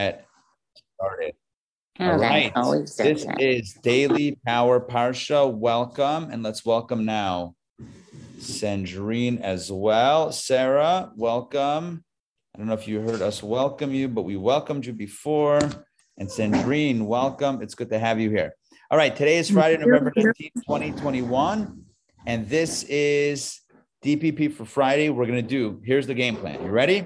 get 0.00 0.26
started. 0.96 1.34
Oh, 1.98 2.12
All 2.12 2.18
that 2.18 2.30
right. 2.30 2.52
always 2.56 2.94
does 2.94 3.06
This 3.06 3.24
that. 3.26 3.40
is 3.40 3.74
Daily 3.82 4.38
Power 4.46 4.80
Parsha. 4.80 5.52
Welcome, 5.52 6.30
and 6.30 6.42
let's 6.42 6.64
welcome 6.64 7.04
now 7.04 7.54
Sandrine 8.38 9.40
as 9.42 9.70
well. 9.70 10.32
Sarah, 10.32 11.12
welcome. 11.16 12.02
I 12.54 12.58
don't 12.58 12.66
know 12.66 12.72
if 12.72 12.88
you 12.88 13.00
heard 13.00 13.20
us 13.20 13.42
welcome 13.42 13.92
you, 13.92 14.08
but 14.08 14.22
we 14.22 14.36
welcomed 14.36 14.86
you 14.86 14.94
before. 14.94 15.60
And 16.16 16.28
Sandrine, 16.28 17.02
welcome. 17.02 17.60
It's 17.60 17.74
good 17.74 17.90
to 17.90 17.98
have 17.98 18.18
you 18.18 18.30
here. 18.30 18.54
All 18.90 18.96
right, 18.96 19.14
today 19.14 19.36
is 19.36 19.50
Friday, 19.50 19.76
November 19.76 20.12
19th, 20.16 20.54
2021. 20.66 21.84
And 22.26 22.48
this 22.48 22.84
is 22.84 23.60
DPP 24.02 24.54
for 24.54 24.64
Friday. 24.64 25.10
We're 25.10 25.26
going 25.26 25.42
to 25.42 25.48
do, 25.48 25.80
here's 25.84 26.06
the 26.06 26.14
game 26.14 26.36
plan. 26.36 26.62
You 26.62 26.70
ready? 26.70 27.04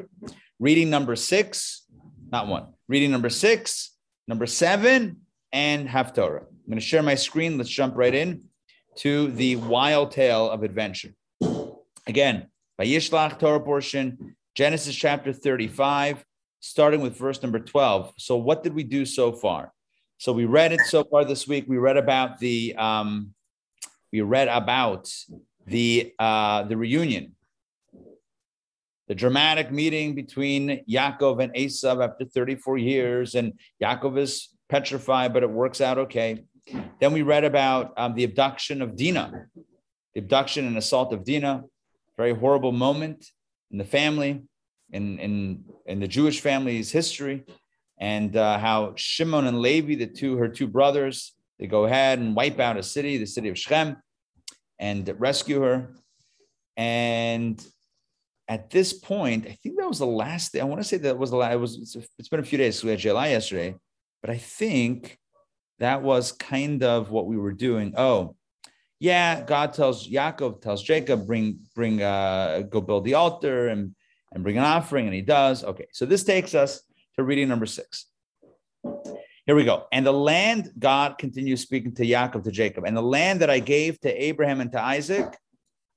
Reading 0.60 0.88
number 0.88 1.16
six, 1.16 1.84
not 2.32 2.46
one, 2.48 2.73
reading 2.94 3.10
number 3.10 3.28
six, 3.28 3.90
number 4.28 4.46
seven, 4.46 5.16
and 5.52 5.88
Haftorah. 5.88 6.42
I'm 6.42 6.68
going 6.68 6.78
to 6.78 6.80
share 6.80 7.02
my 7.02 7.16
screen. 7.16 7.58
Let's 7.58 7.68
jump 7.68 7.96
right 7.96 8.14
in 8.14 8.44
to 8.98 9.32
the 9.32 9.56
wild 9.56 10.12
tale 10.12 10.48
of 10.48 10.62
adventure. 10.62 11.12
Again, 12.06 12.46
Vayishlach 12.80 13.40
Torah 13.40 13.58
portion, 13.58 14.36
Genesis 14.54 14.94
chapter 14.94 15.32
35, 15.32 16.24
starting 16.60 17.00
with 17.00 17.16
verse 17.18 17.42
number 17.42 17.58
12. 17.58 18.12
So, 18.16 18.36
what 18.36 18.62
did 18.62 18.76
we 18.76 18.84
do 18.84 19.04
so 19.04 19.32
far? 19.32 19.72
So, 20.18 20.32
we 20.32 20.44
read 20.44 20.70
it 20.70 20.82
so 20.82 21.02
far 21.02 21.24
this 21.24 21.48
week. 21.48 21.64
We 21.66 21.78
read 21.78 21.96
about 21.96 22.38
the 22.38 22.76
um, 22.76 23.34
we 24.12 24.20
read 24.20 24.46
about 24.46 25.12
the 25.66 26.14
uh, 26.20 26.62
the 26.62 26.76
reunion, 26.76 27.34
the 29.08 29.14
dramatic 29.14 29.70
meeting 29.70 30.14
between 30.14 30.84
Yaakov 30.88 31.42
and 31.42 31.52
Esav 31.54 32.02
after 32.02 32.24
34 32.24 32.78
years, 32.78 33.34
and 33.34 33.52
Yaakov 33.82 34.18
is 34.18 34.48
petrified, 34.68 35.32
but 35.32 35.42
it 35.42 35.50
works 35.50 35.80
out 35.80 35.98
okay. 35.98 36.44
Then 37.00 37.12
we 37.12 37.22
read 37.22 37.44
about 37.44 37.92
um, 37.96 38.14
the 38.14 38.24
abduction 38.24 38.80
of 38.80 38.96
Dinah, 38.96 39.46
the 40.14 40.20
abduction 40.20 40.66
and 40.66 40.78
assault 40.78 41.12
of 41.12 41.24
Dinah, 41.24 41.64
very 42.16 42.34
horrible 42.34 42.72
moment 42.72 43.26
in 43.70 43.78
the 43.78 43.84
family, 43.84 44.42
in 44.92 45.18
in 45.18 45.64
in 45.86 46.00
the 46.00 46.08
Jewish 46.08 46.40
family's 46.40 46.90
history, 46.90 47.44
and 47.98 48.36
uh, 48.36 48.58
how 48.58 48.94
Shimon 48.96 49.46
and 49.46 49.60
Levi, 49.60 49.96
the 49.96 50.06
two 50.06 50.36
her 50.36 50.48
two 50.48 50.66
brothers, 50.66 51.34
they 51.58 51.66
go 51.66 51.84
ahead 51.84 52.18
and 52.18 52.34
wipe 52.34 52.60
out 52.60 52.78
a 52.78 52.82
city, 52.82 53.18
the 53.18 53.26
city 53.26 53.48
of 53.48 53.58
Shechem, 53.58 53.96
and 54.78 55.14
rescue 55.18 55.60
her. 55.60 55.94
And 56.76 57.64
at 58.48 58.70
this 58.70 58.92
point, 58.92 59.46
I 59.46 59.58
think 59.62 59.78
that 59.78 59.88
was 59.88 59.98
the 59.98 60.06
last 60.06 60.52
day. 60.52 60.60
I 60.60 60.64
want 60.64 60.80
to 60.80 60.88
say 60.88 60.98
that 60.98 61.18
was 61.18 61.30
the 61.30 61.36
last. 61.36 61.54
It 61.54 61.60
was. 61.60 61.76
It's, 61.76 62.08
it's 62.18 62.28
been 62.28 62.40
a 62.40 62.44
few 62.44 62.58
days. 62.58 62.78
So 62.78 62.86
we 62.86 62.90
had 62.90 63.00
July 63.00 63.28
yesterday, 63.28 63.74
but 64.20 64.30
I 64.30 64.36
think 64.36 65.18
that 65.78 66.02
was 66.02 66.32
kind 66.32 66.82
of 66.82 67.10
what 67.10 67.26
we 67.26 67.36
were 67.36 67.52
doing. 67.52 67.94
Oh, 67.96 68.36
yeah. 69.00 69.42
God 69.42 69.72
tells 69.72 70.08
Yaakov 70.08 70.60
tells 70.60 70.82
Jacob 70.82 71.26
bring 71.26 71.60
bring 71.74 72.02
uh 72.02 72.62
go 72.68 72.80
build 72.80 73.04
the 73.04 73.14
altar 73.14 73.68
and 73.68 73.94
and 74.32 74.42
bring 74.42 74.58
an 74.58 74.64
offering, 74.64 75.06
and 75.06 75.14
he 75.14 75.22
does. 75.22 75.64
Okay, 75.64 75.86
so 75.92 76.04
this 76.04 76.24
takes 76.24 76.54
us 76.54 76.82
to 77.16 77.22
reading 77.22 77.48
number 77.48 77.66
six. 77.66 78.06
Here 79.46 79.54
we 79.54 79.64
go. 79.64 79.86
And 79.92 80.06
the 80.06 80.12
land, 80.12 80.72
God 80.78 81.18
continues 81.18 81.60
speaking 81.60 81.94
to 81.96 82.02
Yaakov, 82.02 82.44
to 82.44 82.50
Jacob, 82.50 82.84
and 82.84 82.96
the 82.96 83.02
land 83.02 83.40
that 83.40 83.50
I 83.50 83.58
gave 83.58 84.00
to 84.00 84.24
Abraham 84.24 84.60
and 84.60 84.72
to 84.72 84.82
Isaac, 84.82 85.36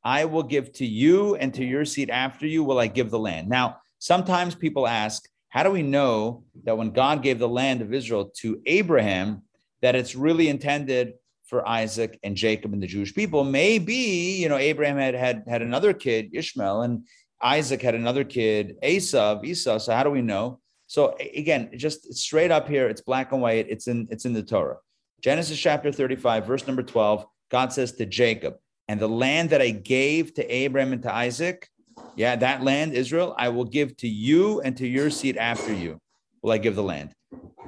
I 0.07 0.23
will 0.23 0.43
give 0.43 0.71
to 0.73 0.85
you 0.85 1.35
and 1.35 1.53
to 1.55 1.65
your 1.65 1.83
seed 1.83 2.09
after 2.09 2.47
you 2.47 2.63
will 2.63 2.79
I 2.79 2.87
give 2.87 3.11
the 3.11 3.19
land. 3.19 3.49
Now, 3.49 3.81
sometimes 3.99 4.55
people 4.55 4.87
ask, 4.87 5.27
how 5.49 5.63
do 5.63 5.69
we 5.69 5.83
know 5.83 6.45
that 6.63 6.77
when 6.77 6.91
God 6.91 7.21
gave 7.21 7.39
the 7.39 7.49
land 7.49 7.81
of 7.81 7.93
Israel 7.93 8.31
to 8.37 8.61
Abraham, 8.65 9.41
that 9.81 9.97
it's 9.97 10.15
really 10.15 10.47
intended 10.47 11.15
for 11.47 11.67
Isaac 11.67 12.17
and 12.23 12.37
Jacob 12.37 12.71
and 12.71 12.81
the 12.81 12.87
Jewish 12.87 13.13
people? 13.13 13.43
Maybe, 13.43 13.93
you 14.41 14.47
know, 14.47 14.55
Abraham 14.55 14.95
had 14.95 15.13
had, 15.13 15.43
had 15.45 15.61
another 15.61 15.91
kid, 15.91 16.29
Ishmael, 16.31 16.83
and 16.83 17.05
Isaac 17.41 17.81
had 17.81 17.93
another 17.93 18.23
kid, 18.23 18.77
Esav, 18.81 19.43
Esau. 19.43 19.77
So 19.77 19.93
how 19.93 20.03
do 20.03 20.09
we 20.09 20.21
know? 20.21 20.61
So 20.87 21.17
again, 21.19 21.71
just 21.75 22.13
straight 22.13 22.49
up 22.49 22.69
here, 22.69 22.87
it's 22.87 23.01
black 23.01 23.33
and 23.33 23.41
white. 23.41 23.65
It's 23.67 23.87
in 23.87 24.07
it's 24.09 24.23
in 24.23 24.31
the 24.31 24.41
Torah. 24.41 24.77
Genesis 25.19 25.59
chapter 25.59 25.91
35, 25.91 26.47
verse 26.47 26.65
number 26.65 26.83
12. 26.83 27.25
God 27.51 27.73
says 27.73 27.91
to 27.93 28.05
Jacob, 28.05 28.55
and 28.87 28.99
the 28.99 29.09
land 29.09 29.49
that 29.49 29.61
I 29.61 29.71
gave 29.71 30.33
to 30.35 30.45
Abraham 30.53 30.93
and 30.93 31.03
to 31.03 31.13
Isaac, 31.13 31.69
yeah, 32.15 32.35
that 32.37 32.63
land, 32.63 32.93
Israel, 32.93 33.35
I 33.37 33.49
will 33.49 33.65
give 33.65 33.97
to 33.97 34.07
you 34.07 34.61
and 34.61 34.75
to 34.77 34.87
your 34.87 35.09
seed 35.09 35.37
after 35.37 35.73
you. 35.73 35.99
Will 36.41 36.51
I 36.51 36.57
give 36.57 36.75
the 36.75 36.83
land? 36.83 37.13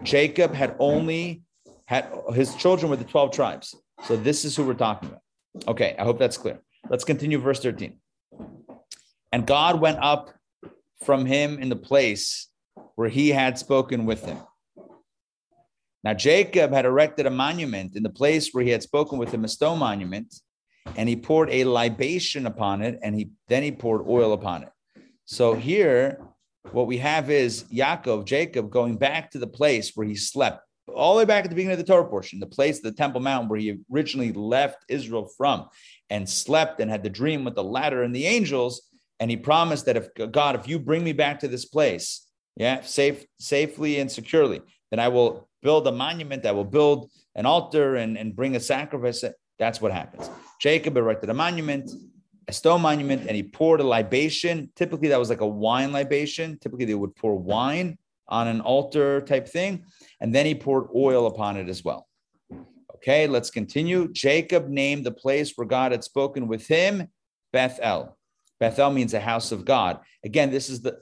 Jacob 0.03 0.53
had 0.53 0.75
only 0.80 1.44
had 1.85 2.07
his 2.34 2.56
children 2.56 2.90
were 2.90 2.96
the 2.96 3.03
12 3.03 3.31
tribes. 3.31 3.75
So 4.06 4.16
this 4.16 4.46
is 4.46 4.56
who 4.56 4.63
we're 4.63 4.75
talking 4.75 5.09
about. 5.09 5.22
Okay, 5.68 5.96
I 5.97 6.03
hope 6.03 6.19
that's 6.19 6.38
clear. 6.38 6.59
Let's 6.90 7.03
continue 7.03 7.40
verse 7.40 7.59
13. 7.59 7.97
And 9.31 9.46
God 9.46 9.81
went 9.81 9.97
up 10.00 10.30
from 11.03 11.25
him 11.25 11.59
in 11.59 11.69
the 11.69 11.75
place 11.75 12.47
where 12.96 13.09
he 13.09 13.30
had 13.30 13.57
spoken 13.57 14.06
with 14.06 14.24
him. 14.24 14.38
Now 16.03 16.13
Jacob 16.13 16.72
had 16.72 16.86
erected 16.86 17.25
a 17.25 17.31
monument 17.31 17.96
in 17.96 18.03
the 18.03 18.09
place 18.09 18.53
where 18.53 18.63
he 18.63 18.69
had 18.69 18.84
spoken 18.84 19.18
with 19.18 19.34
him, 19.34 19.44
a 19.44 19.47
stone 19.47 19.80
monument, 19.80 20.34
and 20.95 21.07
he 21.09 21.16
poured 21.16 21.50
a 21.50 21.63
libation 21.63 22.45
upon 22.45 22.81
it, 22.81 23.00
and 23.01 23.16
he 23.16 23.31
then 23.47 23.63
he 23.63 23.72
poured 23.72 24.07
oil 24.07 24.33
upon 24.33 24.63
it. 24.63 24.69
So 25.25 25.53
here, 25.53 26.22
what 26.72 26.88
we 26.88 26.97
have 26.97 27.29
is 27.29 27.63
Yaakov, 27.66 28.25
Jacob, 28.25 28.69
going 28.69 28.97
back 28.97 29.31
to 29.31 29.39
the 29.39 29.47
place 29.47 29.91
where 29.95 30.07
he 30.07 30.16
slept, 30.16 30.63
all 30.94 31.13
the 31.13 31.19
way 31.19 31.25
back 31.25 31.44
at 31.44 31.50
the 31.50 31.55
beginning 31.55 31.79
of 31.79 31.85
the 31.85 31.91
Torah 31.91 32.07
portion, 32.07 32.39
the 32.39 32.45
place, 32.45 32.79
the 32.79 32.91
Temple 32.91 33.22
Mount, 33.22 33.50
where 33.50 33.59
he 33.59 33.79
originally 33.94 34.33
left 34.33 34.83
Israel 34.89 35.29
from, 35.38 35.67
and 36.09 36.27
slept 36.27 36.79
and 36.79 36.89
had 36.89 37.03
the 37.03 37.09
dream 37.09 37.44
with 37.44 37.56
the 37.56 37.63
ladder 37.63 38.03
and 38.03 38.16
the 38.16 38.25
angels. 38.25 38.81
And 39.19 39.29
he 39.29 39.38
promised 39.38 39.85
that 39.85 39.97
if 39.97 40.31
God, 40.31 40.56
if 40.56 40.67
you 40.67 40.79
bring 40.79 41.03
me 41.03 41.13
back 41.13 41.39
to 41.39 41.47
this 41.47 41.66
place, 41.66 42.25
yeah, 42.56 42.81
safe, 42.81 43.25
safely 43.39 44.00
and 44.00 44.11
securely, 44.11 44.61
then 44.91 45.00
I 45.00 45.09
will 45.09 45.50
build 45.61 45.88
a 45.88 45.91
monument, 45.91 46.45
I 46.45 46.51
will 46.51 46.66
build 46.66 47.11
an 47.35 47.45
altar 47.45 47.95
and, 47.95 48.17
and 48.17 48.35
bring 48.35 48.56
a 48.56 48.59
sacrifice. 48.59 49.23
That's 49.59 49.81
what 49.81 49.91
happens. 49.91 50.29
Jacob 50.59 50.97
erected 50.97 51.30
a 51.30 51.34
monument, 51.34 51.90
a 52.47 52.53
stone 52.53 52.81
monument, 52.81 53.28
and 53.28 53.36
he 53.36 53.44
poured 53.44 53.80
a 53.80 53.84
libation. 53.84 54.70
Typically, 54.75 55.08
that 55.08 55.20
was 55.20 55.30
like 55.30 55.42
a 55.42 55.47
wine 55.47 55.92
libation. 55.92 56.58
Typically, 56.59 56.86
they 56.86 56.96
would 56.96 57.16
pour 57.16 57.36
wine 57.36 57.97
on 58.28 58.47
an 58.47 58.62
altar 58.62 59.22
type 59.22 59.48
thing, 59.48 59.84
and 60.19 60.34
then 60.34 60.46
he 60.46 60.53
poured 60.53 60.88
oil 60.96 61.28
upon 61.28 61.58
it 61.58 61.69
as 61.69 61.84
well. 61.84 62.08
Okay, 62.96 63.28
let's 63.28 63.50
continue. 63.50 64.12
Jacob 64.12 64.68
named 64.68 65.06
the 65.06 65.12
place 65.12 65.53
where 65.56 65.66
God 65.66 65.94
had 65.94 66.03
spoken 66.03 66.48
with 66.48 66.68
him 66.68 67.08
Bethel. 67.53 68.18
Bethel 68.59 68.92
means 68.92 69.14
a 69.14 69.19
house 69.19 69.52
of 69.52 69.66
God. 69.66 70.00
Again, 70.24 70.52
this 70.52 70.69
is 70.69 70.81
the 70.81 71.00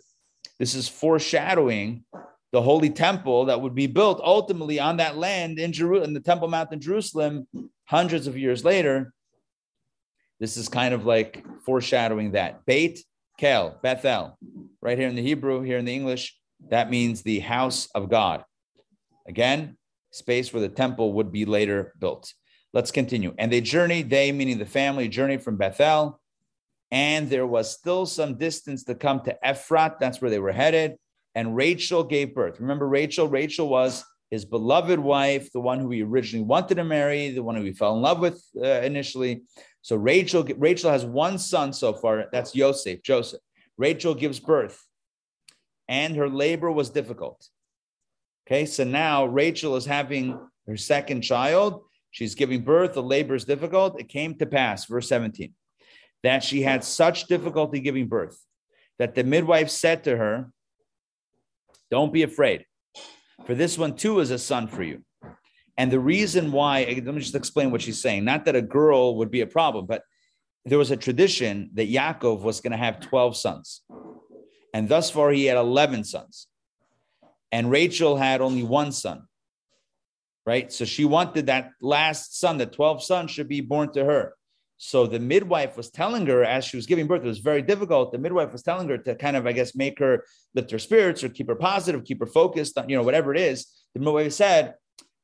this 0.59 0.73
is 0.73 0.88
foreshadowing 0.88 2.03
the 2.51 2.62
holy 2.62 2.90
temple 2.90 3.46
that 3.46 3.62
would 3.62 3.75
be 3.75 3.88
built 3.88 4.22
ultimately 4.23 4.79
on 4.79 4.97
that 4.97 5.17
land 5.17 5.59
in 5.59 5.72
Jerusalem, 5.72 6.09
in 6.09 6.13
the 6.13 6.19
Temple 6.19 6.47
Mount 6.47 6.72
in 6.72 6.79
Jerusalem, 6.79 7.47
hundreds 7.85 8.28
of 8.28 8.38
years 8.38 8.63
later. 8.63 9.13
This 10.39 10.57
is 10.57 10.69
kind 10.69 10.93
of 10.93 11.05
like 11.05 11.43
foreshadowing 11.63 12.31
that. 12.31 12.65
Beit 12.65 13.03
Kel, 13.37 13.79
Bethel, 13.81 14.37
right 14.81 14.97
here 14.97 15.07
in 15.07 15.15
the 15.15 15.21
Hebrew, 15.21 15.61
here 15.61 15.77
in 15.77 15.85
the 15.85 15.93
English, 15.93 16.37
that 16.69 16.89
means 16.89 17.21
the 17.21 17.39
house 17.39 17.87
of 17.93 18.09
God. 18.09 18.43
Again, 19.27 19.77
space 20.11 20.53
where 20.53 20.61
the 20.61 20.69
temple 20.69 21.13
would 21.13 21.31
be 21.31 21.45
later 21.45 21.93
built. 21.99 22.33
Let's 22.73 22.91
continue. 22.91 23.33
And 23.37 23.51
they 23.51 23.61
journeyed, 23.61 24.09
they 24.09 24.31
meaning 24.31 24.57
the 24.57 24.65
family, 24.65 25.07
journeyed 25.07 25.43
from 25.43 25.57
Bethel, 25.57 26.19
and 26.91 27.29
there 27.29 27.47
was 27.47 27.71
still 27.71 28.05
some 28.05 28.37
distance 28.37 28.83
to 28.85 28.95
come 28.95 29.21
to 29.21 29.37
Ephrat. 29.43 29.99
That's 29.99 30.21
where 30.21 30.31
they 30.31 30.39
were 30.39 30.51
headed. 30.51 30.95
And 31.35 31.55
Rachel 31.55 32.03
gave 32.03 32.33
birth. 32.33 32.59
Remember 32.59 32.87
Rachel? 32.87 33.27
Rachel 33.27 33.67
was 33.67 34.03
his 34.31 34.45
beloved 34.45 34.99
wife, 34.99 35.51
the 35.51 35.59
one 35.59 35.79
who 35.79 35.90
he 35.91 36.01
originally 36.01 36.45
wanted 36.45 36.75
to 36.75 36.83
marry, 36.83 37.29
the 37.29 37.43
one 37.43 37.55
who 37.55 37.63
he 37.63 37.73
fell 37.73 37.95
in 37.95 38.01
love 38.01 38.19
with 38.19 38.43
uh, 38.57 38.67
initially. 38.81 39.43
So 39.87 39.95
Rachel, 39.95 40.43
Rachel 40.57 40.91
has 40.91 41.05
one 41.05 41.37
son 41.37 41.72
so 41.72 41.93
far. 41.93 42.25
That's 42.34 42.53
Yosef, 42.53 43.01
Joseph. 43.03 43.39
Rachel 43.78 44.13
gives 44.13 44.37
birth, 44.37 44.85
and 45.87 46.13
her 46.17 46.28
labor 46.28 46.69
was 46.69 46.89
difficult. 46.89 47.47
Okay, 48.45 48.66
so 48.66 48.84
now 48.84 49.25
Rachel 49.25 49.78
is 49.78 49.85
having 49.85 50.37
her 50.67 50.75
second 50.75 51.22
child. 51.22 51.84
She's 52.11 52.35
giving 52.35 52.66
birth. 52.66 52.95
The 52.95 53.01
labor 53.01 53.34
is 53.34 53.45
difficult. 53.45 53.97
It 53.97 54.09
came 54.09 54.35
to 54.39 54.45
pass, 54.45 54.84
verse 54.84 55.07
17, 55.07 55.53
that 56.22 56.43
she 56.43 56.63
had 56.63 56.83
such 56.83 57.28
difficulty 57.28 57.79
giving 57.79 58.07
birth 58.07 58.37
that 58.99 59.16
the 59.16 59.23
midwife 59.23 59.69
said 59.69 60.03
to 60.03 60.17
her, 60.17 60.51
Don't 61.90 62.11
be 62.11 62.23
afraid, 62.23 62.66
for 63.45 63.55
this 63.55 63.78
one 63.78 63.95
too 63.95 64.19
is 64.19 64.31
a 64.31 64.37
son 64.37 64.67
for 64.67 64.83
you. 64.83 65.05
And 65.78 65.91
the 65.91 66.00
reason 66.00 66.52
why, 66.52 66.84
eh, 66.84 67.02
let 67.03 67.14
me 67.14 67.22
just 67.22 67.35
explain 67.35 67.72
what 67.72 67.82
she's 67.82 68.02
saying. 68.02 68.26
Not 68.26 68.46
that 68.46 68.56
a 68.56 68.62
girl 68.62 69.16
would 69.18 69.29
be 69.29 69.41
a 69.41 69.47
problem, 69.47 69.85
but 69.85 70.03
there 70.66 70.78
was 70.78 70.91
a 70.91 70.97
tradition 70.97 71.70
that 71.74 71.90
Yaakov 71.90 72.41
was 72.41 72.62
going 72.62 72.72
to 72.72 72.78
have 72.78 73.00
12 73.00 73.38
sons. 73.38 73.82
And 74.74 74.90
thus 74.90 75.09
far, 75.09 75.32
he 75.32 75.46
had 75.46 75.58
11 75.58 76.03
sons. 76.03 76.47
and 77.52 77.72
Rachel 77.72 78.18
had 78.18 78.41
only 78.41 78.64
one 78.64 78.91
son. 78.91 79.24
Right. 80.46 80.72
So 80.72 80.85
she 80.85 81.06
wanted 81.06 81.47
that 81.47 81.72
last 81.82 82.40
son, 82.40 82.58
the 82.58 82.68
12th 82.68 83.02
son, 83.02 83.28
should 83.28 83.47
be 83.50 83.62
born 83.62 83.91
to 83.94 84.06
her. 84.06 84.34
So 84.78 85.08
the 85.08 85.20
midwife 85.20 85.76
was 85.76 85.90
telling 85.90 86.26
her 86.28 86.44
as 86.44 86.64
she 86.64 86.78
was 86.78 86.85
giving 86.85 87.08
birth, 87.08 87.24
it 87.24 87.28
was 87.28 87.40
very 87.40 87.62
difficult. 87.62 88.12
The 88.12 88.18
midwife 88.18 88.52
was 88.52 88.64
telling 88.64 88.88
her 88.90 88.97
to 88.97 89.16
kind 89.16 89.35
of, 89.35 89.47
I 89.47 89.52
guess, 89.52 89.76
make 89.76 90.00
her 90.00 90.24
lift 90.53 90.72
her 90.72 90.79
spirits 90.79 91.24
or 91.24 91.29
keep 91.29 91.47
her 91.47 91.56
positive, 91.56 92.03
keep 92.06 92.20
her 92.20 92.28
focused 92.28 92.78
on, 92.78 92.88
you 92.88 92.96
know, 92.96 93.03
whatever 93.03 93.34
it 93.34 93.41
is. 93.41 93.66
The 93.94 94.00
midwife 94.00 94.34
said, 94.34 94.76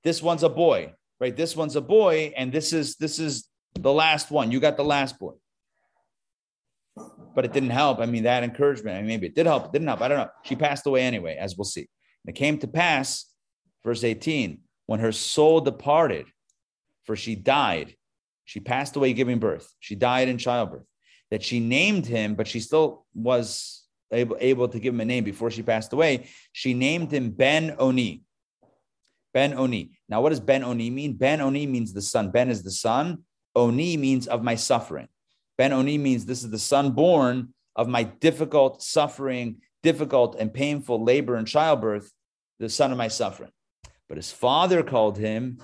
This 0.04 0.22
one's 0.22 0.44
a 0.44 0.50
boy, 0.50 0.94
right? 1.20 1.36
This 1.36 1.56
one's 1.56 1.76
a 1.76 1.82
boy, 1.82 2.34
and 2.36 2.52
this 2.52 2.74
is 2.74 2.96
this 2.98 3.20
is 3.20 3.48
the 3.74 3.94
last 3.94 4.32
one. 4.32 4.52
You 4.52 4.60
got 4.60 4.78
the 4.78 4.84
last 4.84 5.18
boy. 5.20 5.34
But 7.36 7.46
it 7.46 7.54
didn't 7.54 7.72
help. 7.72 8.00
I 8.00 8.06
mean, 8.06 8.24
that 8.24 8.44
encouragement, 8.44 8.96
I 8.96 9.00
mean, 9.00 9.08
maybe 9.08 9.28
it 9.28 9.36
did 9.36 9.48
help, 9.48 9.66
it 9.66 9.72
didn't 9.72 9.88
help. 9.88 10.02
I 10.02 10.08
don't 10.08 10.20
know. 10.20 10.30
She 10.44 10.56
passed 10.56 10.86
away 10.86 11.02
anyway, 11.02 11.36
as 11.40 11.58
we'll 11.58 11.66
see. 11.66 11.88
And 12.26 12.36
it 12.36 12.38
came 12.38 12.60
to 12.60 12.68
pass, 12.68 13.26
verse 13.84 14.04
18, 14.04 14.60
when 14.86 15.00
her 15.00 15.12
soul 15.12 15.60
departed, 15.62 16.28
for 17.06 17.16
she 17.16 17.36
died. 17.36 17.96
She 18.46 18.60
passed 18.60 18.96
away 18.96 19.14
giving 19.14 19.40
birth. 19.40 19.74
She 19.80 19.96
died 19.96 20.28
in 20.28 20.38
childbirth. 20.38 20.86
That 21.32 21.44
she 21.44 21.60
named 21.60 22.06
him, 22.06 22.36
but 22.36 22.48
she 22.48 22.60
still 22.60 23.06
was 23.16 23.84
able, 24.12 24.38
able 24.40 24.68
to 24.68 24.80
give 24.80 24.94
him 24.94 25.02
a 25.02 25.06
name 25.06 25.24
before 25.24 25.50
she 25.50 25.64
passed 25.64 25.94
away. 25.94 26.30
She 26.52 26.74
named 26.74 27.12
him 27.12 27.32
Ben 27.32 27.76
Oni. 27.80 28.24
Ben 29.34 29.54
Oni. 29.54 29.92
Now, 30.08 30.22
what 30.22 30.30
does 30.30 30.40
Ben 30.40 30.64
Oni 30.64 30.90
mean? 30.90 31.14
Ben 31.14 31.42
Oni 31.42 31.66
means 31.66 31.94
the 31.94 32.02
son. 32.02 32.30
Ben 32.30 32.50
is 32.50 32.64
the 32.64 32.72
son. 32.72 33.24
Oni 33.56 33.98
means 33.98 34.28
of 34.28 34.44
my 34.44 34.56
suffering. 34.56 35.08
Ben 35.58 35.74
Oni 35.74 35.98
means 35.98 36.26
this 36.26 36.44
is 36.44 36.50
the 36.50 36.60
son 36.60 36.92
born 36.92 37.54
of 37.76 37.88
my 37.88 38.04
difficult 38.04 38.82
suffering, 38.82 39.58
difficult 39.82 40.36
and 40.40 40.54
painful 40.54 41.04
labor 41.04 41.36
and 41.36 41.48
childbirth, 41.48 42.12
the 42.60 42.70
son 42.70 42.92
of 42.92 42.98
my 42.98 43.08
suffering. 43.08 43.52
But 44.08 44.18
his 44.18 44.32
father 44.32 44.84
called 44.84 45.18
him 45.18 45.60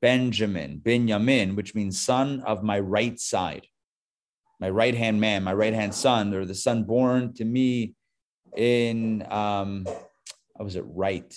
Benjamin, 0.00 0.80
Binyamin, 0.84 1.54
which 1.54 1.74
means 1.74 2.00
son 2.00 2.40
of 2.40 2.62
my 2.62 2.80
right 2.80 3.18
side, 3.18 3.66
my 4.58 4.68
right 4.68 4.94
hand 4.94 5.20
man, 5.20 5.44
my 5.44 5.54
right 5.54 5.74
hand 5.74 5.94
son, 5.94 6.34
or 6.34 6.44
the 6.44 6.54
son 6.54 6.84
born 6.84 7.34
to 7.34 7.44
me 7.44 7.94
in, 8.56 9.24
um, 9.30 9.86
how 9.86 10.64
was 10.64 10.76
it 10.76 10.84
right? 10.86 11.32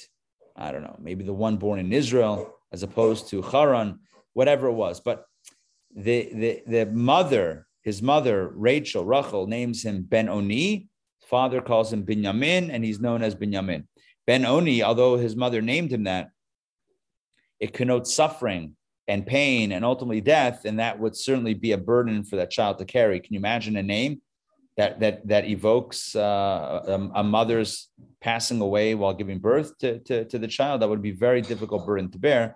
I 0.55 0.71
don't 0.71 0.83
know, 0.83 0.95
maybe 0.99 1.23
the 1.23 1.33
one 1.33 1.57
born 1.57 1.79
in 1.79 1.91
Israel 1.91 2.53
as 2.71 2.83
opposed 2.83 3.29
to 3.29 3.41
Haran, 3.41 3.99
whatever 4.33 4.67
it 4.67 4.73
was. 4.73 4.99
But 4.99 5.25
the, 5.95 6.29
the, 6.33 6.61
the 6.65 6.85
mother, 6.87 7.67
his 7.83 8.01
mother, 8.01 8.49
Rachel, 8.55 9.05
Rachel, 9.05 9.47
names 9.47 9.83
him 9.83 10.03
Ben 10.03 10.29
Oni. 10.29 10.87
Father 11.29 11.61
calls 11.61 11.91
him 11.91 12.05
Binyamin, 12.05 12.69
and 12.71 12.83
he's 12.83 12.99
known 12.99 13.23
as 13.23 13.35
Binyamin. 13.35 13.85
Ben 14.27 14.45
Oni, 14.45 14.83
although 14.83 15.17
his 15.17 15.35
mother 15.35 15.61
named 15.61 15.91
him 15.91 16.03
that, 16.03 16.29
it 17.59 17.73
connotes 17.73 18.13
suffering 18.13 18.75
and 19.07 19.25
pain 19.25 19.71
and 19.71 19.85
ultimately 19.85 20.21
death, 20.21 20.65
and 20.65 20.79
that 20.79 20.99
would 20.99 21.15
certainly 21.15 21.53
be 21.53 21.71
a 21.71 21.77
burden 21.77 22.23
for 22.23 22.37
that 22.37 22.51
child 22.51 22.77
to 22.79 22.85
carry. 22.85 23.19
Can 23.19 23.33
you 23.33 23.39
imagine 23.39 23.75
a 23.77 23.83
name 23.83 24.21
that 24.77 24.99
that 24.99 25.27
that 25.27 25.45
evokes 25.45 26.15
uh, 26.15 26.81
a, 26.87 27.19
a, 27.19 27.23
mother's 27.23 27.89
passing 28.21 28.59
away 28.59 28.93
while 28.95 29.13
giving 29.13 29.39
birth 29.39 29.77
to, 29.79 29.99
to, 29.99 30.25
to 30.25 30.37
the 30.37 30.47
child? 30.47 30.81
That 30.81 30.89
would 30.89 31.01
be 31.01 31.11
very 31.11 31.41
difficult 31.41 31.85
burden 31.85 32.11
to 32.11 32.19
bear. 32.19 32.55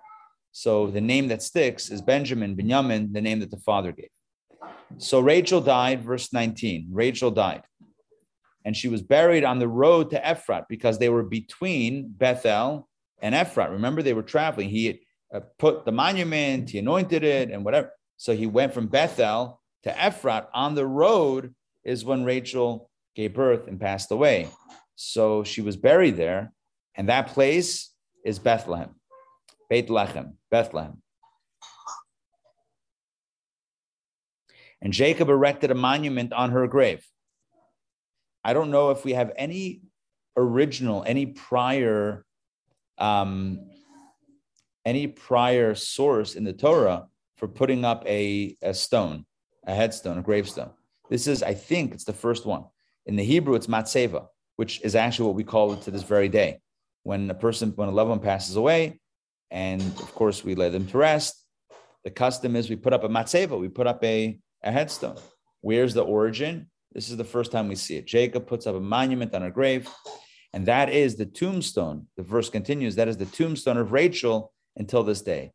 So 0.52 0.88
the 0.88 1.00
name 1.00 1.28
that 1.28 1.42
sticks 1.42 1.90
is 1.90 2.02
Benjamin, 2.02 2.56
Benjamin, 2.56 3.12
the 3.12 3.20
name 3.20 3.40
that 3.40 3.50
the 3.50 3.56
father 3.58 3.92
gave. 3.92 4.10
So 4.98 5.20
Rachel 5.20 5.60
died, 5.60 6.02
verse 6.02 6.32
19. 6.32 6.88
Rachel 6.90 7.30
died. 7.30 7.62
And 8.64 8.76
she 8.76 8.88
was 8.88 9.00
buried 9.00 9.44
on 9.44 9.58
the 9.58 9.68
road 9.68 10.10
to 10.10 10.20
Ephrat 10.20 10.64
because 10.68 10.98
they 10.98 11.08
were 11.08 11.22
between 11.22 12.10
Bethel 12.10 12.88
and 13.22 13.34
Ephrat. 13.34 13.70
Remember, 13.70 14.02
they 14.02 14.12
were 14.12 14.22
traveling. 14.22 14.68
He 14.68 15.00
uh, 15.32 15.40
put 15.58 15.84
the 15.84 15.92
monument, 15.92 16.70
he 16.70 16.78
anointed 16.78 17.22
it, 17.22 17.50
and 17.50 17.64
whatever. 17.64 17.92
So 18.16 18.34
he 18.34 18.46
went 18.46 18.74
from 18.74 18.88
Bethel 18.88 19.60
to 19.84 19.92
Ephrat. 19.92 20.48
On 20.52 20.74
the 20.74 20.86
road 20.86 21.54
is 21.84 22.04
when 22.04 22.24
Rachel 22.24 22.90
gave 23.14 23.34
birth 23.34 23.66
and 23.68 23.80
passed 23.80 24.10
away. 24.10 24.48
So 24.96 25.44
she 25.44 25.60
was 25.62 25.76
buried 25.76 26.16
there, 26.16 26.52
and 26.94 27.08
that 27.08 27.28
place 27.28 27.92
is 28.24 28.38
Bethlehem, 28.38 28.94
Beit 29.68 29.88
Lechem, 29.88 30.34
Bethlehem. 30.50 31.02
And 34.82 34.92
Jacob 34.92 35.28
erected 35.28 35.70
a 35.70 35.74
monument 35.74 36.32
on 36.32 36.50
her 36.50 36.66
grave. 36.66 37.04
I 38.42 38.52
don't 38.52 38.70
know 38.70 38.90
if 38.90 39.04
we 39.04 39.12
have 39.12 39.32
any 39.36 39.82
original, 40.36 41.04
any 41.06 41.26
prior 41.26 42.24
um, 42.98 43.70
any 44.84 45.06
prior 45.06 45.74
source 45.74 46.34
in 46.34 46.44
the 46.44 46.52
Torah 46.52 47.06
for 47.36 47.48
putting 47.48 47.84
up 47.84 48.04
a, 48.06 48.56
a 48.62 48.74
stone, 48.74 49.26
a 49.66 49.74
headstone, 49.74 50.18
a 50.18 50.22
gravestone. 50.22 50.70
This 51.10 51.26
is, 51.26 51.42
I 51.42 51.54
think, 51.54 51.92
it's 51.92 52.04
the 52.04 52.12
first 52.12 52.46
one. 52.46 52.64
In 53.04 53.16
the 53.16 53.24
Hebrew, 53.24 53.56
it's 53.56 53.66
matzeva, 53.66 54.28
which 54.56 54.80
is 54.82 54.94
actually 54.94 55.26
what 55.26 55.34
we 55.34 55.44
call 55.44 55.72
it 55.72 55.82
to 55.82 55.90
this 55.90 56.04
very 56.04 56.28
day. 56.28 56.60
When 57.02 57.28
a 57.28 57.34
person, 57.34 57.72
when 57.74 57.88
a 57.88 57.92
loved 57.92 58.10
one 58.10 58.20
passes 58.20 58.56
away, 58.56 59.00
and 59.50 59.82
of 59.82 60.14
course 60.14 60.44
we 60.44 60.54
lay 60.54 60.68
them 60.70 60.86
to 60.86 60.98
rest, 60.98 61.44
the 62.04 62.10
custom 62.10 62.56
is 62.56 62.70
we 62.70 62.76
put 62.76 62.92
up 62.92 63.04
a 63.04 63.08
matzeva, 63.08 63.58
we 63.58 63.68
put 63.68 63.88
up 63.88 64.02
a, 64.04 64.38
a 64.62 64.70
headstone. 64.70 65.16
Where's 65.60 65.92
the 65.92 66.02
origin? 66.02 66.70
This 66.92 67.10
is 67.10 67.16
the 67.16 67.24
first 67.24 67.52
time 67.52 67.68
we 67.68 67.74
see 67.74 67.96
it. 67.96 68.06
Jacob 68.06 68.46
puts 68.46 68.66
up 68.66 68.76
a 68.76 68.80
monument 68.80 69.34
on 69.34 69.42
her 69.42 69.50
grave. 69.50 69.88
And 70.52 70.66
that 70.66 70.90
is 70.90 71.16
the 71.16 71.26
tombstone. 71.26 72.06
The 72.16 72.22
verse 72.22 72.48
continues 72.48 72.96
that 72.96 73.08
is 73.08 73.16
the 73.16 73.26
tombstone 73.26 73.76
of 73.76 73.92
Rachel 73.92 74.52
until 74.76 75.02
this 75.02 75.22
day. 75.22 75.52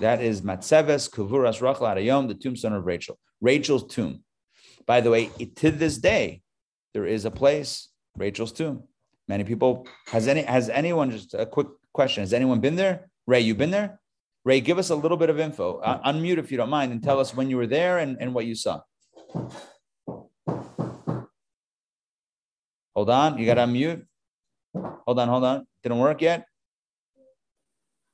That 0.00 0.22
is 0.22 0.42
Matzeves 0.42 1.10
Kuvuras 1.10 1.60
Rachel 1.60 1.86
Arayom, 1.86 2.28
the 2.28 2.34
tombstone 2.34 2.74
of 2.74 2.86
Rachel. 2.86 3.18
Rachel's 3.40 3.86
tomb. 3.86 4.22
By 4.88 5.02
the 5.02 5.10
way, 5.10 5.26
to 5.56 5.70
this 5.70 5.98
day, 5.98 6.40
there 6.94 7.06
is 7.06 7.26
a 7.26 7.30
place, 7.30 7.88
Rachel's 8.16 8.52
tomb. 8.52 8.84
Many 9.28 9.44
people 9.44 9.86
has 10.06 10.26
any 10.26 10.40
has 10.42 10.70
anyone 10.70 11.10
just 11.10 11.34
a 11.34 11.44
quick 11.44 11.66
question? 11.92 12.22
Has 12.22 12.32
anyone 12.32 12.60
been 12.60 12.74
there? 12.74 13.10
Ray, 13.26 13.40
you 13.40 13.54
been 13.54 13.70
there? 13.70 14.00
Ray, 14.46 14.62
give 14.62 14.78
us 14.78 14.88
a 14.88 14.96
little 14.96 15.18
bit 15.18 15.28
of 15.28 15.38
info. 15.38 15.76
Uh, 15.80 16.10
unmute 16.10 16.38
if 16.38 16.50
you 16.50 16.56
don't 16.56 16.70
mind 16.70 16.90
and 16.90 17.02
tell 17.02 17.20
us 17.20 17.36
when 17.36 17.50
you 17.50 17.58
were 17.58 17.66
there 17.66 17.98
and, 17.98 18.16
and 18.18 18.32
what 18.32 18.46
you 18.46 18.54
saw. 18.54 18.80
Hold 22.96 23.10
on, 23.10 23.36
you 23.36 23.44
got 23.44 23.54
to 23.54 23.66
unmute. 23.66 24.06
Hold 24.74 25.18
on, 25.18 25.28
hold 25.28 25.44
on. 25.44 25.66
Didn't 25.82 25.98
work 25.98 26.22
yet? 26.22 26.46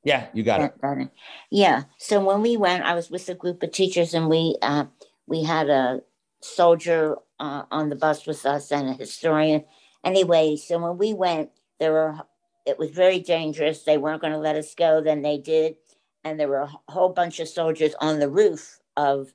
Yeah, 0.02 0.26
you 0.34 0.42
got 0.42 0.60
it. 0.60 1.08
Yeah. 1.52 1.84
So 1.98 2.18
when 2.18 2.42
we 2.42 2.56
went, 2.56 2.82
I 2.82 2.94
was 2.94 3.10
with 3.10 3.28
a 3.28 3.34
group 3.34 3.62
of 3.62 3.70
teachers, 3.70 4.12
and 4.12 4.28
we 4.28 4.58
uh, 4.60 4.86
we 5.28 5.44
had 5.44 5.70
a 5.70 6.00
soldier 6.44 7.16
uh, 7.40 7.62
on 7.70 7.88
the 7.88 7.96
bus 7.96 8.26
with 8.26 8.44
us 8.46 8.70
and 8.70 8.88
a 8.88 8.92
historian. 8.92 9.64
Anyway, 10.04 10.56
so 10.56 10.78
when 10.78 10.98
we 10.98 11.14
went, 11.14 11.50
there 11.80 11.92
were 11.92 12.18
it 12.66 12.78
was 12.78 12.90
very 12.90 13.18
dangerous. 13.20 13.82
They 13.82 13.98
weren't 13.98 14.22
going 14.22 14.32
to 14.32 14.38
let 14.38 14.56
us 14.56 14.74
go. 14.74 15.02
Then 15.02 15.22
they 15.22 15.38
did, 15.38 15.76
and 16.22 16.38
there 16.38 16.48
were 16.48 16.62
a 16.62 16.72
whole 16.88 17.10
bunch 17.10 17.40
of 17.40 17.48
soldiers 17.48 17.94
on 18.00 18.18
the 18.18 18.30
roof 18.30 18.78
of 18.96 19.32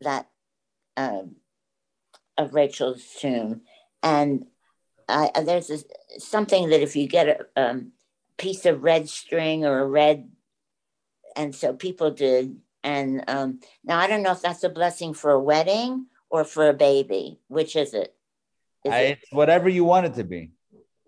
that 0.00 0.28
um, 0.96 1.36
of 2.38 2.54
Rachel's 2.54 3.04
tomb, 3.20 3.62
and 4.02 4.46
uh, 5.08 5.40
there's 5.42 5.70
a, 5.70 5.78
something 6.18 6.70
that 6.70 6.82
if 6.82 6.96
you 6.96 7.06
get 7.06 7.28
a 7.28 7.60
um, 7.60 7.92
piece 8.38 8.64
of 8.66 8.82
red 8.82 9.08
string 9.08 9.64
or 9.64 9.80
a 9.80 9.86
red, 9.86 10.30
and 11.36 11.54
so 11.54 11.72
people 11.72 12.10
did. 12.10 12.56
And 12.84 13.22
um, 13.28 13.60
now 13.84 13.98
I 13.98 14.08
don't 14.08 14.24
know 14.24 14.32
if 14.32 14.42
that's 14.42 14.64
a 14.64 14.68
blessing 14.68 15.14
for 15.14 15.30
a 15.30 15.40
wedding 15.40 16.06
or 16.32 16.42
for 16.44 16.68
a 16.68 16.74
baby. 16.74 17.38
Which 17.46 17.76
is 17.76 17.94
it? 17.94 18.12
Is 18.84 18.92
I, 18.92 18.98
it? 18.98 19.18
It's 19.22 19.32
whatever 19.32 19.68
you 19.68 19.84
want 19.84 20.06
it 20.06 20.14
to 20.14 20.24
be. 20.24 20.50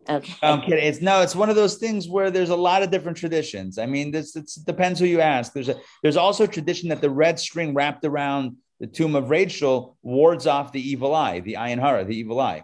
Okay. 0.09 0.35
I'm 0.43 0.61
kidding. 0.61 0.85
It's 0.85 1.00
no, 1.00 1.23
it's 1.23 1.35
one 1.35 1.49
of 1.49 1.57
those 1.57 1.76
things 1.76 2.07
where 2.07 2.31
there's 2.31 2.50
a 2.50 2.57
lot 2.57 2.83
of 2.83 2.90
different 2.90 3.16
traditions. 3.16 3.78
I 3.78 3.87
mean, 3.87 4.12
this 4.12 4.37
it 4.37 4.50
depends 4.66 5.00
who 5.00 5.07
you 5.07 5.21
ask. 5.23 5.54
There's 5.54 5.71
a 5.71 5.76
there's 6.02 6.19
also 6.19 6.45
a 6.45 6.49
tradition 6.49 6.90
that 6.90 7.00
the 7.00 7.09
red 7.09 7.40
string 7.40 7.73
wrapped 7.75 8.04
around 8.04 8.57
the 8.81 8.87
tomb 8.87 9.16
of 9.16 9.31
Rachel 9.31 9.97
wards 10.02 10.47
off 10.47 10.73
the 10.73 10.88
evil 10.90 11.14
eye, 11.14 11.40
the 11.40 11.54
ayin 11.54 11.81
hara, 11.81 12.04
the 12.04 12.16
evil 12.16 12.38
eye. 12.38 12.62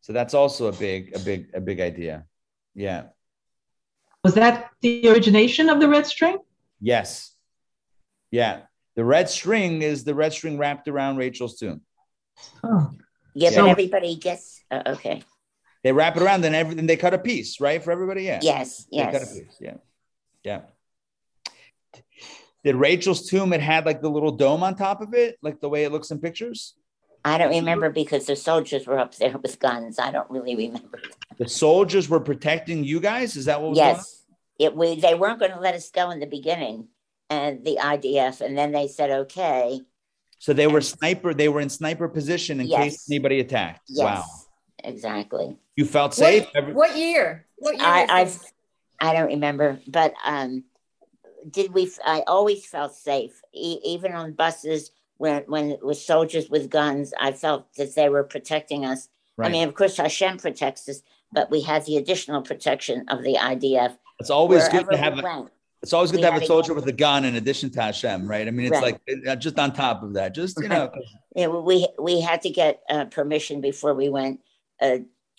So 0.00 0.12
that's 0.12 0.34
also 0.34 0.66
a 0.66 0.72
big, 0.72 1.14
a 1.14 1.18
big, 1.20 1.50
a 1.54 1.60
big 1.60 1.80
idea. 1.80 2.24
Yeah. 2.74 3.04
Was 4.24 4.34
that 4.34 4.70
the 4.80 5.08
origination 5.08 5.68
of 5.68 5.78
the 5.78 5.88
red 5.88 6.06
string? 6.06 6.38
Yes. 6.80 7.32
Yeah. 8.30 8.62
The 8.96 9.04
red 9.04 9.28
string 9.28 9.82
is 9.82 10.04
the 10.04 10.14
red 10.14 10.32
string 10.32 10.58
wrapped 10.58 10.88
around 10.88 11.18
Rachel's 11.18 11.58
tomb. 11.58 11.82
Oh. 12.64 12.90
Yeah, 13.34 13.50
yeah. 13.50 13.60
but 13.60 13.68
everybody 13.68 14.16
gets 14.16 14.62
uh, 14.70 14.82
okay. 14.86 15.22
They 15.84 15.92
wrap 15.92 16.16
it 16.16 16.22
around, 16.22 16.40
then 16.40 16.54
everything 16.54 16.86
they 16.86 16.96
cut 16.96 17.14
a 17.14 17.18
piece, 17.18 17.60
right? 17.60 17.84
For 17.84 17.92
everybody, 17.92 18.24
yeah. 18.24 18.40
Yes, 18.42 18.86
yes. 18.90 19.12
They 19.12 19.18
cut 19.18 19.28
a 19.28 19.34
piece, 19.34 19.56
yeah, 19.60 19.74
yeah. 20.42 20.60
Did 22.64 22.76
Rachel's 22.76 23.28
tomb? 23.28 23.52
It 23.52 23.60
had 23.60 23.86
like 23.86 24.00
the 24.00 24.08
little 24.08 24.32
dome 24.32 24.64
on 24.64 24.74
top 24.74 25.00
of 25.00 25.14
it, 25.14 25.36
like 25.42 25.60
the 25.60 25.68
way 25.68 25.84
it 25.84 25.92
looks 25.92 26.10
in 26.10 26.18
pictures. 26.18 26.74
I 27.24 27.38
don't 27.38 27.50
remember 27.50 27.90
because 27.90 28.26
the 28.26 28.36
soldiers 28.36 28.86
were 28.86 28.98
up 28.98 29.14
there 29.16 29.36
with 29.36 29.60
guns. 29.60 29.98
I 29.98 30.10
don't 30.10 30.30
really 30.30 30.56
remember. 30.56 31.00
The 31.38 31.48
soldiers 31.48 32.08
were 32.08 32.20
protecting 32.20 32.82
you 32.82 32.98
guys. 32.98 33.36
Is 33.36 33.44
that 33.44 33.60
what 33.60 33.70
was 33.70 33.78
going 33.78 33.90
on? 33.90 33.96
Yes, 33.96 34.24
it 34.58 34.74
we 34.74 34.98
they 34.98 35.14
weren't 35.14 35.38
going 35.38 35.52
to 35.52 35.60
let 35.60 35.74
us 35.74 35.90
go 35.90 36.10
in 36.10 36.20
the 36.20 36.26
beginning, 36.26 36.88
and 37.30 37.64
the 37.64 37.76
IDF, 37.80 38.40
and 38.40 38.56
then 38.56 38.72
they 38.72 38.88
said 38.88 39.10
okay. 39.10 39.80
So 40.38 40.52
they 40.52 40.66
were 40.66 40.80
sniper. 40.80 41.34
They 41.34 41.48
were 41.48 41.60
in 41.60 41.68
sniper 41.70 42.08
position 42.08 42.60
in 42.60 42.68
case 42.68 43.06
anybody 43.10 43.40
attacked. 43.40 43.82
Yes, 43.88 44.04
Wow. 44.04 44.24
exactly. 44.84 45.56
You 45.76 45.84
felt 45.84 46.14
safe. 46.14 46.44
What, 46.44 46.56
Every- 46.56 46.72
what 46.74 46.96
year? 46.96 47.46
What 47.56 47.76
year? 47.76 47.86
I 47.86 48.06
I've? 48.08 48.38
I 49.00 49.12
don't 49.12 49.26
remember, 49.26 49.78
but 49.86 50.14
um, 50.24 50.64
did 51.50 51.72
we? 51.74 51.90
I 52.04 52.22
always 52.26 52.66
felt 52.66 52.94
safe, 52.94 53.40
e- 53.52 53.80
even 53.84 54.12
on 54.12 54.32
buses 54.32 54.90
when 55.18 55.42
when 55.46 55.70
it 55.70 55.84
was 55.84 56.04
soldiers 56.04 56.48
with 56.48 56.70
guns. 56.70 57.12
I 57.20 57.32
felt 57.32 57.72
that 57.76 57.94
they 57.94 58.08
were 58.08 58.24
protecting 58.24 58.84
us. 58.84 59.08
right. 59.36 59.48
I 59.48 59.52
mean, 59.52 59.66
of 59.68 59.74
course, 59.74 59.96
Hashem 59.96 60.38
protects 60.38 60.88
us, 60.88 61.02
but 61.32 61.50
we 61.50 61.60
had 61.62 61.84
the 61.86 61.96
additional 61.96 62.42
protection 62.42 63.04
of 63.08 63.22
the 63.22 63.34
IDF. 63.34 63.96
it's 64.18 64.30
always 64.30 64.66
good 64.68 64.88
to 64.90 64.96
have. 64.96 65.14
we 65.14 65.20
A, 65.20 65.22
went. 65.24 65.50
It's 65.86 65.92
always 65.92 66.10
good 66.10 66.20
to 66.20 66.28
have 66.32 66.42
a 66.42 66.44
soldier 66.46 66.74
with 66.74 66.88
a 66.88 66.92
gun 66.92 67.24
in 67.24 67.36
addition 67.36 67.70
to 67.70 67.80
Hashem, 67.80 68.26
right? 68.26 68.48
I 68.48 68.50
mean, 68.50 68.66
it's 68.66 68.72
Right. 68.82 68.98
like 69.06 69.26
uh, 69.28 69.36
just 69.36 69.56
on 69.56 69.72
top 69.72 70.02
of 70.02 70.14
that. 70.14 70.34
Just 70.34 70.60
you 70.60 70.68
know, 70.68 70.90
Yeah, 71.36 71.46
we 71.46 71.86
we 71.96 72.20
had 72.20 72.42
to 72.42 72.50
get 72.50 72.82
uh, 72.90 73.04
permission 73.04 73.60
before 73.60 73.94
we 73.94 74.08
went 74.08 74.40
uh, 74.80 74.98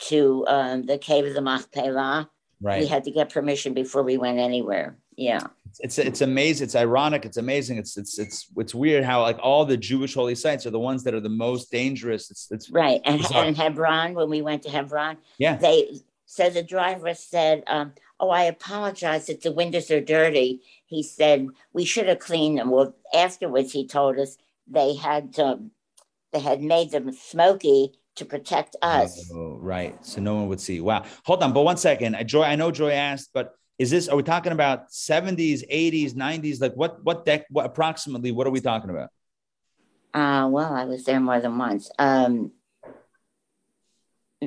to 0.09 0.45
um, 0.47 0.85
the 0.85 0.97
cave 0.97 1.25
of 1.25 1.33
the 1.33 1.41
Machpelah. 1.41 2.29
right? 2.61 2.79
We 2.79 2.87
had 2.87 3.03
to 3.03 3.11
get 3.11 3.29
permission 3.29 3.73
before 3.73 4.03
we 4.03 4.15
went 4.17 4.39
anywhere. 4.39 4.97
Yeah, 5.17 5.47
it's 5.81 5.97
it's 5.97 6.21
amazing. 6.21 6.63
It's 6.65 6.75
ironic. 6.75 7.25
It's 7.25 7.37
amazing. 7.37 7.77
It's 7.77 7.97
it's 7.97 8.17
it's 8.17 8.47
it's 8.55 8.73
weird 8.73 9.03
how 9.03 9.23
like 9.23 9.39
all 9.41 9.65
the 9.65 9.75
Jewish 9.75 10.13
holy 10.13 10.35
sites 10.35 10.65
are 10.65 10.69
the 10.71 10.79
ones 10.79 11.03
that 11.03 11.13
are 11.13 11.19
the 11.19 11.37
most 11.47 11.71
dangerous. 11.71 12.31
It's 12.31 12.47
it's 12.51 12.69
right. 12.69 13.01
And, 13.03 13.17
Bizarre. 13.21 13.43
and 13.43 13.57
Hebron, 13.57 14.13
when 14.13 14.29
we 14.29 14.41
went 14.41 14.61
to 14.63 14.69
Hebron, 14.69 15.17
yeah. 15.39 15.57
they 15.57 15.99
so 16.27 16.49
the 16.49 16.61
driver 16.61 17.13
said, 17.13 17.63
um, 17.67 17.93
"Oh, 18.19 18.29
I 18.29 18.43
apologize 18.43 19.27
that 19.27 19.41
the 19.41 19.51
windows 19.51 19.89
are 19.89 20.01
dirty." 20.01 20.61
He 20.85 21.01
said 21.01 21.47
we 21.71 21.85
should 21.85 22.07
have 22.07 22.19
cleaned 22.19 22.57
them. 22.59 22.69
Well, 22.69 22.93
afterwards, 23.13 23.71
he 23.71 23.87
told 23.87 24.19
us 24.19 24.37
they 24.67 24.95
had 24.95 25.33
to, 25.35 25.59
they 26.33 26.41
had 26.41 26.61
made 26.61 26.91
them 26.91 27.11
smoky 27.13 27.93
to 28.15 28.25
protect 28.25 28.75
us. 28.81 29.31
Oh, 29.33 29.57
right. 29.61 30.05
So 30.05 30.19
no 30.19 30.35
one 30.35 30.49
would 30.49 30.59
see. 30.59 30.81
Wow. 30.81 31.05
Hold 31.23 31.43
on, 31.43 31.53
but 31.53 31.61
one 31.61 31.77
second. 31.77 32.15
I 32.15 32.23
Joy, 32.23 32.43
I 32.43 32.55
know 32.55 32.71
Joy 32.71 32.91
asked, 32.91 33.29
but 33.33 33.55
is 33.79 33.89
this? 33.89 34.09
Are 34.09 34.17
we 34.17 34.23
talking 34.23 34.51
about 34.51 34.91
seventies, 34.91 35.63
eighties, 35.69 36.13
nineties? 36.13 36.59
Like 36.59 36.73
what? 36.73 37.01
What 37.05 37.25
deck? 37.25 37.45
What 37.49 37.65
approximately? 37.65 38.33
What 38.33 38.47
are 38.47 38.51
we 38.51 38.59
talking 38.59 38.89
about? 38.89 39.11
Uh, 40.13 40.49
well, 40.49 40.73
I 40.73 40.83
was 40.83 41.05
there 41.05 41.21
more 41.21 41.39
than 41.39 41.57
once. 41.57 41.89
Um, 41.97 42.51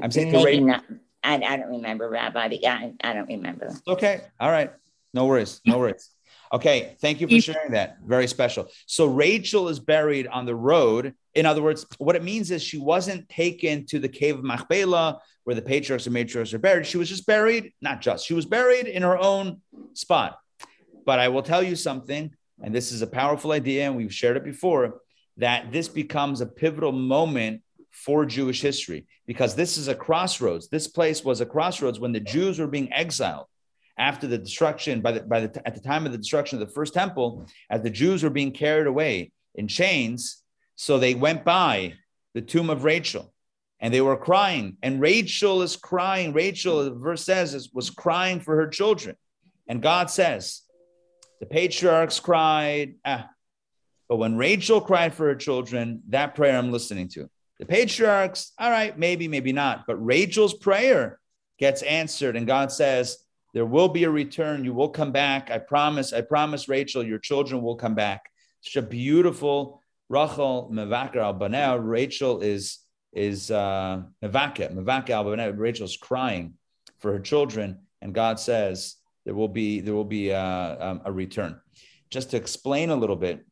I'm 0.01 0.11
saying 0.11 0.33
the 0.33 0.43
rate- 0.43 0.63
not. 0.63 0.85
I, 1.23 1.35
I 1.35 1.57
don't 1.57 1.71
remember, 1.71 2.09
Rabbi. 2.09 2.49
but 2.49 2.67
I, 2.67 2.93
I 3.03 3.13
don't 3.13 3.29
remember. 3.29 3.75
Okay. 3.87 4.23
All 4.39 4.51
right. 4.51 4.73
No 5.13 5.27
worries. 5.27 5.61
No 5.67 5.79
worries. 5.79 6.11
Okay. 6.53 6.97
Thank 7.01 7.21
you 7.21 7.29
for 7.29 7.41
sharing 7.41 7.73
that. 7.73 7.99
Very 8.05 8.27
special. 8.27 8.69
So 8.87 9.07
Rachel 9.07 9.69
is 9.69 9.79
buried 9.79 10.27
on 10.27 10.47
the 10.47 10.55
road. 10.55 11.15
In 11.35 11.47
other 11.47 11.63
words, 11.63 11.87
what 11.99 12.17
it 12.17 12.25
means 12.25 12.51
is 12.51 12.63
she 12.63 12.79
wasn't 12.79 13.29
taken 13.29 13.87
to 13.87 13.99
the 13.99 14.09
cave 14.09 14.39
of 14.39 14.45
Machpelah 14.45 15.21
where 15.45 15.55
the 15.55 15.63
patriarchs 15.63 16.07
and 16.07 16.15
matriarchs 16.15 16.53
are 16.53 16.59
buried. 16.59 16.87
She 16.87 16.99
was 16.99 17.09
just 17.09 17.27
buried, 17.27 17.73
not 17.81 18.01
just, 18.01 18.27
she 18.27 18.35
was 18.35 18.47
buried 18.47 18.87
in 18.87 19.03
her 19.03 19.19
own 19.19 19.61
spot. 19.95 20.39
But 21.07 21.19
I 21.19 21.29
will 21.29 21.43
tell 21.43 21.63
you 21.63 21.77
something, 21.77 22.35
and 22.63 22.75
this 22.75 22.93
is 22.93 23.03
a 23.03 23.07
powerful 23.07 23.53
idea, 23.53 23.87
and 23.87 23.97
we've 23.97 24.13
shared 24.13 24.37
it 24.37 24.45
before, 24.45 25.01
that 25.39 25.73
this 25.73 25.89
becomes 25.89 26.41
a 26.41 26.47
pivotal 26.47 26.93
moment 26.93 27.63
for 27.91 28.25
Jewish 28.25 28.61
history 28.61 29.07
because 29.27 29.55
this 29.55 29.77
is 29.77 29.89
a 29.89 29.95
crossroads. 29.95 30.69
This 30.69 30.87
place 30.87 31.25
was 31.25 31.41
a 31.41 31.47
crossroads 31.47 32.01
when 32.01 32.13
the 32.13 32.21
Jews 32.21 32.59
were 32.59 32.67
being 32.67 32.93
exiled 32.93 33.47
after 33.99 34.27
the 34.27 34.39
destruction 34.39 35.01
by 35.01 35.13
the 35.13 35.21
by 35.23 35.41
the 35.41 35.67
at 35.67 35.75
the 35.75 35.81
time 35.81 36.07
of 36.07 36.13
the 36.13 36.19
destruction 36.19 36.61
of 36.61 36.67
the 36.67 36.75
first 36.75 36.95
temple, 36.95 37.47
as 37.69 37.83
the 37.83 37.91
Jews 37.91 38.23
were 38.23 38.31
being 38.31 38.53
carried 38.53 38.87
away 38.87 39.33
in 39.55 39.69
chains. 39.69 40.43
So 40.77 40.99
they 40.99 41.15
went 41.15 41.45
by 41.45 41.95
the 42.33 42.41
tomb 42.41 42.71
of 42.71 42.85
Rachel, 42.85 43.33
and 43.81 43.93
they 43.93 44.01
were 44.01 44.17
crying. 44.17 44.79
And 44.83 45.01
Rachel 45.01 45.63
is 45.63 45.77
crying. 45.77 46.33
Rachel, 46.33 46.85
the 46.85 46.95
verse 46.95 47.25
says, 47.25 47.55
is, 47.55 47.71
was 47.73 47.91
crying 47.91 48.41
for 48.41 48.57
her 48.57 48.69
children. 48.69 49.17
And 49.67 49.83
God 49.83 50.11
says, 50.11 50.63
the 51.41 51.47
patriarchs 51.47 52.19
cried, 52.19 52.95
ah, 53.05 53.29
but 54.09 54.17
when 54.17 54.37
Rachel 54.37 54.81
cried 54.81 55.15
for 55.15 55.27
her 55.27 55.35
children, 55.35 56.03
that 56.09 56.35
prayer 56.35 56.57
I'm 56.57 56.73
listening 56.73 57.09
to. 57.11 57.29
The 57.61 57.67
patriarchs, 57.67 58.53
all 58.59 58.71
right, 58.71 58.99
maybe, 58.99 59.29
maybe 59.29 59.53
not. 59.53 59.87
But 59.87 60.03
Rachel's 60.05 60.55
prayer 60.55 61.21
gets 61.59 61.83
answered, 61.83 62.35
and 62.35 62.47
God 62.47 62.73
says, 62.73 63.19
There 63.53 63.67
will 63.67 63.89
be 63.89 64.05
a 64.05 64.11
return. 64.11 64.65
You 64.65 64.73
will 64.73 64.89
come 64.89 65.13
back. 65.13 65.51
I 65.51 65.59
promise. 65.59 66.15
I 66.15 66.23
promise, 66.23 66.71
Rachel, 66.71 67.05
your 67.05 67.19
children 67.19 67.61
will 67.61 67.77
come 67.77 67.95
back. 67.95 68.23
Such 68.63 68.77
a 68.77 68.87
beautiful 68.87 69.83
Rachel 70.09 70.71
Mevakar 70.73 71.55
al. 71.55 71.79
Rachel 71.79 72.41
is 72.41 72.79
is 73.13 73.51
uh 73.51 74.03
Mevaka, 74.25 74.75
Mevaka 74.75 75.11
al. 75.11 75.53
Rachel's 75.53 75.99
crying 75.99 76.55
for 76.99 77.13
her 77.13 77.21
children, 77.21 77.81
and 78.01 78.15
God 78.15 78.41
says 78.41 78.97
there 79.27 79.35
will 79.35 79.49
be 79.49 79.81
there 79.81 79.95
will 79.95 80.05
be 80.05 80.33
uh, 80.33 80.77
um, 80.81 81.03
a 81.05 81.13
return. 81.13 81.61
Just 82.09 82.31
to 82.31 82.39
explain 82.39 82.89
a 82.91 82.97
little 82.97 83.17
bit, 83.17 83.45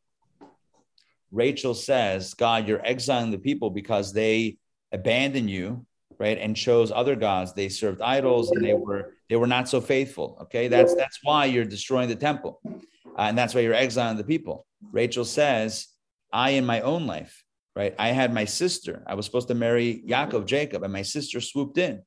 Rachel 1.31 1.73
says, 1.73 2.33
God, 2.33 2.67
you're 2.67 2.85
exiling 2.85 3.31
the 3.31 3.37
people 3.37 3.69
because 3.69 4.13
they 4.13 4.57
abandoned 4.91 5.49
you, 5.49 5.85
right? 6.17 6.37
And 6.37 6.55
chose 6.55 6.91
other 6.91 7.15
gods. 7.15 7.53
They 7.53 7.69
served 7.69 8.01
idols 8.01 8.51
and 8.51 8.63
they 8.63 8.73
were 8.73 9.13
they 9.29 9.35
were 9.35 9.47
not 9.47 9.69
so 9.69 9.79
faithful. 9.79 10.37
Okay. 10.43 10.67
That's 10.67 10.95
that's 10.95 11.19
why 11.23 11.45
you're 11.45 11.65
destroying 11.65 12.09
the 12.09 12.15
temple. 12.15 12.61
Uh, 12.65 13.23
and 13.23 13.37
that's 13.37 13.53
why 13.53 13.61
you're 13.61 13.73
exiling 13.73 14.17
the 14.17 14.23
people. 14.23 14.65
Rachel 14.91 15.25
says, 15.25 15.87
I 16.31 16.51
in 16.51 16.65
my 16.65 16.81
own 16.81 17.05
life, 17.05 17.43
right? 17.75 17.93
I 17.99 18.09
had 18.09 18.33
my 18.33 18.45
sister. 18.45 19.03
I 19.05 19.15
was 19.15 19.25
supposed 19.25 19.49
to 19.49 19.55
marry 19.55 20.03
Yaakov, 20.07 20.45
Jacob, 20.45 20.83
and 20.83 20.93
my 20.93 21.01
sister 21.01 21.41
swooped 21.41 21.77
in, 21.77 22.01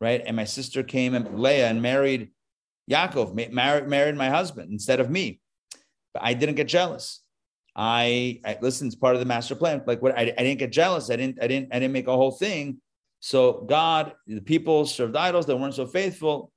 right? 0.00 0.22
And 0.24 0.36
my 0.36 0.44
sister 0.44 0.82
came 0.82 1.14
and 1.14 1.38
Leah 1.38 1.68
and 1.68 1.80
married 1.82 2.30
Yaakov, 2.90 3.52
married, 3.52 3.86
married 3.86 4.16
my 4.16 4.30
husband 4.30 4.72
instead 4.72 5.00
of 5.00 5.10
me. 5.10 5.40
But 6.14 6.22
I 6.24 6.34
didn't 6.34 6.56
get 6.56 6.68
jealous. 6.68 7.22
I, 7.80 8.40
I 8.44 8.58
listen, 8.60 8.88
it's 8.88 8.96
part 8.96 9.14
of 9.14 9.20
the 9.20 9.26
master 9.26 9.54
plan. 9.54 9.82
Like 9.86 10.02
what 10.02 10.18
I, 10.18 10.22
I 10.22 10.42
didn't 10.42 10.58
get 10.58 10.72
jealous. 10.72 11.10
I 11.10 11.16
didn't, 11.16 11.40
I 11.40 11.46
didn't, 11.46 11.72
I 11.72 11.78
didn't 11.78 11.92
make 11.92 12.08
a 12.08 12.16
whole 12.16 12.32
thing. 12.32 12.78
So 13.20 13.64
God, 13.68 14.14
the 14.26 14.40
people 14.40 14.84
served 14.84 15.16
idols 15.16 15.46
that 15.46 15.56
weren't 15.56 15.74
so 15.74 15.86
faithful. 15.86 16.50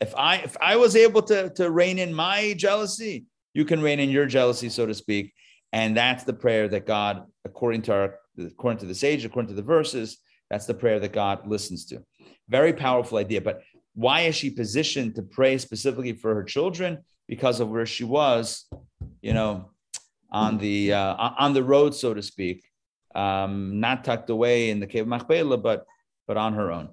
If 0.00 0.14
I 0.14 0.36
if 0.36 0.56
I 0.60 0.76
was 0.76 0.94
able 0.94 1.22
to, 1.22 1.50
to 1.50 1.70
rein 1.70 1.98
in 1.98 2.14
my 2.14 2.54
jealousy, 2.56 3.24
you 3.52 3.64
can 3.64 3.82
rein 3.82 3.98
in 3.98 4.10
your 4.10 4.26
jealousy, 4.26 4.68
so 4.68 4.86
to 4.86 4.94
speak. 4.94 5.34
And 5.72 5.96
that's 5.96 6.22
the 6.22 6.34
prayer 6.34 6.68
that 6.68 6.86
God, 6.86 7.24
according 7.44 7.82
to 7.82 7.92
our 7.92 8.18
according 8.38 8.78
to 8.78 8.86
the 8.86 8.94
sage, 8.94 9.24
according 9.24 9.48
to 9.48 9.54
the 9.54 9.62
verses, 9.62 10.18
that's 10.50 10.66
the 10.66 10.74
prayer 10.74 11.00
that 11.00 11.12
God 11.12 11.48
listens 11.48 11.84
to. 11.86 12.04
Very 12.48 12.72
powerful 12.72 13.18
idea. 13.18 13.40
But 13.40 13.62
why 13.94 14.20
is 14.22 14.36
she 14.36 14.50
positioned 14.50 15.16
to 15.16 15.22
pray 15.22 15.58
specifically 15.58 16.12
for 16.12 16.32
her 16.34 16.44
children? 16.44 16.98
Because 17.26 17.60
of 17.60 17.68
where 17.68 17.86
she 17.86 18.04
was, 18.04 18.66
you 19.22 19.32
know, 19.32 19.69
on 20.32 20.58
the 20.58 20.92
uh, 20.92 21.14
on 21.38 21.52
the 21.52 21.62
road, 21.62 21.94
so 21.94 22.14
to 22.14 22.22
speak, 22.22 22.64
um, 23.14 23.80
not 23.80 24.04
tucked 24.04 24.30
away 24.30 24.70
in 24.70 24.80
the 24.80 24.86
cave 24.86 25.02
of 25.02 25.08
Machpelah, 25.08 25.58
but 25.58 25.86
but 26.26 26.36
on 26.36 26.54
her 26.54 26.70
own. 26.70 26.90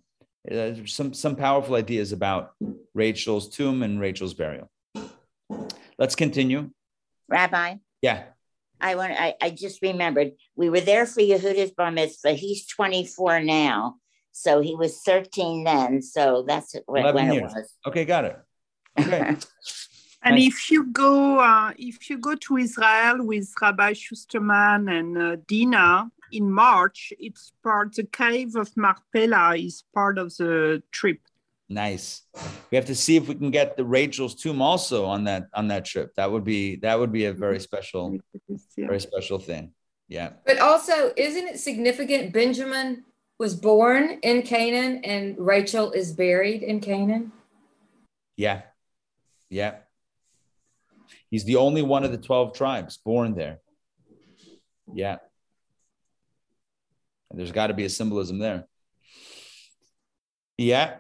Uh, 0.49 0.73
some 0.85 1.13
some 1.13 1.35
powerful 1.35 1.75
ideas 1.75 2.11
about 2.11 2.51
Rachel's 2.93 3.49
tomb 3.49 3.83
and 3.83 3.99
Rachel's 3.99 4.33
burial. 4.33 4.69
Let's 5.97 6.15
continue. 6.15 6.69
Rabbi, 7.27 7.75
Yeah, 8.01 8.23
I 8.79 8.95
want. 8.95 9.13
I, 9.13 9.35
I 9.41 9.49
just 9.49 9.81
remembered 9.81 10.33
we 10.55 10.69
were 10.69 10.79
there 10.79 11.05
for 11.05 11.21
Yehuda's 11.21 11.71
bar 11.71 11.91
mitzvah. 11.91 12.33
He's 12.33 12.65
24 12.67 13.41
now, 13.41 13.95
so 14.31 14.61
he 14.61 14.75
was 14.75 14.99
13 15.01 15.63
then. 15.63 16.01
So 16.01 16.43
that's 16.47 16.75
when, 16.85 17.03
11 17.03 17.27
when 17.27 17.37
it 17.37 17.43
was. 17.43 17.73
okay, 17.87 18.05
got 18.05 18.25
it. 18.25 18.39
Okay. 18.99 19.35
And 20.23 20.39
if 20.39 20.69
you 20.71 20.85
go, 20.91 21.39
uh, 21.39 21.71
if 21.77 22.09
you 22.09 22.17
go 22.17 22.35
to 22.35 22.57
Israel 22.57 23.25
with 23.25 23.53
Rabbi 23.61 23.93
Schusterman 23.93 24.91
and 24.91 25.17
uh, 25.17 25.35
Dina 25.47 26.09
in 26.31 26.51
March, 26.51 27.13
it's 27.19 27.53
part. 27.63 27.95
The 27.95 28.03
cave 28.03 28.55
of 28.55 28.75
Machpelah 28.75 29.55
is 29.55 29.83
part 29.93 30.17
of 30.17 30.35
the 30.37 30.83
trip. 30.91 31.19
Nice. 31.69 32.23
We 32.71 32.75
have 32.77 32.85
to 32.85 32.95
see 32.95 33.15
if 33.17 33.27
we 33.27 33.35
can 33.35 33.51
get 33.51 33.77
the 33.77 33.85
Rachel's 33.85 34.35
tomb 34.35 34.61
also 34.61 35.05
on 35.05 35.25
that 35.25 35.47
on 35.53 35.67
that 35.67 35.85
trip. 35.85 36.15
That 36.15 36.31
would 36.31 36.43
be 36.43 36.77
that 36.77 36.97
would 36.99 37.11
be 37.11 37.25
a 37.25 37.33
very 37.33 37.59
special, 37.59 38.17
Yeah. 38.77 38.87
very 38.87 38.99
special 38.99 39.37
thing. 39.37 39.73
Yeah. 40.07 40.31
But 40.45 40.59
also, 40.59 41.11
isn't 41.17 41.47
it 41.47 41.59
significant? 41.59 42.31
Benjamin 42.33 43.03
was 43.37 43.53
born 43.55 44.19
in 44.23 44.41
Canaan 44.41 45.03
and 45.03 45.37
Rachel 45.37 45.91
is 45.91 46.13
buried 46.13 46.63
in 46.63 46.79
Canaan. 46.79 47.31
Yeah. 48.37 48.61
Yeah. 49.49 49.75
He's 51.29 51.43
the 51.43 51.57
only 51.57 51.81
one 51.81 52.03
of 52.03 52.11
the 52.11 52.17
12 52.17 52.55
tribes 52.55 52.97
born 52.97 53.35
there. 53.35 53.59
Yeah. 54.93 55.17
And 57.29 57.39
There's 57.39 57.51
got 57.51 57.67
to 57.67 57.73
be 57.73 57.85
a 57.85 57.89
symbolism 57.89 58.39
there. 58.39 58.65
Yeah. 60.57 60.95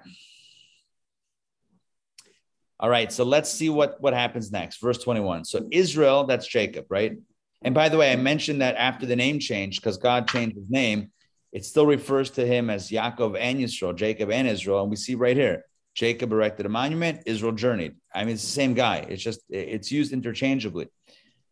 All 2.79 2.89
right, 2.89 3.11
so 3.11 3.23
let's 3.23 3.51
see 3.51 3.69
what, 3.69 3.99
what 4.01 4.13
happens 4.13 4.51
next. 4.51 4.79
Verse 4.79 4.99
21. 4.99 5.45
So 5.45 5.67
Israel, 5.71 6.25
that's 6.25 6.45
Jacob, 6.45 6.85
right? 6.89 7.17
And 7.63 7.73
by 7.73 7.89
the 7.89 7.97
way, 7.97 8.11
I 8.11 8.15
mentioned 8.15 8.61
that 8.61 8.75
after 8.75 9.07
the 9.07 9.15
name 9.15 9.39
change, 9.39 9.77
because 9.77 9.97
God 9.97 10.27
changed 10.27 10.57
his 10.57 10.69
name, 10.69 11.11
it 11.51 11.65
still 11.65 11.87
refers 11.87 12.29
to 12.31 12.45
him 12.45 12.69
as 12.69 12.91
Yaakov 12.91 13.35
and 13.39 13.59
Israel, 13.59 13.93
Jacob 13.93 14.29
and 14.29 14.47
Israel. 14.47 14.81
And 14.81 14.91
we 14.91 14.95
see 14.95 15.15
right 15.15 15.35
here, 15.35 15.63
Jacob 15.97 16.31
erected 16.31 16.67
a 16.67 16.69
monument, 16.69 17.23
Israel 17.25 17.53
journeyed. 17.53 17.95
I 18.13 18.23
mean, 18.23 18.35
it's 18.35 18.43
the 18.43 18.49
same 18.49 18.75
guy. 18.75 18.97
It's 19.09 19.23
just, 19.23 19.41
it's 19.49 19.91
used 19.91 20.13
interchangeably. 20.13 20.89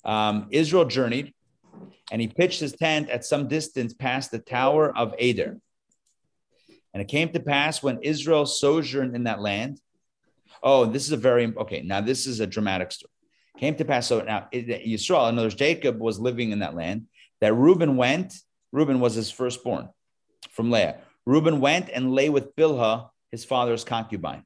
Um, 0.03 0.49
Israel 0.51 0.85
journeyed, 0.85 1.33
and 2.11 2.21
he 2.21 2.27
pitched 2.27 2.59
his 2.59 2.73
tent 2.73 3.09
at 3.09 3.25
some 3.25 3.47
distance 3.47 3.95
past 3.95 4.29
the 4.29 4.37
tower 4.37 4.95
of 4.95 5.15
Eder. 5.17 5.57
And 6.93 7.01
it 7.01 7.07
came 7.07 7.29
to 7.29 7.39
pass 7.39 7.81
when 7.81 8.03
Israel 8.03 8.45
sojourned 8.45 9.15
in 9.15 9.23
that 9.23 9.41
land. 9.41 9.81
Oh, 10.61 10.85
this 10.85 11.05
is 11.05 11.11
a 11.11 11.17
very 11.17 11.51
okay. 11.57 11.81
Now 11.81 12.01
this 12.01 12.27
is 12.27 12.39
a 12.39 12.45
dramatic 12.45 12.91
story. 12.91 13.09
Came 13.57 13.73
to 13.75 13.83
pass 13.83 14.07
so 14.07 14.21
now 14.21 14.47
Israel, 14.51 15.27
in 15.27 15.39
other 15.39 15.47
words, 15.47 15.55
Jacob 15.55 15.99
was 15.99 16.19
living 16.19 16.51
in 16.51 16.59
that 16.59 16.75
land. 16.75 17.07
That 17.41 17.55
Reuben 17.55 17.97
went. 17.97 18.35
Reuben 18.71 18.99
was 18.99 19.15
his 19.15 19.31
firstborn 19.31 19.89
from 20.51 20.69
Leah. 20.69 20.99
Reuben 21.25 21.59
went 21.59 21.89
and 21.89 22.13
lay 22.13 22.29
with 22.29 22.55
Bilhah, 22.55 23.09
his 23.35 23.43
father's 23.43 23.83
concubine. 23.83 24.43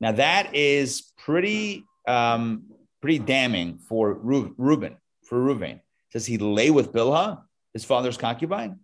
Now 0.00 0.12
that 0.12 0.54
is 0.54 1.12
pretty 1.18 1.84
um, 2.06 2.66
pretty 3.00 3.18
damning 3.18 3.78
for 3.78 4.14
Reuben 4.14 4.96
for 5.24 5.40
Reuben. 5.40 5.80
Does 6.12 6.24
he 6.24 6.38
lay 6.38 6.70
with 6.70 6.92
Bilhah, 6.92 7.42
his 7.72 7.84
father's 7.84 8.16
concubine? 8.16 8.78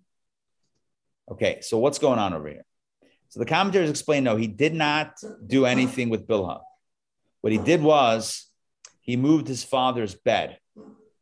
Okay, 1.30 1.60
so 1.60 1.78
what's 1.78 2.00
going 2.00 2.18
on 2.18 2.34
over 2.34 2.48
here? 2.48 2.64
So 3.28 3.38
the 3.38 3.46
commentators 3.46 3.88
explain 3.88 4.24
no, 4.24 4.34
he 4.34 4.48
did 4.48 4.74
not 4.74 5.14
do 5.46 5.64
anything 5.64 6.08
with 6.08 6.26
Bilhah. 6.26 6.62
What 7.42 7.52
he 7.52 7.58
did 7.58 7.80
was 7.80 8.48
he 9.00 9.16
moved 9.16 9.46
his 9.46 9.62
father's 9.62 10.14
bed. 10.16 10.58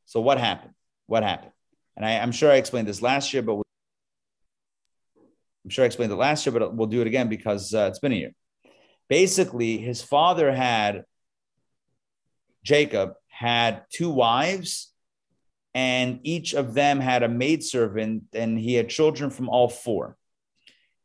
So 0.06 0.20
what 0.20 0.38
happened? 0.38 0.72
What 1.08 1.24
happened? 1.24 1.52
And 1.94 2.06
I, 2.06 2.12
am 2.12 2.32
sure 2.32 2.50
I 2.50 2.56
explained 2.56 2.88
this 2.88 3.02
last 3.02 3.34
year, 3.34 3.42
but 3.42 3.65
I'm 5.66 5.70
sure 5.70 5.82
I 5.82 5.86
explained 5.86 6.12
it 6.12 6.16
last 6.16 6.46
year, 6.46 6.52
but 6.52 6.76
we'll 6.76 6.86
do 6.86 7.00
it 7.00 7.08
again 7.08 7.28
because 7.28 7.74
uh, 7.74 7.88
it's 7.90 7.98
been 7.98 8.12
a 8.12 8.14
year. 8.14 8.30
Basically, 9.08 9.78
his 9.78 10.00
father 10.00 10.52
had 10.52 11.02
Jacob 12.62 13.14
had 13.26 13.82
two 13.92 14.10
wives 14.10 14.92
and 15.74 16.20
each 16.22 16.54
of 16.54 16.72
them 16.72 17.00
had 17.00 17.24
a 17.24 17.28
maidservant, 17.28 18.22
and 18.32 18.56
he 18.56 18.74
had 18.74 18.88
children 18.88 19.28
from 19.28 19.48
all 19.48 19.68
four. 19.68 20.16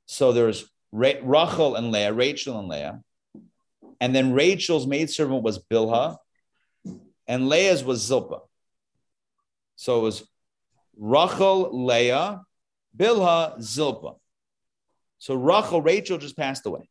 So 0.06 0.32
there's 0.32 0.64
Rachel 0.92 1.76
and 1.76 1.92
Leah, 1.92 2.14
Rachel 2.14 2.60
and 2.60 2.68
Leah. 2.68 3.02
And 4.00 4.16
then 4.16 4.32
Rachel's 4.32 4.86
maidservant 4.86 5.42
was 5.42 5.58
Bilhah, 5.58 6.18
and 7.28 7.50
Leah's 7.50 7.84
was 7.84 8.02
Zilpah. 8.02 8.44
So 9.76 10.00
it 10.00 10.04
was 10.04 10.24
Rachel, 10.96 11.86
Leah, 11.86 12.44
Bilhah, 12.96 13.60
Zilpah. 13.62 14.21
So 15.22 15.36
Rachel, 15.36 15.84
Rachel 15.84 16.18
just 16.18 16.36
passed 16.36 16.66
away. 16.66 16.90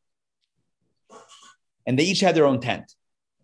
And 1.84 1.99
they 1.99 2.04
each 2.04 2.20
had 2.20 2.37
their 2.37 2.46
own 2.46 2.60
tent, 2.60 2.94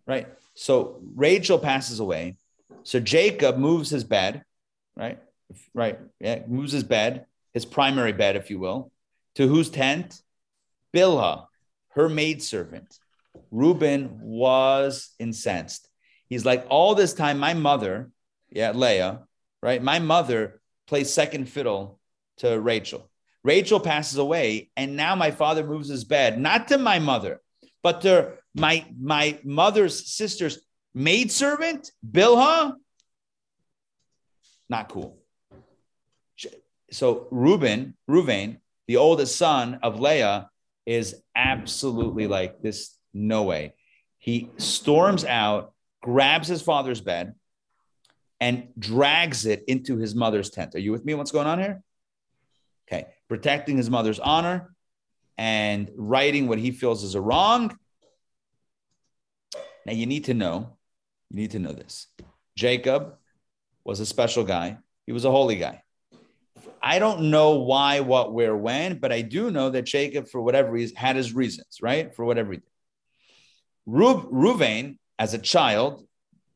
right? 0.07 0.29
So 0.55 1.01
Rachel 1.17 1.59
passes 1.59 1.99
away. 1.99 2.37
So 2.85 3.01
Jacob 3.01 3.59
moves 3.59 3.91
his 3.91 4.05
bed, 4.05 4.45
right? 4.97 5.19
Right. 5.75 5.99
Yeah, 6.21 6.43
moves 6.47 6.71
his 6.71 6.85
bed, 6.85 7.27
his 7.53 7.65
primary 7.65 8.13
bed, 8.13 8.37
if 8.37 8.49
you 8.49 8.61
will, 8.61 8.93
to 9.35 9.49
whose 9.49 9.71
tent? 9.71 10.23
Bilhah, 10.95 11.47
her 11.89 12.09
maidservant. 12.09 13.01
Reuben 13.51 14.21
was 14.23 15.17
incensed. 15.19 15.89
He's 16.29 16.45
like, 16.45 16.65
all 16.69 16.95
this 16.95 17.13
time, 17.13 17.41
my 17.41 17.55
mother, 17.55 18.13
yeah, 18.51 18.71
Leah, 18.71 19.23
right? 19.61 19.83
My 19.83 19.99
mother 19.99 20.61
plays 20.87 21.13
second 21.13 21.49
fiddle 21.49 21.99
to 22.37 22.61
Rachel. 22.61 23.11
Rachel 23.47 23.79
passes 23.79 24.19
away, 24.19 24.71
and 24.77 24.97
now 24.97 25.15
my 25.15 25.31
father 25.31 25.65
moves 25.65 25.89
his 25.89 26.03
bed, 26.03 26.37
not 26.41 26.67
to 26.69 26.79
my 26.79 26.99
mother, 26.99 27.41
but 27.81 28.01
to 28.01 28.33
my 28.55 28.85
my 28.99 29.39
mother's 29.45 30.11
sister's 30.11 30.59
maidservant, 30.95 31.93
Bilhah, 32.05 32.75
not 34.69 34.89
cool. 34.89 35.21
So 36.91 37.29
Reuben, 37.31 37.95
Reuven, 38.11 38.59
the 38.89 38.97
oldest 38.97 39.37
son 39.37 39.79
of 39.81 40.01
Leah, 40.01 40.51
is 40.85 41.23
absolutely 41.37 42.27
like 42.27 42.61
this. 42.63 42.99
No 43.15 43.45
way. 43.45 43.75
He 44.19 44.51
storms 44.57 45.25
out, 45.25 45.73
grabs 46.03 46.49
his 46.49 46.63
father's 46.63 47.01
bed, 47.01 47.35
and 48.41 48.69
drags 48.77 49.47
it 49.47 49.63
into 49.69 49.99
his 49.99 50.17
mother's 50.17 50.51
tent. 50.51 50.75
Are 50.75 50.81
you 50.81 50.91
with 50.91 51.05
me? 51.05 51.15
What's 51.15 51.31
going 51.31 51.47
on 51.47 51.61
here? 51.61 51.83
Okay, 52.89 53.07
protecting 53.29 53.77
his 53.77 53.91
mother's 53.91 54.21
honor 54.21 54.75
and 55.39 55.91
righting 55.97 56.49
what 56.49 56.59
he 56.59 56.71
feels 56.71 57.05
is 57.05 57.15
a 57.15 57.21
wrong. 57.21 57.77
Now 59.85 59.93
you 59.93 60.07
need 60.07 60.25
to 60.25 60.35
know 60.35 60.77
you 61.31 61.37
need 61.37 61.51
to 61.53 61.59
know 61.59 61.73
this. 61.73 62.07
Jacob 62.57 63.15
was 63.85 64.01
a 64.01 64.07
special 64.07 64.45
guy. 64.45 64.79
He 65.07 65.13
was 65.13 65.25
a 65.25 65.31
holy 65.31 65.57
guy. 65.57 65.83
I 66.83 66.99
don't 66.99 67.31
know 67.31 67.59
why, 67.59 68.01
what, 68.01 68.33
where, 68.33 68.57
when, 68.57 68.99
but 68.99 69.13
I 69.13 69.23
do 69.23 69.51
know 69.51 69.71
that 69.71 69.83
Jacob, 69.83 70.29
for 70.29 70.41
whatever 70.41 70.71
reason, 70.71 70.97
had 70.97 71.17
his 71.17 71.35
reasons, 71.35 71.79
right? 71.83 72.15
For 72.15 72.25
whatever 72.25 72.51
reason. 72.51 72.65
Ruvain, 73.89 74.99
as 75.19 75.35
a 75.35 75.39
child, 75.39 76.07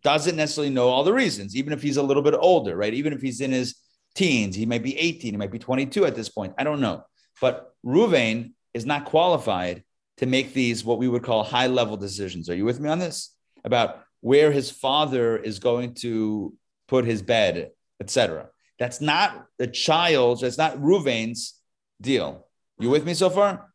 doesn't 0.03 0.37
necessarily 0.37 0.73
know 0.73 0.89
all 0.89 1.05
the 1.05 1.13
reasons, 1.13 1.57
even 1.57 1.73
if 1.73 1.83
he's 1.83 1.97
a 1.97 2.03
little 2.03 2.23
bit 2.23 2.35
older, 2.39 2.77
right? 2.77 2.95
Even 2.95 3.13
if 3.13 3.21
he's 3.21 3.41
in 3.41 3.51
his 3.51 3.77
teens, 4.15 4.57
he 4.57 4.67
might 4.67 4.83
be 4.83 4.99
18, 4.99 5.33
he 5.33 5.37
might 5.37 5.53
be 5.53 5.59
22 5.59 6.05
at 6.05 6.15
this 6.15 6.29
point. 6.29 6.55
I 6.59 6.65
don't 6.65 6.81
know. 6.81 7.05
But 7.41 7.75
Ruvain 7.85 8.53
is 8.75 8.87
not 8.87 9.05
qualified 9.05 9.85
to 10.19 10.27
make 10.27 10.53
these 10.53 10.85
what 10.85 10.99
we 10.99 11.09
would 11.09 11.23
call 11.23 11.43
high 11.43 11.67
level 11.67 11.97
decisions. 11.97 12.51
Are 12.51 12.55
you 12.55 12.65
with 12.65 12.81
me 12.81 12.91
on 12.91 12.99
this? 12.99 13.35
About 13.65 14.03
where 14.21 14.53
his 14.53 14.71
father 14.71 15.37
is 15.37 15.59
going 15.59 15.95
to 15.95 16.55
put 16.89 17.05
his 17.05 17.23
bed, 17.23 17.71
etc. 18.01 18.49
That's 18.79 19.01
not 19.01 19.47
the 19.59 19.67
child's, 19.67 20.43
that's 20.43 20.59
not 20.59 20.77
Ruvain's 20.77 21.55
deal. 22.01 22.47
You 22.79 22.91
with 22.91 23.05
me 23.05 23.15
so 23.15 23.31
far? 23.31 23.71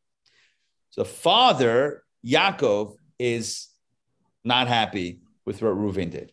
So 0.91 1.03
father, 1.03 2.03
Yaakov, 2.25 2.95
is 3.17 3.67
not 4.43 4.67
happy 4.67 5.21
with 5.45 5.61
what 5.61 5.73
Reuven 5.73 6.11
did. 6.11 6.31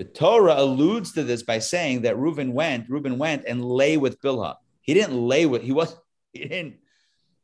The 0.00 0.06
Torah 0.06 0.54
alludes 0.56 1.12
to 1.12 1.24
this 1.24 1.42
by 1.42 1.58
saying 1.58 2.00
that 2.02 2.16
Reuven 2.16 2.52
went, 2.52 2.88
Reuben 2.88 3.18
went 3.18 3.44
and 3.46 3.62
lay 3.62 3.98
with 3.98 4.18
Bilhah. 4.22 4.56
He 4.80 4.94
didn't 4.94 5.14
lay 5.14 5.44
with, 5.44 5.60
he 5.60 5.72
was, 5.72 5.94
he 6.32 6.40
didn't, 6.44 6.78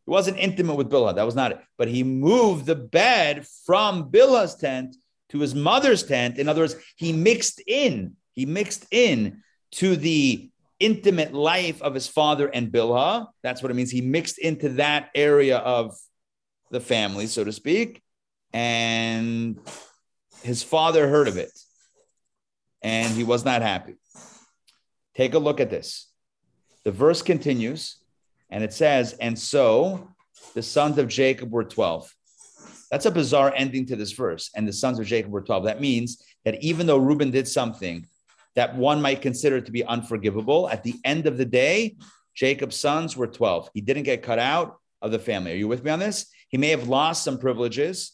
he 0.06 0.10
wasn't 0.10 0.38
intimate 0.38 0.76
with 0.76 0.88
Bilhah. 0.88 1.16
That 1.16 1.26
was 1.26 1.34
not 1.34 1.52
it. 1.52 1.60
But 1.76 1.88
he 1.88 2.02
moved 2.02 2.64
the 2.64 2.74
bed 2.74 3.46
from 3.66 4.10
Bilhah's 4.10 4.54
tent 4.54 4.96
to 5.28 5.40
his 5.40 5.54
mother's 5.54 6.02
tent. 6.02 6.38
In 6.38 6.48
other 6.48 6.62
words, 6.62 6.76
he 6.96 7.12
mixed 7.12 7.60
in, 7.66 8.16
he 8.32 8.46
mixed 8.46 8.86
in 8.90 9.42
to 9.72 9.94
the 9.94 10.48
intimate 10.80 11.34
life 11.34 11.82
of 11.82 11.92
his 11.92 12.08
father 12.08 12.48
and 12.48 12.72
Bilhah. 12.72 13.26
That's 13.42 13.60
what 13.60 13.70
it 13.70 13.74
means. 13.74 13.90
He 13.90 14.00
mixed 14.00 14.38
into 14.38 14.70
that 14.70 15.10
area 15.14 15.58
of 15.58 15.94
the 16.70 16.80
family, 16.80 17.26
so 17.26 17.44
to 17.44 17.52
speak. 17.52 18.00
And 18.54 19.60
his 20.42 20.62
father 20.62 21.06
heard 21.06 21.28
of 21.28 21.36
it 21.36 21.50
and 22.86 23.12
he 23.14 23.24
was 23.24 23.44
not 23.44 23.62
happy. 23.62 23.96
Take 25.16 25.34
a 25.34 25.40
look 25.40 25.58
at 25.58 25.70
this. 25.70 26.08
The 26.84 26.92
verse 26.92 27.20
continues 27.20 27.96
and 28.48 28.62
it 28.62 28.72
says, 28.72 29.14
And 29.14 29.36
so 29.36 30.08
the 30.54 30.62
sons 30.62 30.96
of 30.98 31.08
Jacob 31.08 31.50
were 31.50 31.64
12. 31.64 32.14
That's 32.92 33.06
a 33.06 33.10
bizarre 33.10 33.52
ending 33.56 33.86
to 33.86 33.96
this 33.96 34.12
verse. 34.12 34.50
And 34.54 34.68
the 34.68 34.72
sons 34.72 35.00
of 35.00 35.06
Jacob 35.06 35.32
were 35.32 35.42
12. 35.42 35.64
That 35.64 35.80
means 35.80 36.22
that 36.44 36.62
even 36.62 36.86
though 36.86 36.98
Reuben 36.98 37.32
did 37.32 37.48
something 37.48 38.06
that 38.54 38.76
one 38.76 39.02
might 39.02 39.20
consider 39.20 39.60
to 39.60 39.72
be 39.72 39.84
unforgivable, 39.84 40.68
at 40.68 40.84
the 40.84 40.94
end 41.04 41.26
of 41.26 41.38
the 41.38 41.44
day, 41.44 41.96
Jacob's 42.36 42.78
sons 42.78 43.16
were 43.16 43.26
12. 43.26 43.68
He 43.74 43.80
didn't 43.80 44.04
get 44.04 44.22
cut 44.22 44.38
out 44.38 44.76
of 45.02 45.10
the 45.10 45.18
family. 45.18 45.50
Are 45.50 45.56
you 45.56 45.66
with 45.66 45.82
me 45.82 45.90
on 45.90 45.98
this? 45.98 46.26
He 46.50 46.56
may 46.56 46.68
have 46.68 46.86
lost 46.86 47.24
some 47.24 47.38
privileges, 47.38 48.12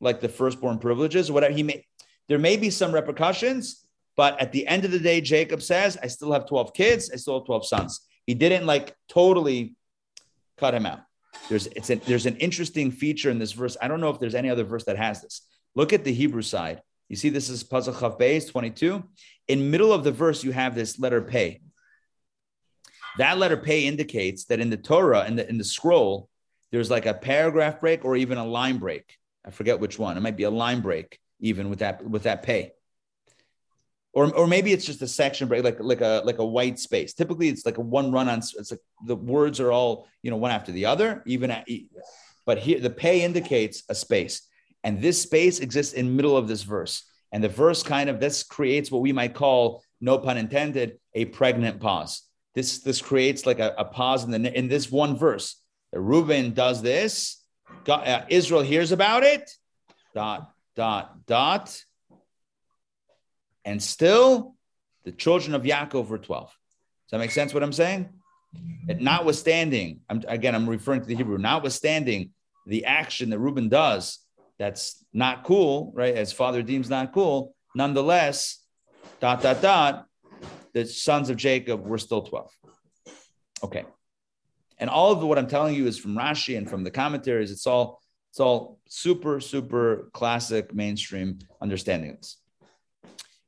like 0.00 0.20
the 0.20 0.28
firstborn 0.28 0.78
privileges, 0.78 1.28
whatever. 1.28 1.52
He 1.52 1.64
may 1.64 1.84
there 2.28 2.38
may 2.38 2.56
be 2.56 2.70
some 2.70 2.92
repercussions, 2.92 3.81
but 4.16 4.40
at 4.40 4.52
the 4.52 4.66
end 4.66 4.84
of 4.84 4.90
the 4.90 4.98
day, 4.98 5.20
Jacob 5.20 5.62
says, 5.62 5.98
I 6.02 6.06
still 6.06 6.32
have 6.32 6.46
12 6.46 6.74
kids, 6.74 7.10
I 7.12 7.16
still 7.16 7.38
have 7.38 7.46
12 7.46 7.66
sons. 7.66 8.00
He 8.26 8.34
didn't 8.34 8.66
like 8.66 8.94
totally 9.08 9.74
cut 10.58 10.74
him 10.74 10.86
out. 10.86 11.00
There's 11.48 11.66
it's 11.68 11.90
a, 11.90 11.96
there's 11.96 12.26
an 12.26 12.36
interesting 12.36 12.90
feature 12.90 13.30
in 13.30 13.38
this 13.38 13.52
verse. 13.52 13.76
I 13.80 13.88
don't 13.88 14.00
know 14.00 14.10
if 14.10 14.20
there's 14.20 14.34
any 14.34 14.50
other 14.50 14.64
verse 14.64 14.84
that 14.84 14.96
has 14.96 15.22
this. 15.22 15.42
Look 15.74 15.92
at 15.92 16.04
the 16.04 16.12
Hebrew 16.12 16.42
side. 16.42 16.82
You 17.08 17.16
see, 17.16 17.30
this 17.30 17.48
is 17.48 17.64
Pasach 17.64 17.94
Chav 17.94 18.18
Beis 18.18 18.50
22. 18.50 19.02
In 19.48 19.70
middle 19.70 19.92
of 19.92 20.04
the 20.04 20.12
verse, 20.12 20.44
you 20.44 20.52
have 20.52 20.74
this 20.74 20.98
letter 20.98 21.20
Pei. 21.22 21.60
That 23.18 23.38
letter 23.38 23.56
pay 23.56 23.86
indicates 23.86 24.44
that 24.46 24.60
in 24.60 24.70
the 24.70 24.76
Torah, 24.76 25.26
in 25.26 25.36
the 25.36 25.48
in 25.48 25.58
the 25.58 25.64
scroll, 25.64 26.28
there's 26.70 26.90
like 26.90 27.06
a 27.06 27.14
paragraph 27.14 27.80
break 27.80 28.04
or 28.04 28.16
even 28.16 28.38
a 28.38 28.46
line 28.46 28.78
break. 28.78 29.18
I 29.44 29.50
forget 29.50 29.80
which 29.80 29.98
one. 29.98 30.16
It 30.16 30.20
might 30.20 30.36
be 30.36 30.44
a 30.44 30.50
line 30.50 30.80
break, 30.80 31.18
even 31.40 31.68
with 31.68 31.80
that 31.80 32.02
with 32.02 32.22
that 32.22 32.42
pay. 32.42 32.72
Or, 34.14 34.34
or 34.34 34.46
maybe 34.46 34.72
it's 34.72 34.84
just 34.84 35.00
a 35.00 35.08
section 35.08 35.48
break, 35.48 35.64
like 35.64 35.78
like 35.80 36.02
a 36.02 36.22
like 36.24 36.38
a 36.38 36.44
white 36.44 36.78
space. 36.78 37.14
Typically, 37.14 37.48
it's 37.48 37.64
like 37.64 37.78
a 37.78 37.80
one 37.80 38.12
run 38.12 38.28
on. 38.28 38.38
It's 38.38 38.70
like 38.70 38.80
the 39.06 39.16
words 39.16 39.58
are 39.58 39.72
all 39.72 40.06
you 40.22 40.30
know 40.30 40.36
one 40.36 40.50
after 40.50 40.70
the 40.70 40.86
other. 40.86 41.22
Even 41.24 41.50
at, 41.50 41.66
but 42.44 42.58
here 42.58 42.78
the 42.78 42.90
pay 42.90 43.22
indicates 43.22 43.84
a 43.88 43.94
space, 43.94 44.42
and 44.84 45.00
this 45.00 45.22
space 45.22 45.60
exists 45.60 45.94
in 45.94 46.14
middle 46.14 46.36
of 46.36 46.46
this 46.46 46.62
verse. 46.62 47.04
And 47.32 47.42
the 47.42 47.48
verse 47.48 47.82
kind 47.82 48.10
of 48.10 48.20
this 48.20 48.42
creates 48.42 48.90
what 48.90 49.00
we 49.00 49.12
might 49.12 49.32
call, 49.32 49.82
no 50.02 50.18
pun 50.18 50.36
intended, 50.36 50.98
a 51.14 51.24
pregnant 51.24 51.80
pause. 51.80 52.22
This 52.54 52.80
this 52.80 53.00
creates 53.00 53.46
like 53.46 53.60
a, 53.60 53.74
a 53.78 53.84
pause 53.86 54.24
in 54.24 54.30
the 54.30 54.58
in 54.58 54.68
this 54.68 54.90
one 54.90 55.16
verse. 55.16 55.56
Reuben 55.92 56.52
does 56.52 56.82
this. 56.82 57.42
God, 57.84 58.06
uh, 58.06 58.24
Israel 58.28 58.60
hears 58.60 58.92
about 58.92 59.22
it. 59.22 59.50
Dot 60.14 60.50
dot 60.76 61.26
dot 61.26 61.82
and 63.64 63.82
still 63.82 64.54
the 65.04 65.12
children 65.12 65.54
of 65.54 65.62
Yaakov 65.62 66.08
were 66.08 66.18
12. 66.18 66.48
Does 66.48 66.56
that 67.10 67.18
make 67.18 67.30
sense 67.30 67.52
what 67.52 67.62
I'm 67.62 67.72
saying? 67.72 68.08
And 68.88 69.00
notwithstanding, 69.00 70.00
I'm, 70.08 70.22
again, 70.28 70.54
I'm 70.54 70.68
referring 70.68 71.00
to 71.00 71.06
the 71.06 71.14
Hebrew, 71.14 71.38
notwithstanding 71.38 72.30
the 72.66 72.84
action 72.84 73.30
that 73.30 73.38
Reuben 73.38 73.68
does 73.68 74.18
that's 74.58 75.04
not 75.12 75.44
cool, 75.44 75.92
right? 75.94 76.14
As 76.14 76.32
father 76.32 76.62
deems 76.62 76.88
not 76.88 77.12
cool, 77.12 77.54
nonetheless, 77.74 78.64
dot, 79.20 79.42
dot, 79.42 79.62
dot, 79.62 80.06
the 80.72 80.84
sons 80.86 81.30
of 81.30 81.36
Jacob 81.36 81.84
were 81.86 81.98
still 81.98 82.22
12. 82.22 82.52
Okay. 83.64 83.84
And 84.78 84.90
all 84.90 85.12
of 85.12 85.22
what 85.22 85.38
I'm 85.38 85.46
telling 85.46 85.74
you 85.74 85.86
is 85.86 85.98
from 85.98 86.16
Rashi 86.16 86.56
and 86.56 86.68
from 86.68 86.84
the 86.84 86.90
commentaries. 86.90 87.50
It's 87.50 87.66
all, 87.66 88.00
it's 88.30 88.40
all 88.40 88.78
super, 88.88 89.40
super 89.40 90.10
classic 90.12 90.74
mainstream 90.74 91.38
understanding 91.60 92.10
of 92.10 92.16
this. 92.18 92.38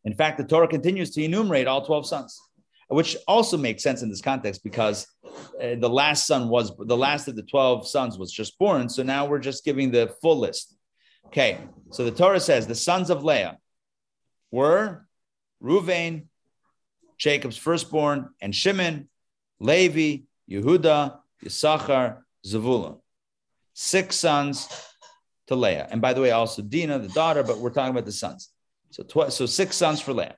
In 0.05 0.15
fact, 0.15 0.39
the 0.39 0.45
Torah 0.45 0.69
continues 0.69 1.11
to 1.13 1.23
enumerate 1.23 1.67
all 1.67 1.85
12 1.85 2.07
sons, 2.07 2.41
which 2.89 3.17
also 3.27 3.57
makes 3.57 3.83
sense 3.83 4.03
in 4.03 4.09
this 4.09 4.21
context 4.21 4.63
because 4.63 5.07
uh, 5.25 5.77
the 5.79 5.89
last 5.89 6.27
son 6.27 6.49
was 6.49 6.73
the 6.79 6.97
last 6.97 7.29
of 7.29 7.37
the 7.37 7.43
12 7.43 7.89
sons 7.89 8.19
was 8.19 8.31
just 8.33 8.59
born. 8.59 8.89
So 8.89 9.03
now 9.03 9.27
we're 9.27 9.39
just 9.39 9.65
giving 9.65 9.91
the 9.91 10.15
full 10.21 10.39
list. 10.39 10.77
Okay, 11.27 11.59
so 11.91 12.05
the 12.05 12.11
Torah 12.11 12.41
says 12.41 12.67
the 12.67 12.75
sons 12.75 13.11
of 13.11 13.25
Leah 13.25 13.59
were 14.51 15.07
Ruvain, 15.63 16.27
Jacob's 17.19 17.57
firstborn, 17.57 18.29
and 18.41 18.55
Shimon, 18.55 19.09
Levi, 19.59 20.25
Yehuda, 20.51 21.19
Yisachar, 21.43 22.19
Zavulun. 22.47 23.01
Six 23.73 24.17
sons 24.17 24.69
to 25.47 25.57
Leah. 25.57 25.89
And 25.91 26.01
by 26.01 26.13
the 26.13 26.21
way, 26.21 26.31
also 26.31 26.63
Dinah, 26.63 27.01
the 27.01 27.09
daughter, 27.09 27.43
but 27.43 27.59
we're 27.59 27.71
talking 27.71 27.91
about 27.91 28.05
the 28.05 28.13
sons. 28.13 28.51
So, 28.95 29.03
tw- 29.03 29.33
so 29.33 29.45
six 29.47 29.75
sons 29.75 30.01
for 30.01 30.13
Leah. 30.13 30.37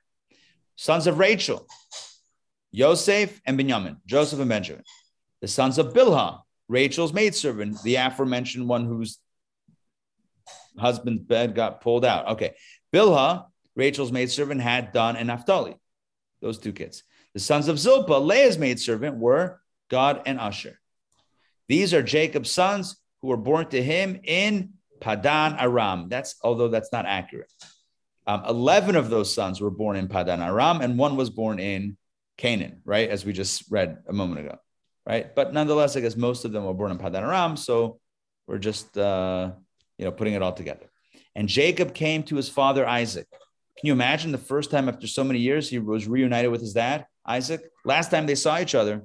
Sons 0.75 1.05
of 1.05 1.19
Rachel, 1.19 1.67
Yosef 2.71 3.39
and 3.45 3.55
Benjamin, 3.55 3.97
Joseph 4.07 4.39
and 4.39 4.49
Benjamin. 4.49 4.83
The 5.41 5.47
sons 5.47 5.77
of 5.77 5.93
Bilhah, 5.93 6.41
Rachel's 6.67 7.13
maidservant, 7.13 7.83
the 7.83 7.97
aforementioned 7.97 8.67
one 8.67 8.85
whose 8.85 9.19
husband's 10.75 11.21
bed 11.21 11.53
got 11.53 11.81
pulled 11.81 12.03
out. 12.03 12.29
Okay. 12.29 12.55
Bilhah, 12.91 13.45
Rachel's 13.75 14.11
maidservant, 14.11 14.59
had 14.59 14.91
Dan 14.91 15.17
and 15.17 15.27
Naphtali, 15.27 15.75
those 16.41 16.57
two 16.57 16.73
kids. 16.73 17.03
The 17.35 17.39
sons 17.39 17.67
of 17.67 17.77
Zilpah, 17.77 18.17
Leah's 18.17 18.57
maidservant, 18.57 19.17
were 19.17 19.61
Gad 19.91 20.23
and 20.25 20.39
Asher. 20.39 20.79
These 21.67 21.93
are 21.93 22.01
Jacob's 22.01 22.49
sons 22.49 22.97
who 23.21 23.27
were 23.27 23.37
born 23.37 23.67
to 23.67 23.83
him 23.83 24.19
in 24.23 24.73
Padan 24.99 25.57
Aram. 25.59 26.09
That's 26.09 26.35
although 26.41 26.69
that's 26.69 26.91
not 26.91 27.05
accurate. 27.05 27.51
Um, 28.27 28.43
11 28.45 28.97
of 28.97 29.09
those 29.09 29.33
sons 29.33 29.61
were 29.61 29.71
born 29.71 29.95
in 29.95 30.09
Padan 30.09 30.41
Aram, 30.41 30.81
and 30.81 30.97
one 30.97 31.15
was 31.15 31.29
born 31.29 31.59
in 31.59 31.97
Canaan, 32.37 32.81
right? 32.83 33.09
As 33.09 33.25
we 33.25 33.31
just 33.31 33.63
read 33.71 33.99
a 34.07 34.13
moment 34.13 34.45
ago, 34.45 34.57
right? 35.05 35.33
But 35.33 35.53
nonetheless, 35.53 35.95
I 35.95 36.01
guess 36.01 36.17
most 36.17 36.43
of 36.43 36.51
them 36.51 36.65
were 36.65 36.73
born 36.73 36.91
in 36.91 36.97
Padan 36.97 37.23
Aram. 37.23 37.55
So 37.55 37.99
we're 38.45 38.57
just, 38.57 38.97
uh, 38.97 39.51
you 39.97 40.03
know, 40.03 40.11
putting 40.11 40.33
it 40.33 40.41
all 40.41 40.51
together. 40.51 40.87
And 41.35 41.47
Jacob 41.47 41.93
came 41.93 42.21
to 42.23 42.35
his 42.35 42.49
father 42.49 42.85
Isaac. 42.85 43.27
Can 43.31 43.87
you 43.87 43.93
imagine 43.93 44.33
the 44.33 44.37
first 44.37 44.71
time 44.71 44.89
after 44.89 45.07
so 45.07 45.23
many 45.23 45.39
years 45.39 45.69
he 45.69 45.79
was 45.79 46.07
reunited 46.07 46.51
with 46.51 46.61
his 46.61 46.73
dad, 46.73 47.05
Isaac? 47.25 47.61
Last 47.85 48.11
time 48.11 48.25
they 48.25 48.35
saw 48.35 48.59
each 48.59 48.75
other 48.75 49.03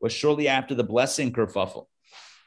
was 0.00 0.12
shortly 0.12 0.48
after 0.48 0.74
the 0.74 0.84
blessing 0.84 1.32
kerfuffle. 1.32 1.86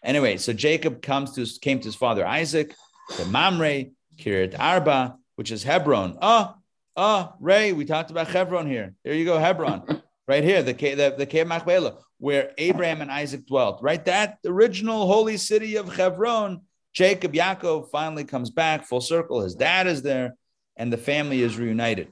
Anyway, 0.03 0.37
so 0.37 0.53
Jacob 0.53 1.01
comes 1.01 1.31
to 1.33 1.59
came 1.59 1.79
to 1.79 1.85
his 1.85 1.95
father 1.95 2.25
Isaac, 2.27 2.75
to 3.15 3.25
Mamre, 3.25 3.85
Kiryat 4.17 4.59
Arba, 4.59 5.17
which 5.35 5.51
is 5.51 5.63
Hebron. 5.63 6.17
Oh, 6.21 6.55
oh, 6.95 7.33
Ray, 7.39 7.73
we 7.73 7.85
talked 7.85 8.11
about 8.11 8.27
Hebron 8.27 8.67
here. 8.67 8.93
There 9.03 9.13
you 9.13 9.25
go, 9.25 9.37
Hebron, 9.37 10.01
right 10.27 10.43
here, 10.43 10.63
the 10.63 10.73
the, 10.73 11.15
the 11.17 11.25
cave 11.25 11.47
Machpelah, 11.47 11.97
where 12.17 12.51
Abraham 12.57 13.01
and 13.01 13.11
Isaac 13.11 13.45
dwelt. 13.45 13.81
Right, 13.81 14.03
that 14.05 14.39
original 14.45 15.07
holy 15.07 15.37
city 15.37 15.75
of 15.75 15.95
Hebron. 15.95 16.61
Jacob 16.93 17.33
Yaakov 17.33 17.89
finally 17.89 18.23
comes 18.23 18.51
back 18.51 18.85
full 18.85 19.01
circle. 19.01 19.41
His 19.41 19.55
dad 19.55 19.87
is 19.87 20.03
there, 20.03 20.35
and 20.77 20.93
the 20.93 20.97
family 20.97 21.41
is 21.41 21.57
reunited. 21.57 22.09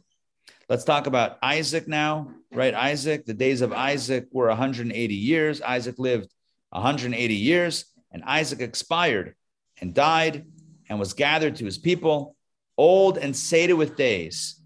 Let's 0.70 0.86
talk 0.86 1.06
about 1.06 1.38
Isaac 1.44 1.88
now, 1.88 2.32
right? 2.52 2.74
Isaac, 2.74 3.26
the 3.26 3.34
days 3.34 3.62
of 3.62 3.74
Isaac 3.74 4.28
were 4.32 4.48
180 4.48 5.14
years. 5.14 5.62
Isaac 5.62 6.00
lived 6.00 6.34
180 6.70 7.34
years, 7.36 7.86
and 8.12 8.24
Isaac 8.24 8.62
expired 8.62 9.36
and 9.82 9.94
died 9.94 10.46
and 10.90 11.00
was 11.00 11.14
gathered 11.14 11.58
to 11.58 11.66
his 11.66 11.78
people 11.78 12.36
old 12.82 13.20
and 13.20 13.36
sated 13.36 13.76
with 13.76 13.96
days. 13.96 14.60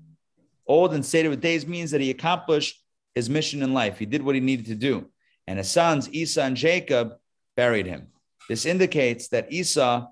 Old 0.65 0.93
and 0.93 1.05
sated 1.05 1.29
with 1.29 1.41
days 1.41 1.67
means 1.67 1.91
that 1.91 1.99
he 1.99 2.09
accomplished 2.09 2.81
his 3.13 3.29
mission 3.29 3.61
in 3.61 3.73
life. 3.73 3.99
He 3.99 4.05
did 4.05 4.23
what 4.23 4.35
he 4.35 4.41
needed 4.41 4.67
to 4.67 4.75
do. 4.75 5.09
And 5.47 5.57
his 5.57 5.69
sons, 5.69 6.09
Esau 6.09 6.41
and 6.41 6.55
Jacob, 6.55 7.15
buried 7.57 7.85
him. 7.85 8.07
This 8.47 8.65
indicates 8.65 9.27
that 9.29 9.51
Esau, 9.51 10.07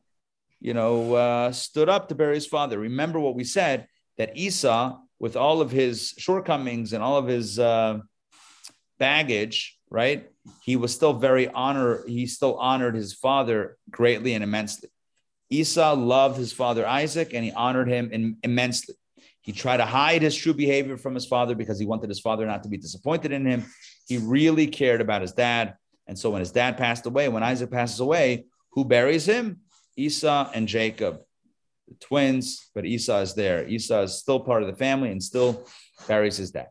you 0.59 0.73
know, 0.73 1.13
uh, 1.15 1.51
stood 1.53 1.87
up 1.87 2.09
to 2.09 2.15
bury 2.15 2.35
his 2.35 2.45
father. 2.45 2.77
Remember 2.77 3.21
what 3.21 3.35
we 3.35 3.45
said 3.45 3.87
that 4.17 4.35
Esau, 4.35 4.99
with 5.17 5.37
all 5.37 5.61
of 5.61 5.71
his 5.71 6.13
shortcomings 6.17 6.91
and 6.91 7.01
all 7.01 7.15
of 7.15 7.27
his 7.27 7.57
uh, 7.57 7.99
baggage, 8.99 9.79
right? 9.89 10.29
He 10.61 10.75
was 10.75 10.93
still 10.93 11.13
very 11.13 11.47
honor. 11.47 12.05
He 12.05 12.27
still 12.27 12.55
honored 12.55 12.95
his 12.95 13.13
father 13.13 13.77
greatly 13.89 14.33
and 14.33 14.43
immensely. 14.43 14.89
Esau 15.53 15.93
loved 15.93 16.37
his 16.37 16.51
father 16.51 16.85
Isaac 16.87 17.33
and 17.33 17.45
he 17.45 17.51
honored 17.51 17.87
him 17.87 18.37
immensely. 18.43 18.95
He 19.41 19.51
tried 19.51 19.77
to 19.77 19.85
hide 19.85 20.21
his 20.21 20.35
true 20.35 20.53
behavior 20.53 20.97
from 20.97 21.13
his 21.13 21.25
father 21.25 21.53
because 21.53 21.77
he 21.77 21.85
wanted 21.85 22.09
his 22.09 22.19
father 22.19 22.45
not 22.45 22.63
to 22.63 22.69
be 22.69 22.77
disappointed 22.77 23.31
in 23.31 23.45
him. 23.45 23.65
He 24.07 24.17
really 24.17 24.67
cared 24.67 25.01
about 25.01 25.21
his 25.21 25.33
dad. 25.33 25.75
And 26.07 26.17
so 26.17 26.29
when 26.29 26.39
his 26.39 26.51
dad 26.51 26.77
passed 26.77 27.05
away, 27.05 27.29
when 27.29 27.43
Isaac 27.43 27.69
passes 27.69 27.99
away, 27.99 28.45
who 28.71 28.83
buries 28.83 29.25
him? 29.25 29.59
Esau 29.95 30.49
and 30.53 30.67
Jacob, 30.67 31.21
the 31.87 31.95
twins, 31.95 32.71
but 32.73 32.85
Esau 32.85 33.19
is 33.19 33.35
there. 33.35 33.67
Esau 33.67 34.03
is 34.03 34.17
still 34.17 34.39
part 34.39 34.63
of 34.63 34.69
the 34.69 34.75
family 34.75 35.11
and 35.11 35.21
still 35.21 35.67
buries 36.07 36.37
his 36.37 36.51
dad. 36.51 36.69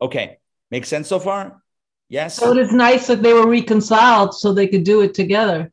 Okay, 0.00 0.38
makes 0.70 0.88
sense 0.88 1.08
so 1.08 1.18
far? 1.18 1.62
Yes. 2.08 2.36
So 2.36 2.52
it 2.52 2.58
is 2.58 2.72
nice 2.72 3.08
that 3.08 3.22
they 3.22 3.34
were 3.34 3.48
reconciled 3.48 4.34
so 4.34 4.52
they 4.52 4.68
could 4.68 4.84
do 4.84 5.02
it 5.02 5.12
together. 5.12 5.70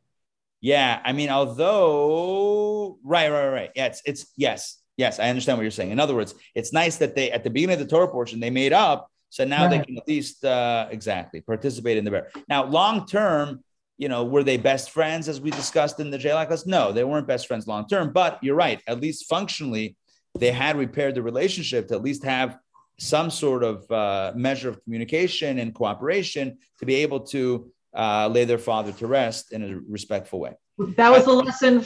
Yeah, 0.62 1.00
I 1.04 1.13
mean, 1.13 1.30
although 1.30 3.00
right, 3.04 3.32
right, 3.32 3.50
right. 3.50 3.72
Yeah, 3.76 3.88
it's 3.88 4.02
it's 4.06 4.28
yes, 4.36 4.78
yes, 4.98 5.19
I 5.19 5.30
understand 5.30 5.58
what 5.58 5.63
you're 5.63 5.72
saying. 5.72 5.91
In 5.91 6.00
other 6.00 6.15
words, 6.15 6.36
it's 6.54 6.74
nice 6.74 6.98
that 6.98 7.15
they 7.15 7.32
at 7.32 7.43
the 7.43 7.50
beginning 7.50 7.76
of 7.76 7.80
the 7.80 7.88
Torah 7.88 8.10
portion 8.10 8.39
they 8.39 8.50
made 8.50 8.74
up, 8.74 9.10
so 9.30 9.45
now 9.45 9.63
right. 9.63 9.72
they 9.72 9.86
can 9.86 9.98
at 9.98 10.08
least 10.08 10.43
uh, 10.43 10.88
exactly 10.91 11.41
participate 11.41 11.98
in 11.98 12.04
the 12.04 12.12
bear. 12.12 12.30
Now, 12.50 12.65
long 12.65 13.06
term, 13.06 13.63
you 13.98 14.10
know, 14.10 14.26
were 14.26 14.43
they 14.43 14.58
best 14.58 14.91
friends 14.91 15.30
as 15.30 15.39
we 15.39 15.52
discussed 15.52 16.00
in 16.00 16.10
the 16.10 16.17
Jalak 16.17 16.50
list? 16.50 16.67
No, 16.67 16.91
they 16.91 17.06
weren't 17.06 17.28
best 17.28 17.48
friends 17.48 17.65
long 17.65 17.88
term. 17.88 18.12
But 18.12 18.39
you're 18.41 18.56
right. 18.56 18.82
At 18.88 19.00
least 19.00 19.28
functionally, 19.30 19.95
they 20.38 20.52
had 20.52 20.78
repaired 20.78 21.15
the 21.15 21.22
relationship 21.22 21.88
to 21.88 21.95
at 21.95 22.04
least 22.04 22.24
have 22.24 22.58
some 22.98 23.30
sort 23.30 23.63
of 23.63 23.89
uh, 23.89 24.34
measure 24.36 24.67
of 24.69 24.84
communication 24.84 25.60
and 25.60 25.74
cooperation 25.74 26.58
to 26.80 26.86
be 26.86 26.95
able 26.95 27.22
to 27.22 27.72
uh, 27.93 28.28
lay 28.28 28.45
their 28.45 28.58
father 28.58 28.91
to 28.93 29.08
rest 29.08 29.52
in 29.52 29.63
a 29.63 29.80
respectful 29.89 30.39
way. 30.39 30.54
That 30.95 31.12
was 31.12 31.25
the 31.25 31.34
lesson 31.34 31.82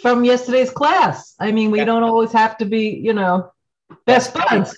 from 0.00 0.24
yesterday's 0.24 0.70
class. 0.70 1.34
I 1.38 1.52
mean, 1.52 1.70
we 1.70 1.78
yeah. 1.78 1.84
don't 1.84 2.02
always 2.02 2.32
have 2.32 2.56
to 2.58 2.64
be, 2.64 2.88
you 2.90 3.12
know, 3.12 3.50
best 4.06 4.32
buds. 4.32 4.76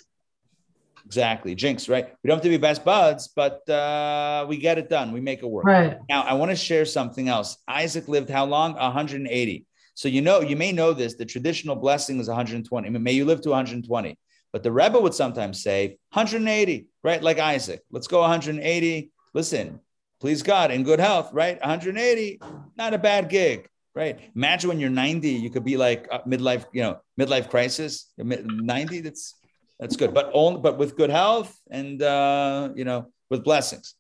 Exactly, 1.07 1.55
jinx, 1.55 1.89
right? 1.89 2.15
We 2.23 2.29
don't 2.29 2.37
have 2.37 2.45
to 2.45 2.49
be 2.49 2.57
best 2.57 2.85
buds, 2.85 3.29
but 3.29 3.69
uh, 3.69 4.47
we 4.49 4.57
get 4.57 4.79
it 4.79 4.89
done. 4.89 5.13
We 5.13 5.21
make 5.21 5.43
it 5.43 5.47
work. 5.47 5.65
Right. 5.65 5.99
Now, 6.09 6.23
I 6.23 6.35
want 6.35 6.51
to 6.51 6.57
share 6.57 6.85
something 6.85 7.29
else. 7.29 7.57
Isaac 7.67 8.09
lived 8.09 8.31
how 8.31 8.45
long? 8.45 8.75
180. 8.75 9.67
So 9.95 10.09
you 10.09 10.23
know, 10.23 10.41
you 10.41 10.57
may 10.57 10.73
know 10.73 10.93
this. 10.93 11.15
The 11.15 11.25
traditional 11.25 11.77
blessing 11.77 12.21
is 12.21 12.29
120. 12.29 12.87
I 12.87 12.91
mean, 12.91 13.03
may 13.03 13.13
you 13.13 13.25
live 13.25 13.41
to 13.43 13.51
120. 13.51 14.19
But 14.53 14.63
the 14.63 14.73
Rebbe 14.73 14.99
would 14.99 15.15
sometimes 15.15 15.63
say 15.63 15.99
180, 16.13 16.87
right? 17.05 17.23
Like 17.23 17.39
Isaac. 17.39 17.83
Let's 17.91 18.07
go 18.07 18.21
180. 18.21 19.11
Listen, 19.35 19.81
please 20.21 20.43
God, 20.43 20.71
in 20.71 20.83
good 20.83 21.01
health, 21.01 21.31
right? 21.33 21.59
180, 21.61 22.41
not 22.77 22.95
a 22.95 22.99
bad 22.99 23.29
gig, 23.29 23.69
right? 23.95 24.21
Imagine 24.37 24.69
when 24.69 24.81
you're 24.81 24.91
90, 24.91 25.29
you 25.29 25.51
could 25.51 25.65
be 25.65 25.77
like 25.77 26.09
midlife, 26.27 26.67
you 26.73 26.83
know, 26.83 27.01
midlife 27.19 27.49
crisis. 27.49 28.13
90, 28.19 29.01
that's 29.01 29.35
that's 29.81 29.97
good, 29.97 30.13
but 30.13 30.31
only 30.35 30.61
but 30.61 30.77
with 30.77 30.95
good 30.97 31.09
health 31.09 31.59
and 31.71 32.03
uh, 32.03 32.69
you 32.77 32.85
know 32.85 33.11
with 33.31 33.43
blessings. 33.43 33.95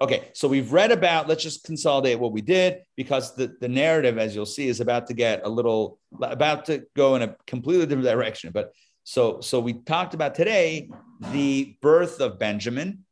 Okay, 0.00 0.28
so 0.34 0.46
we've 0.46 0.72
read 0.72 0.92
about. 0.92 1.26
Let's 1.26 1.42
just 1.42 1.64
consolidate 1.64 2.20
what 2.20 2.32
we 2.32 2.42
did 2.42 2.82
because 2.96 3.34
the 3.34 3.56
the 3.60 3.68
narrative, 3.68 4.18
as 4.18 4.34
you'll 4.34 4.46
see, 4.46 4.68
is 4.68 4.80
about 4.80 5.08
to 5.08 5.14
get 5.14 5.44
a 5.44 5.48
little 5.48 5.98
about 6.22 6.66
to 6.66 6.86
go 6.94 7.16
in 7.16 7.22
a 7.22 7.36
completely 7.46 7.86
different 7.86 8.06
direction. 8.06 8.52
But 8.52 8.72
so 9.02 9.40
so 9.40 9.58
we 9.58 9.72
talked 9.72 10.14
about 10.14 10.36
today 10.36 10.90
the 11.32 11.76
birth 11.82 12.20
of 12.20 12.38
Benjamin, 12.38 13.04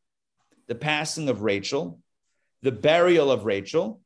the 0.68 0.76
passing 0.76 1.28
of 1.28 1.42
Rachel, 1.42 1.98
the 2.64 2.72
burial 2.72 3.30
of 3.30 3.44
Rachel, 3.44 4.00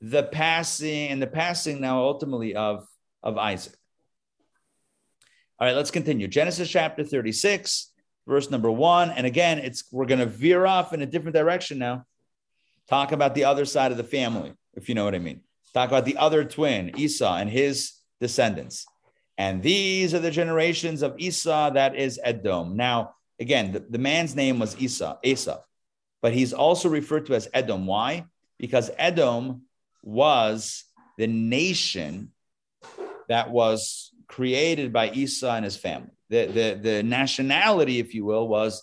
the 0.00 0.22
passing 0.22 1.08
and 1.10 1.20
the 1.20 1.26
passing 1.26 1.82
now 1.82 2.00
ultimately 2.00 2.54
of, 2.54 2.86
of 3.22 3.36
Isaac. 3.36 3.74
All 5.60 5.66
right, 5.66 5.76
let's 5.76 5.90
continue. 5.90 6.28
Genesis 6.28 6.70
chapter 6.70 7.04
36, 7.04 7.92
verse 8.26 8.50
number 8.50 8.70
one. 8.70 9.10
And 9.10 9.26
again, 9.26 9.58
it's 9.58 9.84
we're 9.92 10.06
going 10.06 10.20
to 10.20 10.26
veer 10.26 10.64
off 10.64 10.94
in 10.94 11.02
a 11.02 11.06
different 11.06 11.36
direction 11.36 11.78
now. 11.78 12.06
Talk 12.88 13.12
about 13.12 13.34
the 13.34 13.44
other 13.44 13.66
side 13.66 13.92
of 13.92 13.98
the 13.98 14.04
family, 14.04 14.54
if 14.72 14.88
you 14.88 14.94
know 14.94 15.04
what 15.04 15.14
I 15.14 15.18
mean. 15.18 15.42
Talk 15.74 15.90
about 15.90 16.06
the 16.06 16.16
other 16.16 16.44
twin, 16.44 16.98
Esau, 16.98 17.36
and 17.36 17.50
his 17.50 17.92
descendants. 18.18 18.86
And 19.36 19.62
these 19.62 20.14
are 20.14 20.20
the 20.20 20.30
generations 20.30 21.02
of 21.02 21.16
Esau, 21.18 21.72
that 21.72 21.96
is 21.96 22.18
Edom. 22.24 22.76
Now, 22.76 23.14
again, 23.38 23.72
the, 23.72 23.80
the 23.80 23.98
man's 23.98 24.34
name 24.34 24.58
was 24.58 24.80
Esau, 24.80 25.18
Esau 25.22 25.60
but 26.22 26.32
he's 26.32 26.52
also 26.52 26.88
referred 26.88 27.26
to 27.26 27.34
as 27.34 27.48
Edom. 27.52 27.86
Why? 27.86 28.26
Because 28.58 28.90
Edom 28.98 29.62
was 30.02 30.84
the 31.16 31.26
nation 31.26 32.32
that 33.28 33.50
was 33.50 34.10
created 34.26 34.92
by 34.92 35.10
Esau 35.10 35.54
and 35.54 35.64
his 35.64 35.76
family. 35.76 36.10
The, 36.30 36.46
the, 36.46 36.80
the 36.80 37.02
nationality, 37.02 37.98
if 37.98 38.14
you 38.14 38.24
will, 38.24 38.46
was 38.46 38.82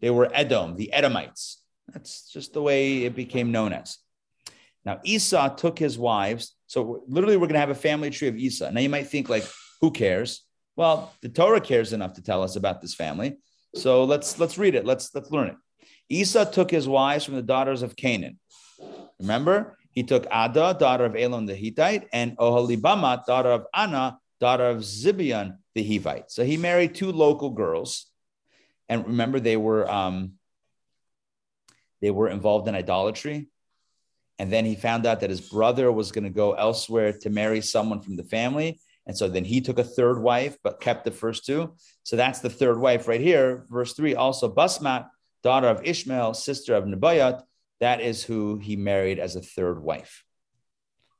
they 0.00 0.10
were 0.10 0.30
Edom, 0.32 0.76
the 0.76 0.92
Edomites. 0.92 1.62
That's 1.92 2.30
just 2.30 2.52
the 2.52 2.62
way 2.62 3.04
it 3.04 3.14
became 3.14 3.52
known 3.52 3.72
as. 3.72 3.98
Now, 4.84 5.00
Esau 5.02 5.54
took 5.54 5.78
his 5.78 5.98
wives. 5.98 6.54
So, 6.66 7.04
literally, 7.08 7.36
we're 7.36 7.46
going 7.46 7.54
to 7.54 7.60
have 7.60 7.70
a 7.70 7.74
family 7.74 8.10
tree 8.10 8.28
of 8.28 8.36
Esau. 8.36 8.70
Now, 8.70 8.80
you 8.80 8.90
might 8.90 9.06
think, 9.06 9.28
like, 9.28 9.44
who 9.80 9.90
cares? 9.90 10.44
Well, 10.76 11.12
the 11.22 11.28
Torah 11.28 11.60
cares 11.60 11.92
enough 11.92 12.14
to 12.14 12.22
tell 12.22 12.42
us 12.42 12.56
about 12.56 12.80
this 12.80 12.94
family. 12.94 13.38
So 13.74 14.04
let's 14.04 14.38
let's 14.38 14.58
read 14.58 14.74
it. 14.74 14.84
Let's 14.84 15.14
let's 15.14 15.30
learn 15.30 15.48
it. 15.48 15.56
Esau 16.08 16.44
took 16.44 16.70
his 16.70 16.86
wives 16.86 17.24
from 17.24 17.34
the 17.34 17.42
daughters 17.42 17.82
of 17.82 17.96
Canaan. 17.96 18.38
Remember, 19.20 19.78
he 19.90 20.02
took 20.02 20.26
Ada, 20.26 20.76
daughter 20.78 21.04
of 21.04 21.16
Elon 21.16 21.46
the 21.46 21.54
Hittite, 21.54 22.08
and 22.12 22.36
Oholibama, 22.36 23.24
daughter 23.24 23.50
of 23.50 23.66
Anna, 23.72 24.18
daughter 24.40 24.66
of 24.66 24.78
Zibeon 24.78 25.58
the 25.74 25.82
Hivite. 25.82 26.30
So 26.30 26.44
he 26.44 26.56
married 26.56 26.94
two 26.94 27.12
local 27.12 27.50
girls, 27.50 28.06
and 28.88 29.06
remember 29.06 29.40
they 29.40 29.56
were 29.56 29.90
um, 29.90 30.32
they 32.02 32.10
were 32.10 32.28
involved 32.28 32.68
in 32.68 32.74
idolatry. 32.74 33.48
And 34.38 34.52
then 34.52 34.64
he 34.64 34.74
found 34.74 35.06
out 35.06 35.20
that 35.20 35.30
his 35.30 35.40
brother 35.40 35.92
was 35.92 36.10
going 36.10 36.24
to 36.24 36.30
go 36.30 36.54
elsewhere 36.54 37.12
to 37.20 37.30
marry 37.30 37.60
someone 37.60 38.00
from 38.00 38.16
the 38.16 38.24
family. 38.24 38.80
And 39.06 39.16
so 39.16 39.28
then 39.28 39.44
he 39.44 39.60
took 39.60 39.78
a 39.78 39.84
third 39.84 40.20
wife, 40.20 40.58
but 40.64 40.80
kept 40.80 41.04
the 41.04 41.12
first 41.12 41.46
two. 41.46 41.74
So 42.02 42.16
that's 42.16 42.40
the 42.40 42.50
third 42.50 42.80
wife 42.80 43.06
right 43.06 43.20
here. 43.20 43.64
Verse 43.70 43.92
three 43.92 44.16
also, 44.16 44.52
Basmat, 44.52 45.06
daughter 45.44 45.68
of 45.68 45.84
Ishmael, 45.84 46.34
sister 46.34 46.74
of 46.74 46.84
Nebayat. 46.84 47.42
That 47.80 48.00
is 48.00 48.24
who 48.24 48.58
he 48.58 48.74
married 48.74 49.18
as 49.20 49.36
a 49.36 49.40
third 49.40 49.80
wife. 49.80 50.24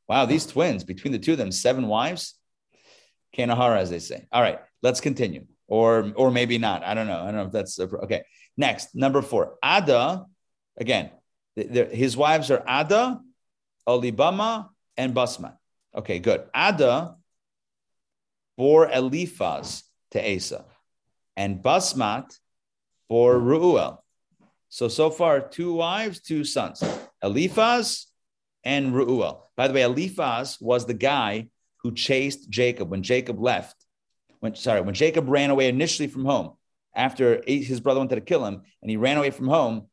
Wow, 0.09 0.27
these 0.27 0.47
twins, 0.47 0.83
between 0.83 1.13
the 1.13 1.19
two 1.19 1.33
of 1.33 1.39
them, 1.39 1.53
seven 1.53 1.87
wives. 1.87 2.35
Kanahara, 3.37 3.79
as 3.79 3.91
they 3.91 3.99
say. 3.99 4.27
All 4.33 4.43
right, 4.43 4.61
let's 4.83 5.01
continue. 5.01 5.47
Or, 5.67 6.13
or 6.15 6.31
maybe 6.31 6.59
not. 6.59 6.85
I 6.85 6.95
don't 6.95 7.07
know. 7.07 7.21
I 7.21 7.27
don't 7.27 7.37
know 7.37 7.47
if 7.47 7.53
that's 7.53 7.79
okay. 7.81 8.23
Next, 8.57 8.95
number 8.95 9.23
four. 9.23 9.57
Ada, 9.65 10.25
again, 10.79 11.11
his 11.57 12.17
wives 12.17 12.51
are 12.51 12.63
Ada, 12.69 13.21
Olibama, 13.89 14.69
and 14.97 15.15
Basma. 15.15 15.57
Okay, 15.97 16.19
good. 16.19 16.45
Ada 16.55 17.17
bore 18.57 18.89
Eliphaz 18.89 19.83
to 20.13 20.31
Esau, 20.31 20.63
and 21.37 21.63
Basmat 21.63 22.39
bore 23.09 23.39
Ruel. 23.39 24.04
So, 24.75 24.89
so 24.89 25.09
far, 25.09 25.39
two 25.39 25.73
wives, 25.73 26.19
two 26.19 26.43
sons, 26.43 26.83
Eliphaz 27.23 28.09
and 28.65 28.93
Reuel. 28.93 29.49
By 29.57 29.69
the 29.69 29.75
way, 29.75 29.83
Eliphaz 29.83 30.59
was 30.61 30.85
the 30.85 30.95
guy 30.95 31.47
who 31.85 31.95
chased 31.95 32.51
Jacob 32.51 32.91
when 32.91 33.05
Jacob 33.05 33.41
left. 33.41 33.77
When, 34.41 34.57
sorry, 34.57 34.81
when 34.81 34.97
Jacob 34.97 35.29
ran 35.29 35.51
away 35.51 35.69
initially 35.69 36.09
from 36.09 36.25
home 36.25 36.57
after 36.93 37.41
his 37.47 37.79
brother 37.79 38.01
wanted 38.01 38.17
to 38.17 38.21
kill 38.21 38.45
him, 38.45 38.63
and 38.83 38.91
he 38.91 38.97
ran 38.97 39.17
away 39.17 39.31
from 39.31 39.47
home. 39.47 39.87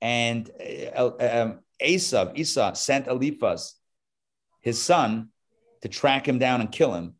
And 0.00 0.48
uh, 0.96 1.10
um, 1.18 1.58
Esau, 1.82 2.30
Esau 2.36 2.74
sent 2.74 3.08
Eliphaz, 3.08 3.74
his 4.60 4.80
son, 4.80 5.30
to 5.82 5.88
track 5.88 6.28
him 6.28 6.38
down 6.38 6.60
and 6.60 6.70
kill 6.70 6.94
him. 6.94 7.14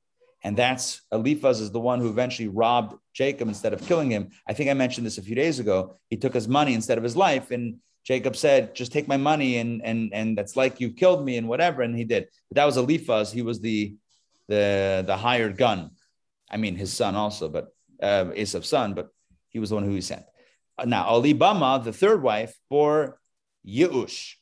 And 0.44 0.57
that's 0.57 1.03
Eliphaz 1.11 1.61
is 1.61 1.72
the 1.72 1.81
one 1.81 2.01
who 2.01 2.09
eventually 2.09 2.48
robbed 2.48 2.96
Jacob 3.12 3.48
instead 3.48 3.72
of 3.72 3.85
killing 3.87 4.11
him. 4.11 4.31
I 4.46 4.53
think 4.53 4.70
I 4.70 4.74
mentioned 4.74 5.07
this 5.07 5.18
a 5.18 5.22
few 5.22 5.35
days 5.35 5.59
ago. 5.59 5.96
He 6.11 6.16
took 6.16 6.35
his 6.35 6.46
money 6.46 6.74
instead 6.74 6.98
of 6.98 7.05
his 7.05 7.16
life. 7.16 7.51
And 7.51 7.79
Jacob 8.05 8.37
said, 8.37 8.74
just 8.74 8.92
take 8.92 9.09
my 9.09 9.16
money 9.16 9.59
and 9.59 9.83
and 9.85 10.14
and 10.14 10.38
that's 10.38 10.57
like 10.57 10.81
you 10.81 10.92
killed 10.92 11.24
me 11.24 11.37
and 11.37 11.48
whatever. 11.48 11.83
And 11.83 11.96
he 11.96 12.05
did. 12.05 12.29
But 12.48 12.57
that 12.57 12.64
was 12.64 12.77
Eliphaz. 12.77 13.33
He 13.33 13.42
was 13.42 13.61
the 13.61 13.96
the 14.46 15.03
the 15.07 15.16
hired 15.16 15.57
gun. 15.57 15.90
I 16.51 16.57
mean 16.57 16.77
his 16.77 16.92
son 16.92 17.16
also, 17.16 17.48
but 17.48 17.68
uh 18.01 18.31
Esau's 18.35 18.68
son, 18.68 18.94
but 18.94 19.09
he 19.48 19.59
was 19.59 19.70
the 19.70 19.74
one 19.74 19.85
who 19.85 19.94
he 19.94 20.01
sent. 20.01 20.24
Now, 20.85 21.11
Olibama, 21.11 21.83
the 21.83 21.92
third 21.92 22.22
wife, 22.22 22.57
bore 22.70 23.18
Yeush. 23.66 24.35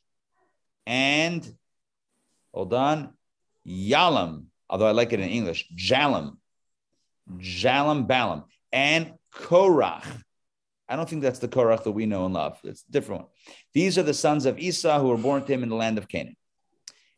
And 0.85 1.41
hold 2.53 2.73
on, 2.73 3.13
Yalam 3.67 4.45
although 4.69 4.87
I 4.87 4.91
like 4.91 5.13
it 5.13 5.19
in 5.19 5.29
English, 5.29 5.67
Jalam, 5.75 6.37
Jalam 7.37 8.07
Balam, 8.07 8.43
and 8.71 9.13
Korach. 9.33 10.05
I 10.89 10.95
don't 10.95 11.09
think 11.09 11.21
that's 11.21 11.39
the 11.39 11.47
Korach 11.47 11.83
that 11.83 11.91
we 11.91 12.05
know 12.05 12.25
and 12.25 12.33
love. 12.33 12.57
It's 12.63 12.83
a 12.87 12.91
different 12.91 13.23
one. 13.23 13.29
These 13.73 13.97
are 13.97 14.03
the 14.03 14.13
sons 14.13 14.45
of 14.45 14.57
Esau 14.57 14.99
who 14.99 15.09
were 15.09 15.17
born 15.17 15.43
to 15.43 15.53
him 15.53 15.63
in 15.63 15.69
the 15.69 15.75
land 15.75 15.97
of 15.97 16.07
Canaan. 16.07 16.37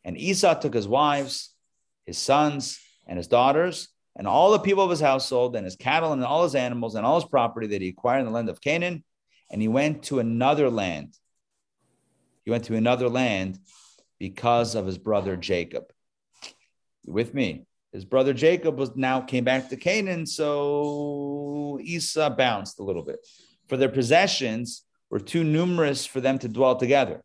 And 0.04 0.18
Esau 0.18 0.54
took 0.54 0.74
his 0.74 0.88
wives, 0.88 1.54
his 2.06 2.18
sons, 2.18 2.80
and 3.06 3.16
his 3.16 3.28
daughters, 3.28 3.88
and 4.16 4.26
all 4.26 4.50
the 4.50 4.58
people 4.58 4.82
of 4.82 4.90
his 4.90 5.00
household, 5.00 5.54
and 5.54 5.64
his 5.64 5.76
cattle, 5.76 6.12
and 6.12 6.24
all 6.24 6.42
his 6.42 6.54
animals, 6.54 6.94
and 6.94 7.06
all 7.06 7.20
his 7.20 7.28
property 7.28 7.68
that 7.68 7.82
he 7.82 7.88
acquired 7.88 8.20
in 8.20 8.26
the 8.26 8.32
land 8.32 8.48
of 8.48 8.60
Canaan. 8.60 9.04
And 9.50 9.62
he 9.62 9.68
went 9.68 10.04
to 10.04 10.18
another 10.18 10.68
land. 10.68 11.14
He 12.44 12.50
went 12.50 12.64
to 12.64 12.76
another 12.76 13.08
land 13.08 13.58
because 14.18 14.74
of 14.74 14.86
his 14.86 14.98
brother 14.98 15.36
Jacob 15.36 15.92
with 17.06 17.34
me. 17.34 17.66
His 17.92 18.04
brother 18.04 18.32
Jacob 18.32 18.78
was 18.78 18.94
now 18.94 19.20
came 19.20 19.44
back 19.44 19.68
to 19.68 19.76
Canaan, 19.76 20.26
so 20.26 21.78
Esau 21.82 22.30
bounced 22.30 22.78
a 22.78 22.84
little 22.84 23.02
bit. 23.02 23.18
For 23.68 23.76
their 23.76 23.88
possessions 23.88 24.84
were 25.10 25.18
too 25.18 25.42
numerous 25.42 26.06
for 26.06 26.20
them 26.20 26.38
to 26.38 26.48
dwell 26.48 26.76
together, 26.76 27.22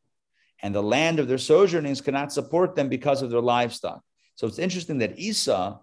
and 0.62 0.74
the 0.74 0.82
land 0.82 1.20
of 1.20 1.28
their 1.28 1.38
sojournings 1.38 2.02
could 2.02 2.16
not 2.16 2.34
support 2.34 2.76
them 2.76 2.90
because 2.90 3.22
of 3.22 3.30
their 3.30 3.42
livestock. 3.42 4.02
So 4.36 4.48
it's 4.48 4.60
interesting 4.60 4.98
that 5.00 5.20
Esau 5.20 5.80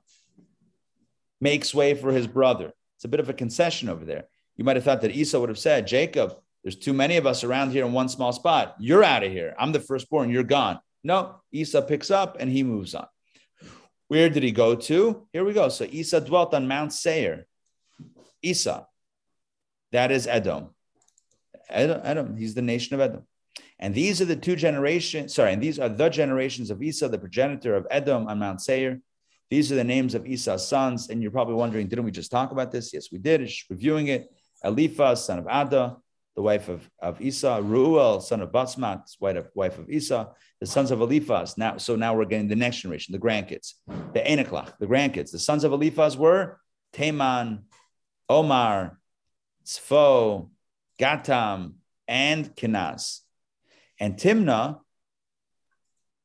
makes 1.40 1.74
way 1.74 1.94
for 1.94 2.12
his 2.12 2.26
brother. 2.26 2.72
It's 2.96 3.04
a 3.04 3.08
bit 3.08 3.20
of 3.20 3.28
a 3.28 3.34
concession 3.34 3.88
over 3.88 4.04
there. 4.04 4.24
You 4.56 4.64
might 4.64 4.76
have 4.76 4.84
thought 4.84 5.00
that 5.00 5.12
Esau 5.12 5.40
would 5.40 5.48
have 5.48 5.58
said, 5.58 5.86
Jacob, 5.86 6.36
there's 6.62 6.76
too 6.76 6.92
many 6.92 7.16
of 7.16 7.26
us 7.26 7.42
around 7.42 7.70
here 7.70 7.84
in 7.84 7.92
one 7.92 8.08
small 8.08 8.32
spot. 8.32 8.76
You're 8.78 9.02
out 9.02 9.24
of 9.24 9.32
here. 9.32 9.54
I'm 9.58 9.72
the 9.72 9.80
firstborn. 9.80 10.30
You're 10.30 10.44
gone. 10.44 10.78
No, 11.02 11.40
Esau 11.50 11.82
picks 11.82 12.10
up 12.10 12.36
and 12.38 12.50
he 12.50 12.62
moves 12.62 12.94
on. 12.94 13.06
Where 14.12 14.28
did 14.28 14.42
he 14.42 14.52
go 14.52 14.74
to? 14.74 15.26
Here 15.32 15.42
we 15.42 15.54
go. 15.54 15.70
So 15.70 15.84
Esau 15.84 16.20
dwelt 16.20 16.52
on 16.52 16.68
Mount 16.68 16.92
Seir. 16.92 17.46
Esau, 18.42 18.84
that 19.90 20.12
is 20.12 20.26
Edom. 20.26 20.74
Edom. 21.70 22.02
Edom, 22.04 22.36
he's 22.36 22.52
the 22.52 22.60
nation 22.60 22.94
of 22.94 23.00
Edom. 23.00 23.22
And 23.78 23.94
these 23.94 24.20
are 24.20 24.26
the 24.26 24.36
two 24.36 24.54
generations, 24.54 25.32
sorry, 25.32 25.54
and 25.54 25.62
these 25.62 25.78
are 25.78 25.88
the 25.88 26.10
generations 26.10 26.70
of 26.70 26.82
Esau, 26.82 27.08
the 27.08 27.18
progenitor 27.18 27.74
of 27.74 27.86
Edom 27.90 28.28
on 28.28 28.38
Mount 28.38 28.60
Seir. 28.60 29.00
These 29.48 29.72
are 29.72 29.76
the 29.76 29.82
names 29.82 30.14
of 30.14 30.26
Esau's 30.26 30.68
sons. 30.68 31.08
And 31.08 31.22
you're 31.22 31.30
probably 31.30 31.54
wondering, 31.54 31.88
didn't 31.88 32.04
we 32.04 32.10
just 32.10 32.30
talk 32.30 32.52
about 32.52 32.70
this? 32.70 32.92
Yes, 32.92 33.10
we 33.10 33.16
did. 33.16 33.40
It's 33.40 33.64
reviewing 33.70 34.08
it. 34.08 34.30
Eliphaz, 34.62 35.24
son 35.24 35.38
of 35.38 35.46
Ada, 35.50 35.96
the 36.34 36.42
wife 36.42 36.68
of, 36.68 36.88
of 37.00 37.20
Esau, 37.20 37.60
Ruel, 37.62 38.20
son 38.20 38.40
of 38.40 38.50
Basmat, 38.50 39.02
wife 39.20 39.36
of, 39.36 39.50
wife 39.54 39.78
of 39.78 39.90
Esau, 39.90 40.32
the 40.60 40.66
sons 40.66 40.90
of 40.90 41.00
Eliphaz. 41.00 41.58
Now, 41.58 41.76
so 41.76 41.96
now 41.96 42.14
we're 42.14 42.24
getting 42.24 42.48
the 42.48 42.56
next 42.56 42.78
generation, 42.78 43.12
the 43.12 43.18
grandkids, 43.18 43.74
the 43.86 44.20
Enoklach, 44.20 44.78
the 44.78 44.86
grandkids. 44.86 45.30
The 45.30 45.38
sons 45.38 45.64
of 45.64 45.72
Eliphaz 45.72 46.16
were 46.16 46.58
Teman, 46.94 47.62
Omar, 48.28 48.98
Tzfo, 49.64 50.50
Gatam, 50.98 51.74
and 52.08 52.54
Kenaz. 52.56 53.20
And 54.00 54.16
Timnah 54.16 54.80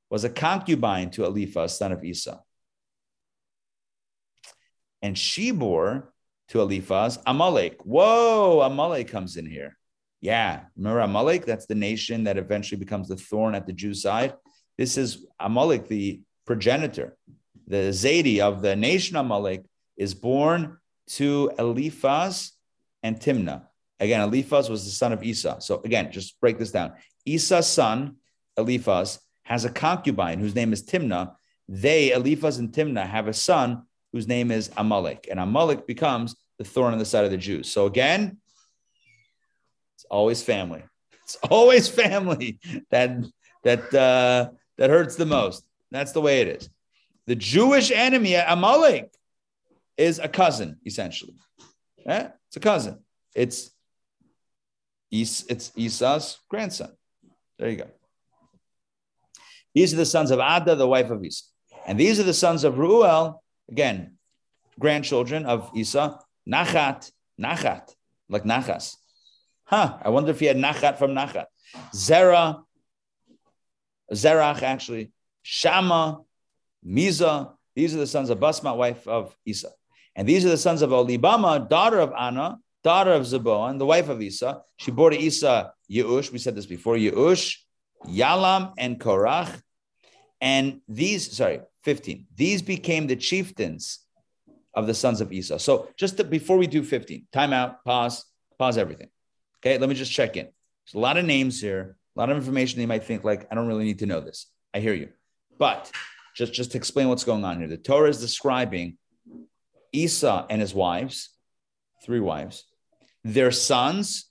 was 0.09 0.23
a 0.23 0.29
concubine 0.29 1.11
to 1.11 1.25
Eliphaz, 1.25 1.77
son 1.77 1.91
of 1.91 2.03
Esau. 2.03 2.39
And 5.01 5.17
she 5.17 5.51
bore 5.51 6.13
to 6.49 6.61
Eliphaz 6.61 7.19
Amalek. 7.25 7.81
Whoa, 7.83 8.61
Amalek 8.61 9.09
comes 9.09 9.37
in 9.37 9.45
here. 9.45 9.76
Yeah, 10.21 10.61
remember 10.75 10.99
Amalek? 10.99 11.45
That's 11.45 11.67
the 11.67 11.75
nation 11.75 12.23
that 12.23 12.37
eventually 12.37 12.79
becomes 12.79 13.07
the 13.07 13.15
thorn 13.15 13.55
at 13.55 13.67
the 13.67 13.73
Jew 13.73 13.93
side. 13.93 14.33
This 14.77 14.97
is 14.97 15.25
Amalek, 15.39 15.87
the 15.87 16.21
progenitor, 16.45 17.15
the 17.67 17.91
Zaidi 17.91 18.39
of 18.39 18.61
the 18.61 18.75
nation 18.75 19.15
Amalek, 19.15 19.65
is 19.95 20.13
born 20.13 20.77
to 21.07 21.51
Eliphaz 21.57 22.53
and 23.03 23.19
Timnah. 23.19 23.63
Again, 23.99 24.21
Eliphaz 24.21 24.69
was 24.69 24.85
the 24.85 24.91
son 24.91 25.13
of 25.13 25.23
Esau. 25.23 25.59
So 25.59 25.81
again, 25.83 26.11
just 26.11 26.39
break 26.39 26.57
this 26.59 26.71
down. 26.71 26.93
Esau's 27.25 27.67
son, 27.67 28.17
Eliphaz, 28.57 29.19
has 29.43 29.65
a 29.65 29.69
concubine 29.69 30.39
whose 30.39 30.55
name 30.55 30.73
is 30.73 30.83
Timnah. 30.83 31.35
They, 31.67 32.11
Eliphaz 32.11 32.57
and 32.57 32.71
Timnah, 32.71 33.07
have 33.07 33.27
a 33.27 33.33
son 33.33 33.83
whose 34.13 34.27
name 34.27 34.51
is 34.51 34.69
Amalek. 34.77 35.27
And 35.29 35.39
Amalek 35.39 35.87
becomes 35.87 36.35
the 36.57 36.63
thorn 36.63 36.93
on 36.93 36.99
the 36.99 37.05
side 37.05 37.25
of 37.25 37.31
the 37.31 37.37
Jews. 37.37 37.71
So 37.71 37.85
again, 37.85 38.37
it's 39.97 40.05
always 40.09 40.41
family. 40.43 40.83
It's 41.23 41.35
always 41.49 41.89
family 41.89 42.59
that 42.91 43.17
that 43.63 43.93
uh, 43.93 44.51
that 44.77 44.89
hurts 44.89 45.15
the 45.15 45.25
most. 45.25 45.65
That's 45.91 46.11
the 46.13 46.21
way 46.21 46.41
it 46.41 46.47
is. 46.47 46.69
The 47.25 47.35
Jewish 47.35 47.91
enemy, 47.91 48.35
Amalek, 48.35 49.11
is 49.97 50.19
a 50.19 50.29
cousin, 50.29 50.77
essentially. 50.85 51.33
Yeah? 52.05 52.31
It's 52.47 52.55
a 52.55 52.61
cousin. 52.61 52.99
It's 53.35 53.71
Es- 55.11 55.45
it's 55.47 55.71
Esau's 55.75 56.37
grandson. 56.49 56.91
There 57.57 57.69
you 57.69 57.77
go. 57.77 57.87
These 59.73 59.93
are 59.93 59.97
the 59.97 60.05
sons 60.05 60.31
of 60.31 60.39
Ada, 60.39 60.75
the 60.75 60.87
wife 60.87 61.09
of 61.09 61.23
Esau. 61.23 61.45
And 61.85 61.99
these 61.99 62.19
are 62.19 62.23
the 62.23 62.33
sons 62.33 62.63
of 62.63 62.77
Ruel, 62.77 63.41
again, 63.69 64.17
grandchildren 64.79 65.45
of 65.45 65.71
Esau, 65.75 66.19
Nachat, 66.49 67.09
Nachat, 67.39 67.93
like 68.27 68.43
Nachas. 68.43 68.95
Huh, 69.67 69.97
I 70.01 70.09
wonder 70.09 70.31
if 70.31 70.39
he 70.39 70.45
had 70.45 70.55
Nachat 70.55 70.97
from 70.97 71.11
Nachat. 71.11 71.45
Zerah, 71.93 72.63
Zerach, 74.13 74.61
actually, 74.61 75.11
Shama, 75.41 76.21
Miza. 76.85 77.51
These 77.75 77.93
are 77.93 77.97
the 77.97 78.07
sons 78.07 78.29
of 78.29 78.39
Basma, 78.39 78.75
wife 78.77 79.05
of 79.07 79.35
Esau. 79.45 79.67
And 80.15 80.27
these 80.27 80.45
are 80.45 80.49
the 80.49 80.57
sons 80.57 80.81
of 80.81 80.91
Olibama, 80.91 81.67
daughter 81.67 81.99
of 81.99 82.13
Anna, 82.17 82.59
daughter 82.81 83.11
of 83.11 83.23
Zibeon, 83.23 83.77
the 83.77 83.85
wife 83.85 84.07
of 84.07 84.21
Esau. 84.21 84.61
She 84.77 84.91
bore 84.91 85.09
to 85.09 85.17
Esau 85.17 85.69
Yeush. 85.91 86.31
We 86.31 86.39
said 86.39 86.55
this 86.55 86.65
before. 86.65 86.95
Yeush, 86.95 87.57
Yalam, 88.07 88.73
and 88.77 88.97
Korach. 88.97 89.61
And 90.39 90.79
these, 90.87 91.35
sorry, 91.35 91.59
15. 91.83 92.27
These 92.33 92.61
became 92.61 93.07
the 93.07 93.17
chieftains 93.17 93.99
of 94.73 94.87
the 94.87 94.93
sons 94.93 95.19
of 95.19 95.33
Esau. 95.33 95.57
So 95.57 95.89
just 95.97 96.15
to, 96.17 96.23
before 96.23 96.57
we 96.57 96.67
do 96.67 96.83
15, 96.83 97.27
time 97.33 97.51
out, 97.51 97.83
pause, 97.83 98.23
pause 98.57 98.77
everything. 98.77 99.09
Okay, 99.61 99.77
let 99.77 99.89
me 99.89 99.95
just 99.95 100.11
check 100.11 100.37
in. 100.37 100.45
There's 100.45 100.95
a 100.95 100.99
lot 100.99 101.17
of 101.17 101.25
names 101.25 101.59
here, 101.59 101.97
a 102.15 102.19
lot 102.19 102.29
of 102.29 102.37
information. 102.37 102.79
You 102.81 102.87
might 102.87 103.03
think 103.03 103.23
like, 103.23 103.47
I 103.51 103.55
don't 103.55 103.67
really 103.67 103.85
need 103.85 103.99
to 103.99 104.05
know 104.05 104.21
this. 104.21 104.47
I 104.73 104.79
hear 104.79 104.93
you. 104.93 105.09
But 105.57 105.91
just, 106.35 106.53
just 106.53 106.71
to 106.71 106.77
explain 106.77 107.09
what's 107.09 107.23
going 107.23 107.43
on 107.43 107.59
here, 107.59 107.67
the 107.67 107.77
Torah 107.77 108.09
is 108.09 108.21
describing 108.21 108.97
Esau 109.91 110.45
and 110.49 110.61
his 110.61 110.73
wives, 110.73 111.29
three 112.03 112.19
wives, 112.19 112.65
their 113.23 113.51
sons, 113.51 114.29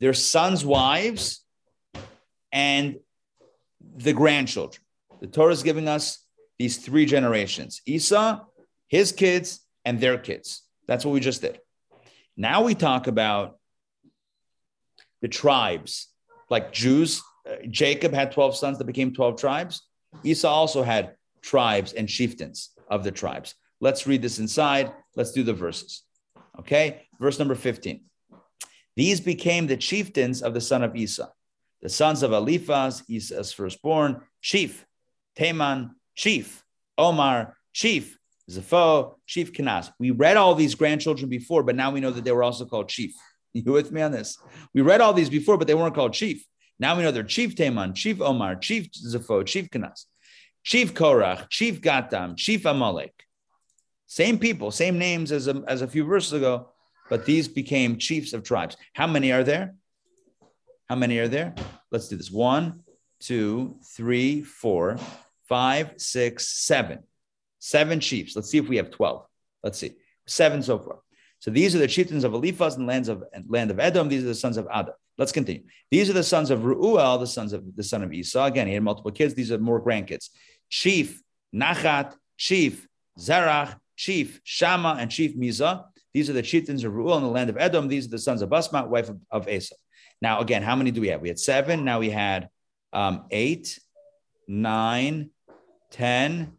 their 0.00 0.14
sons' 0.14 0.64
wives, 0.64 1.44
and 2.52 2.96
the 3.96 4.12
grandchildren. 4.12 4.82
The 5.20 5.26
Torah 5.26 5.52
is 5.52 5.62
giving 5.62 5.88
us 5.88 6.24
these 6.58 6.78
three 6.78 7.06
generations 7.06 7.80
Esau, 7.86 8.40
his 8.88 9.12
kids, 9.12 9.60
and 9.84 10.00
their 10.00 10.18
kids. 10.18 10.62
That's 10.86 11.04
what 11.04 11.12
we 11.12 11.20
just 11.20 11.42
did. 11.42 11.60
Now 12.36 12.62
we 12.62 12.74
talk 12.74 13.06
about 13.06 13.57
the 15.20 15.28
tribes, 15.28 16.08
like 16.50 16.72
Jews. 16.72 17.22
Uh, 17.48 17.56
Jacob 17.70 18.12
had 18.12 18.32
12 18.32 18.56
sons 18.56 18.78
that 18.78 18.84
became 18.84 19.14
12 19.14 19.40
tribes. 19.40 19.82
Esau 20.24 20.48
also 20.48 20.82
had 20.82 21.14
tribes 21.42 21.92
and 21.92 22.08
chieftains 22.08 22.70
of 22.90 23.04
the 23.04 23.10
tribes. 23.10 23.54
Let's 23.80 24.06
read 24.06 24.22
this 24.22 24.38
inside. 24.38 24.92
Let's 25.14 25.32
do 25.32 25.42
the 25.42 25.52
verses. 25.52 26.02
Okay, 26.58 27.06
verse 27.20 27.38
number 27.38 27.54
15. 27.54 28.00
These 28.96 29.20
became 29.20 29.66
the 29.66 29.76
chieftains 29.76 30.42
of 30.42 30.54
the 30.54 30.60
son 30.60 30.82
of 30.82 30.96
Esau, 30.96 31.28
the 31.80 31.88
sons 31.88 32.24
of 32.24 32.32
Eliphaz, 32.32 33.04
Esau's 33.08 33.52
firstborn, 33.52 34.22
chief, 34.40 34.84
Teman, 35.38 35.90
chief, 36.16 36.64
Omar, 36.96 37.56
chief, 37.72 38.18
Zapho, 38.50 39.14
chief 39.26 39.52
Kenaz. 39.52 39.92
We 40.00 40.10
read 40.10 40.36
all 40.36 40.54
these 40.54 40.74
grandchildren 40.74 41.28
before, 41.28 41.62
but 41.62 41.76
now 41.76 41.92
we 41.92 42.00
know 42.00 42.10
that 42.10 42.24
they 42.24 42.32
were 42.32 42.42
also 42.42 42.64
called 42.64 42.88
chief. 42.88 43.14
You 43.54 43.72
with 43.72 43.90
me 43.90 44.02
on 44.02 44.12
this? 44.12 44.38
We 44.74 44.82
read 44.82 45.00
all 45.00 45.12
these 45.12 45.30
before, 45.30 45.56
but 45.56 45.66
they 45.66 45.74
weren't 45.74 45.94
called 45.94 46.12
chief. 46.12 46.44
Now 46.78 46.96
we 46.96 47.02
know 47.02 47.10
they're 47.10 47.22
chief 47.22 47.56
Teman, 47.56 47.94
chief 47.94 48.20
Omar, 48.20 48.56
chief 48.56 48.90
Zapho, 48.92 49.44
chief 49.44 49.70
Kenaz, 49.70 50.04
chief 50.62 50.94
Korach, 50.94 51.48
chief 51.48 51.80
Gatam, 51.80 52.36
chief 52.36 52.64
Amalek. 52.66 53.24
Same 54.06 54.38
people, 54.38 54.70
same 54.70 54.98
names 54.98 55.32
as 55.32 55.48
a, 55.48 55.62
as 55.66 55.82
a 55.82 55.88
few 55.88 56.04
verses 56.04 56.34
ago, 56.34 56.70
but 57.10 57.24
these 57.24 57.48
became 57.48 57.98
chiefs 57.98 58.32
of 58.32 58.42
tribes. 58.42 58.76
How 58.94 59.06
many 59.06 59.32
are 59.32 59.44
there? 59.44 59.74
How 60.88 60.96
many 60.96 61.18
are 61.18 61.28
there? 61.28 61.54
Let's 61.90 62.08
do 62.08 62.16
this. 62.16 62.30
One, 62.30 62.80
two, 63.20 63.76
three, 63.96 64.42
four, 64.42 64.98
five, 65.48 65.94
six, 65.96 66.48
seven. 66.48 67.00
Seven 67.58 68.00
chiefs. 68.00 68.36
Let's 68.36 68.50
see 68.50 68.58
if 68.58 68.68
we 68.68 68.76
have 68.76 68.90
12. 68.90 69.26
Let's 69.62 69.78
see. 69.78 69.92
Seven 70.26 70.62
so 70.62 70.78
far. 70.78 70.98
So 71.40 71.50
these 71.50 71.74
are 71.74 71.78
the 71.78 71.88
chieftains 71.88 72.24
of 72.24 72.34
Eliphaz 72.34 72.76
and 72.76 72.86
lands 72.86 73.08
of 73.08 73.22
and 73.32 73.44
land 73.48 73.70
of 73.70 73.78
Edom. 73.78 74.08
These 74.08 74.24
are 74.24 74.28
the 74.28 74.34
sons 74.34 74.56
of 74.56 74.66
Ada. 74.74 74.92
Let's 75.16 75.32
continue. 75.32 75.62
These 75.90 76.10
are 76.10 76.14
the 76.14 76.22
sons 76.22 76.50
of 76.50 76.64
Ruel, 76.64 77.18
the 77.18 77.26
sons 77.26 77.52
of 77.52 77.64
the 77.76 77.82
son 77.82 78.02
of 78.02 78.12
Esau. 78.12 78.44
Again, 78.44 78.66
he 78.66 78.74
had 78.74 78.82
multiple 78.82 79.10
kids. 79.10 79.34
These 79.34 79.52
are 79.52 79.58
more 79.58 79.82
grandkids. 79.82 80.30
Chief 80.68 81.20
Nachat, 81.54 82.14
Chief 82.36 82.86
Zerach, 83.18 83.76
chief 83.96 84.40
Shama, 84.44 84.96
and 84.98 85.10
chief 85.10 85.36
Miza. 85.36 85.84
These 86.14 86.30
are 86.30 86.32
the 86.32 86.42
chieftains 86.42 86.84
of 86.84 86.94
Ruel 86.94 87.16
in 87.16 87.22
the 87.24 87.28
land 87.28 87.50
of 87.50 87.56
Edom. 87.58 87.88
These 87.88 88.06
are 88.06 88.10
the 88.10 88.18
sons 88.18 88.42
of 88.42 88.48
Basma, 88.48 88.86
wife 88.88 89.08
of, 89.08 89.18
of 89.30 89.48
Asa. 89.48 89.74
Now, 90.22 90.40
again, 90.40 90.62
how 90.62 90.76
many 90.76 90.90
do 90.90 91.00
we 91.00 91.08
have? 91.08 91.20
We 91.20 91.28
had 91.28 91.38
seven. 91.38 91.84
Now 91.84 91.98
we 91.98 92.10
had 92.10 92.48
um, 92.92 93.26
eight, 93.30 93.78
nine, 94.46 95.30
ten, 95.90 96.52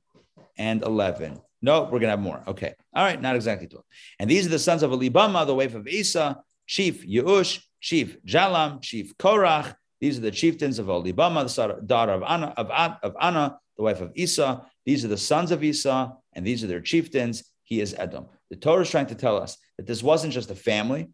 and 0.58 0.84
11. 0.84 1.42
No, 1.62 1.84
we're 1.84 2.00
going 2.00 2.04
to 2.04 2.10
have 2.10 2.20
more. 2.20 2.42
Okay. 2.48 2.74
All 2.94 3.04
right. 3.04 3.22
Not 3.22 3.36
exactly 3.36 3.68
12. 3.68 3.84
And 4.20 4.30
these 4.30 4.46
are 4.46 4.50
the 4.50 4.60
sons 4.60 4.84
of 4.84 4.92
Alibama, 4.92 5.46
the 5.46 5.56
wife 5.56 5.76
of 5.76 5.88
Isa, 5.88 6.42
chief 6.68 7.06
Yeush, 7.06 7.62
chief 7.82 8.18
Jalam, 8.26 8.82
chief 8.82 9.18
Korach. 9.18 9.76
These 10.00 10.18
are 10.18 10.22
the 10.22 10.32
chieftains 10.32 10.80
of 10.80 10.90
Alibama, 10.90 11.44
the 11.44 11.82
daughter 11.86 12.14
of 12.14 12.24
Anna, 12.24 12.54
of, 12.56 12.70
of 13.04 13.16
Anna, 13.20 13.60
the 13.76 13.84
wife 13.84 14.00
of 14.00 14.12
Isa. 14.16 14.66
These 14.86 15.04
are 15.04 15.10
the 15.10 15.18
sons 15.18 15.52
of 15.52 15.64
Isa, 15.64 16.14
and 16.34 16.46
these 16.46 16.64
are 16.64 16.68
their 16.68 16.80
chieftains. 16.80 17.44
He 17.64 17.82
is 17.82 17.94
Edom. 17.98 18.28
The 18.50 18.56
Torah 18.56 18.82
is 18.82 18.90
trying 18.90 19.08
to 19.08 19.16
tell 19.16 19.38
us 19.38 19.58
that 19.78 19.86
this 19.86 20.02
wasn't 20.02 20.34
just 20.34 20.50
a 20.52 20.56
family. 20.56 21.10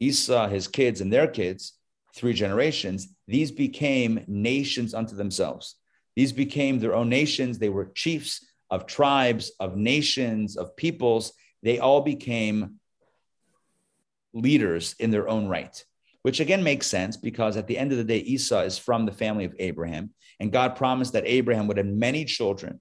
Esau, 0.00 0.48
his 0.48 0.68
kids, 0.68 1.00
and 1.00 1.12
their 1.12 1.26
kids, 1.26 1.74
three 2.14 2.32
generations, 2.32 3.08
these 3.26 3.52
became 3.52 4.24
nations 4.26 4.94
unto 4.94 5.14
themselves. 5.14 5.76
These 6.16 6.32
became 6.32 6.78
their 6.78 6.94
own 6.94 7.08
nations. 7.08 7.58
They 7.58 7.68
were 7.68 7.92
chiefs 7.94 8.44
of 8.70 8.86
tribes, 8.86 9.52
of 9.58 9.76
nations, 9.76 10.56
of 10.56 10.76
peoples. 10.76 11.32
They 11.62 11.78
all 11.78 12.00
became 12.00 12.76
leaders 14.32 14.94
in 14.98 15.10
their 15.10 15.28
own 15.28 15.48
right, 15.48 15.84
which 16.22 16.40
again 16.40 16.62
makes 16.62 16.86
sense 16.86 17.16
because 17.16 17.56
at 17.56 17.66
the 17.66 17.78
end 17.78 17.92
of 17.92 17.98
the 17.98 18.04
day, 18.04 18.18
Esau 18.18 18.60
is 18.60 18.78
from 18.78 19.06
the 19.06 19.12
family 19.12 19.44
of 19.44 19.54
Abraham. 19.58 20.10
And 20.40 20.52
God 20.52 20.76
promised 20.76 21.14
that 21.14 21.26
Abraham 21.26 21.66
would 21.66 21.78
have 21.78 21.86
many 21.86 22.24
children 22.24 22.80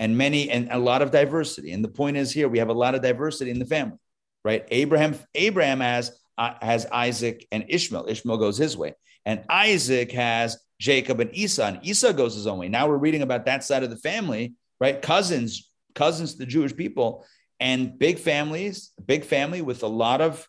and 0.00 0.16
many 0.16 0.50
and 0.50 0.68
a 0.70 0.78
lot 0.78 1.02
of 1.02 1.10
diversity. 1.10 1.72
And 1.72 1.84
the 1.84 1.88
point 1.88 2.16
is 2.16 2.32
here 2.32 2.48
we 2.48 2.58
have 2.58 2.68
a 2.68 2.74
lot 2.74 2.94
of 2.94 3.02
diversity 3.02 3.50
in 3.50 3.58
the 3.58 3.66
family, 3.66 3.98
right? 4.44 4.64
Abraham 4.70 5.16
Abraham 5.34 5.80
has 5.80 6.18
uh, 6.36 6.54
has 6.62 6.86
Isaac 6.86 7.46
and 7.50 7.64
Ishmael. 7.68 8.06
Ishmael 8.08 8.38
goes 8.38 8.56
his 8.56 8.76
way, 8.76 8.94
and 9.24 9.44
Isaac 9.48 10.12
has 10.12 10.58
Jacob 10.80 11.20
and 11.20 11.34
Esau, 11.34 11.66
and 11.66 11.84
Esau 11.84 12.12
goes 12.12 12.34
his 12.34 12.46
own 12.46 12.58
way. 12.58 12.68
Now 12.68 12.88
we're 12.88 12.96
reading 12.96 13.22
about 13.22 13.46
that 13.46 13.64
side 13.64 13.82
of 13.82 13.90
the 13.90 13.96
family, 13.96 14.54
right? 14.80 15.00
Cousins, 15.00 15.70
cousins 15.94 16.32
to 16.32 16.38
the 16.38 16.46
Jewish 16.46 16.74
people, 16.74 17.24
and 17.60 17.98
big 17.98 18.18
families, 18.18 18.92
big 19.04 19.24
family 19.24 19.62
with 19.62 19.82
a 19.82 19.88
lot 19.88 20.20
of 20.20 20.48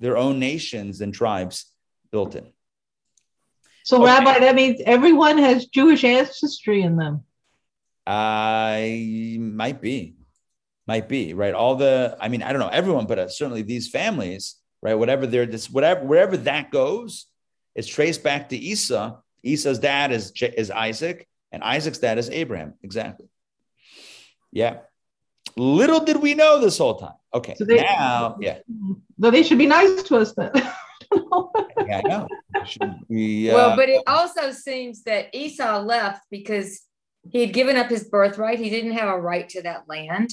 their 0.00 0.16
own 0.16 0.38
nations 0.38 1.00
and 1.00 1.14
tribes 1.14 1.72
built 2.10 2.34
in. 2.34 2.46
So, 3.84 4.02
okay. 4.02 4.06
Rabbi, 4.06 4.40
that 4.40 4.54
means 4.54 4.80
everyone 4.84 5.38
has 5.38 5.66
Jewish 5.66 6.02
ancestry 6.04 6.82
in 6.82 6.96
them. 6.96 7.22
I 8.06 9.36
might 9.40 9.80
be. 9.80 10.16
might 10.86 11.08
be 11.08 11.34
right. 11.34 11.54
All 11.54 11.76
the, 11.76 12.16
I 12.20 12.28
mean, 12.28 12.42
I 12.42 12.52
don't 12.52 12.60
know 12.60 12.68
everyone, 12.68 13.06
but 13.06 13.18
uh, 13.18 13.28
certainly 13.28 13.62
these 13.62 13.88
families, 13.88 14.56
right? 14.82 14.94
Whatever 14.94 15.26
they're 15.26 15.46
this, 15.46 15.70
whatever 15.70 16.04
wherever 16.04 16.36
that 16.38 16.70
goes, 16.70 17.26
it's 17.74 17.88
traced 17.88 18.22
back 18.22 18.48
to 18.50 18.56
Esau. 18.56 19.18
Esau's 19.42 19.78
dad 19.78 20.12
is 20.12 20.32
is 20.40 20.70
Isaac, 20.70 21.28
and 21.56 21.64
Isaac's 21.64 21.96
dad 21.96 22.18
is 22.18 22.28
Abraham. 22.28 22.74
Exactly. 22.82 23.28
Yeah. 24.52 24.80
Little 25.56 26.00
did 26.00 26.18
we 26.18 26.34
know 26.34 26.60
this 26.60 26.76
whole 26.76 26.96
time. 26.96 27.14
Okay. 27.32 27.54
So 27.56 27.64
they, 27.64 27.76
now, 27.76 28.36
yeah. 28.40 28.58
So 29.18 29.30
they 29.30 29.42
should 29.42 29.56
be 29.56 29.64
nice 29.64 30.02
to 30.02 30.18
us 30.18 30.34
then. 30.34 30.50
yeah, 31.86 32.02
I 32.04 32.08
know. 32.08 32.28
Be, 33.08 33.50
uh, 33.50 33.54
well, 33.54 33.76
but 33.76 33.88
it 33.88 34.02
also 34.06 34.50
seems 34.50 35.02
that 35.04 35.34
Esau 35.34 35.80
left 35.80 36.26
because 36.30 36.82
he 37.30 37.40
had 37.40 37.54
given 37.54 37.78
up 37.78 37.88
his 37.88 38.04
birthright. 38.04 38.58
He 38.58 38.68
didn't 38.68 38.92
have 38.92 39.08
a 39.08 39.18
right 39.18 39.48
to 39.50 39.62
that 39.62 39.88
land. 39.88 40.30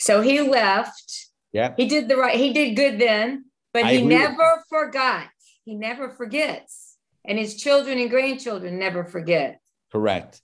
So 0.00 0.22
he 0.22 0.40
left. 0.40 1.26
Yeah. 1.52 1.74
He 1.76 1.86
did 1.86 2.08
the 2.08 2.16
right, 2.16 2.36
he 2.36 2.52
did 2.52 2.74
good 2.74 2.98
then, 2.98 3.44
but 3.72 3.84
I 3.84 3.94
he 3.94 4.02
never 4.02 4.64
forgot. 4.68 5.28
He 5.64 5.76
never 5.76 6.10
forgets. 6.10 6.96
And 7.24 7.38
his 7.38 7.56
children 7.56 7.98
and 7.98 8.10
grandchildren 8.10 8.76
never 8.76 9.04
forget. 9.04 9.60
Correct. 9.92 10.40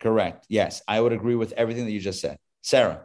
Correct. 0.00 0.46
Yes. 0.48 0.82
I 0.86 1.00
would 1.00 1.12
agree 1.12 1.34
with 1.34 1.52
everything 1.52 1.84
that 1.84 1.92
you 1.92 2.00
just 2.00 2.20
said. 2.20 2.38
Sarah. 2.62 3.02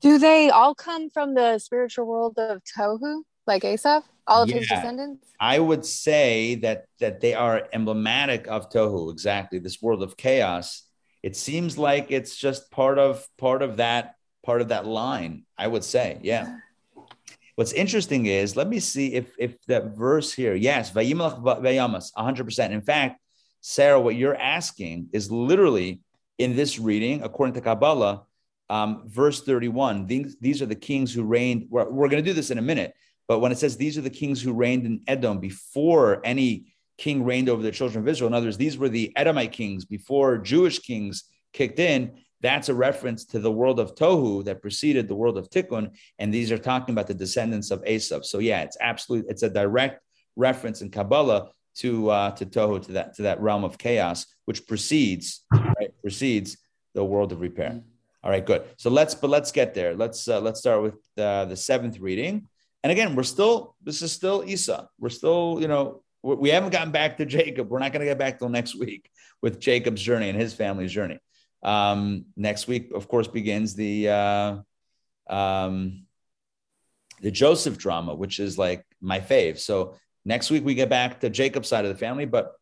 Do 0.00 0.18
they 0.18 0.48
all 0.50 0.74
come 0.74 1.10
from 1.10 1.34
the 1.34 1.58
spiritual 1.58 2.06
world 2.06 2.38
of 2.38 2.62
Tohu, 2.64 3.22
like 3.46 3.62
Esav? 3.62 4.02
All 4.26 4.42
of 4.42 4.48
yeah, 4.48 4.56
his 4.56 4.68
descendants? 4.68 5.26
I 5.40 5.58
would 5.58 5.84
say 5.84 6.56
that 6.56 6.84
that 7.00 7.20
they 7.20 7.34
are 7.34 7.66
emblematic 7.72 8.46
of 8.46 8.70
Tohu, 8.70 9.10
exactly. 9.10 9.58
This 9.58 9.80
world 9.80 10.02
of 10.02 10.16
chaos. 10.16 10.84
It 11.22 11.34
seems 11.34 11.78
like 11.78 12.10
it's 12.10 12.36
just 12.36 12.70
part 12.70 12.98
of 12.98 13.26
part 13.38 13.62
of 13.62 13.78
that 13.78 14.14
part 14.44 14.60
of 14.60 14.68
that 14.68 14.86
line. 14.86 15.44
I 15.56 15.66
would 15.66 15.84
say, 15.84 16.18
yeah. 16.22 16.58
What's 17.56 17.72
interesting 17.72 18.26
is, 18.26 18.54
let 18.54 18.68
me 18.68 18.78
see 18.78 19.14
if 19.14 19.34
if 19.38 19.60
that 19.66 19.96
verse 19.96 20.32
here, 20.32 20.54
yes, 20.54 20.92
vayimelach 20.92 21.42
vayamas, 21.42 22.12
100%. 22.16 22.70
In 22.70 22.82
fact, 22.82 23.20
Sarah, 23.60 24.00
what 24.00 24.16
you're 24.16 24.36
asking 24.36 25.08
is 25.12 25.30
literally 25.30 26.00
in 26.38 26.54
this 26.56 26.78
reading, 26.78 27.22
according 27.22 27.54
to 27.54 27.60
Kabbalah, 27.60 28.22
um, 28.70 29.02
verse 29.06 29.42
31. 29.42 30.06
These, 30.06 30.36
these 30.40 30.62
are 30.62 30.66
the 30.66 30.74
kings 30.74 31.12
who 31.12 31.24
reigned. 31.24 31.66
We're, 31.70 31.88
we're 31.88 32.08
going 32.08 32.22
to 32.22 32.30
do 32.30 32.34
this 32.34 32.50
in 32.50 32.58
a 32.58 32.62
minute, 32.62 32.94
but 33.26 33.40
when 33.40 33.52
it 33.52 33.58
says 33.58 33.76
these 33.76 33.98
are 33.98 34.02
the 34.02 34.10
kings 34.10 34.40
who 34.40 34.52
reigned 34.52 34.86
in 34.86 35.00
Edom 35.06 35.40
before 35.40 36.20
any 36.24 36.72
king 36.96 37.24
reigned 37.24 37.48
over 37.48 37.62
the 37.62 37.70
children 37.70 38.02
of 38.02 38.08
Israel, 38.08 38.28
in 38.28 38.34
others, 38.34 38.56
these 38.56 38.78
were 38.78 38.88
the 38.88 39.12
Edomite 39.16 39.52
kings 39.52 39.84
before 39.84 40.38
Jewish 40.38 40.80
kings 40.80 41.24
kicked 41.52 41.78
in. 41.78 42.18
That's 42.40 42.68
a 42.68 42.74
reference 42.74 43.24
to 43.26 43.40
the 43.40 43.50
world 43.50 43.80
of 43.80 43.94
Tohu 43.94 44.44
that 44.44 44.62
preceded 44.62 45.08
the 45.08 45.14
world 45.14 45.38
of 45.38 45.50
Tikkun, 45.50 45.96
and 46.18 46.32
these 46.32 46.52
are 46.52 46.58
talking 46.58 46.94
about 46.94 47.08
the 47.08 47.14
descendants 47.14 47.70
of 47.70 47.82
Esav. 47.84 48.24
So 48.24 48.38
yeah, 48.38 48.62
it's 48.62 48.76
absolutely 48.80 49.30
It's 49.30 49.42
a 49.42 49.50
direct 49.50 50.02
reference 50.36 50.82
in 50.82 50.90
Kabbalah 50.90 51.50
to 51.78 52.10
uh, 52.10 52.30
to 52.32 52.46
Tohu 52.46 52.84
to 52.86 52.92
that 52.92 53.14
to 53.16 53.22
that 53.22 53.40
realm 53.40 53.64
of 53.64 53.78
chaos, 53.78 54.26
which 54.44 54.66
precedes 54.66 55.44
right, 55.52 55.92
precedes 56.02 56.56
the 56.94 57.04
world 57.04 57.32
of 57.32 57.40
repair. 57.40 57.80
All 58.22 58.30
right, 58.30 58.44
good. 58.44 58.64
So 58.76 58.90
let's 58.90 59.14
but 59.14 59.30
let's 59.30 59.52
get 59.52 59.74
there. 59.74 59.94
Let's 59.94 60.26
uh, 60.28 60.40
let's 60.40 60.60
start 60.60 60.82
with 60.82 60.94
uh, 61.16 61.44
the 61.46 61.56
seventh 61.56 62.00
reading. 62.00 62.46
And 62.82 62.90
again, 62.90 63.14
we're 63.14 63.22
still 63.22 63.76
this 63.82 64.02
is 64.02 64.12
still 64.12 64.44
Esau. 64.44 64.86
We're 64.98 65.08
still 65.08 65.58
you 65.60 65.68
know 65.68 66.02
we 66.22 66.50
haven't 66.50 66.70
gotten 66.70 66.92
back 66.92 67.16
to 67.18 67.26
Jacob. 67.36 67.68
We're 67.68 67.78
not 67.78 67.92
going 67.92 68.00
to 68.00 68.06
get 68.06 68.18
back 68.18 68.38
till 68.38 68.48
next 68.48 68.74
week 68.74 69.08
with 69.40 69.60
Jacob's 69.60 70.02
journey 70.02 70.28
and 70.28 70.38
his 70.38 70.54
family's 70.54 70.92
journey. 70.92 71.18
Um, 71.62 72.26
next 72.36 72.66
week, 72.66 72.90
of 72.94 73.08
course, 73.08 73.28
begins 73.28 73.74
the 73.74 74.08
uh, 74.08 74.56
um, 75.28 76.06
the 77.20 77.30
Joseph 77.30 77.78
drama, 77.78 78.14
which 78.14 78.40
is 78.40 78.58
like 78.58 78.84
my 79.00 79.20
fave. 79.20 79.58
So 79.58 79.94
next 80.28 80.50
week 80.50 80.64
we 80.64 80.74
get 80.74 80.90
back 80.90 81.20
to 81.20 81.30
Jacob's 81.30 81.68
side 81.68 81.86
of 81.86 81.92
the 81.92 81.98
family, 81.98 82.26
but 82.26 82.52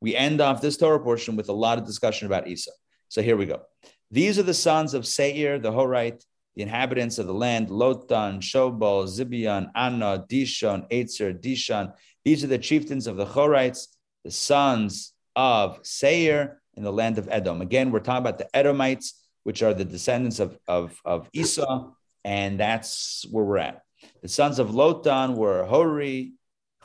we 0.00 0.14
end 0.14 0.40
off 0.40 0.62
this 0.62 0.76
Torah 0.76 1.00
portion 1.00 1.34
with 1.34 1.48
a 1.48 1.52
lot 1.52 1.76
of 1.76 1.84
discussion 1.84 2.26
about 2.26 2.46
Esau. 2.46 2.70
So 3.08 3.20
here 3.20 3.36
we 3.36 3.46
go. 3.46 3.62
These 4.10 4.38
are 4.38 4.44
the 4.44 4.54
sons 4.54 4.94
of 4.94 5.04
Seir, 5.04 5.58
the 5.58 5.72
Horite, 5.72 6.24
the 6.54 6.62
inhabitants 6.62 7.18
of 7.18 7.26
the 7.26 7.34
land, 7.34 7.68
Lotan, 7.68 8.38
Shobal, 8.38 9.08
Zibeon, 9.08 9.70
Anna, 9.74 10.24
Dishon, 10.30 10.88
Eitzer, 10.90 11.38
Dishon. 11.38 11.92
These 12.24 12.44
are 12.44 12.46
the 12.46 12.58
chieftains 12.58 13.08
of 13.08 13.16
the 13.16 13.26
Horites, 13.26 13.88
the 14.24 14.30
sons 14.30 15.12
of 15.34 15.80
Seir 15.82 16.62
in 16.76 16.84
the 16.84 16.92
land 16.92 17.18
of 17.18 17.28
Edom. 17.30 17.60
Again, 17.60 17.90
we're 17.90 17.98
talking 17.98 18.22
about 18.22 18.38
the 18.38 18.56
Edomites, 18.56 19.26
which 19.42 19.62
are 19.62 19.74
the 19.74 19.84
descendants 19.84 20.38
of, 20.38 20.56
of, 20.68 20.98
of 21.04 21.28
Esau, 21.32 21.92
and 22.24 22.60
that's 22.60 23.26
where 23.30 23.44
we're 23.44 23.58
at. 23.58 23.82
The 24.22 24.28
sons 24.28 24.58
of 24.58 24.70
Lotan 24.70 25.34
were 25.34 25.64
Hori, 25.64 26.32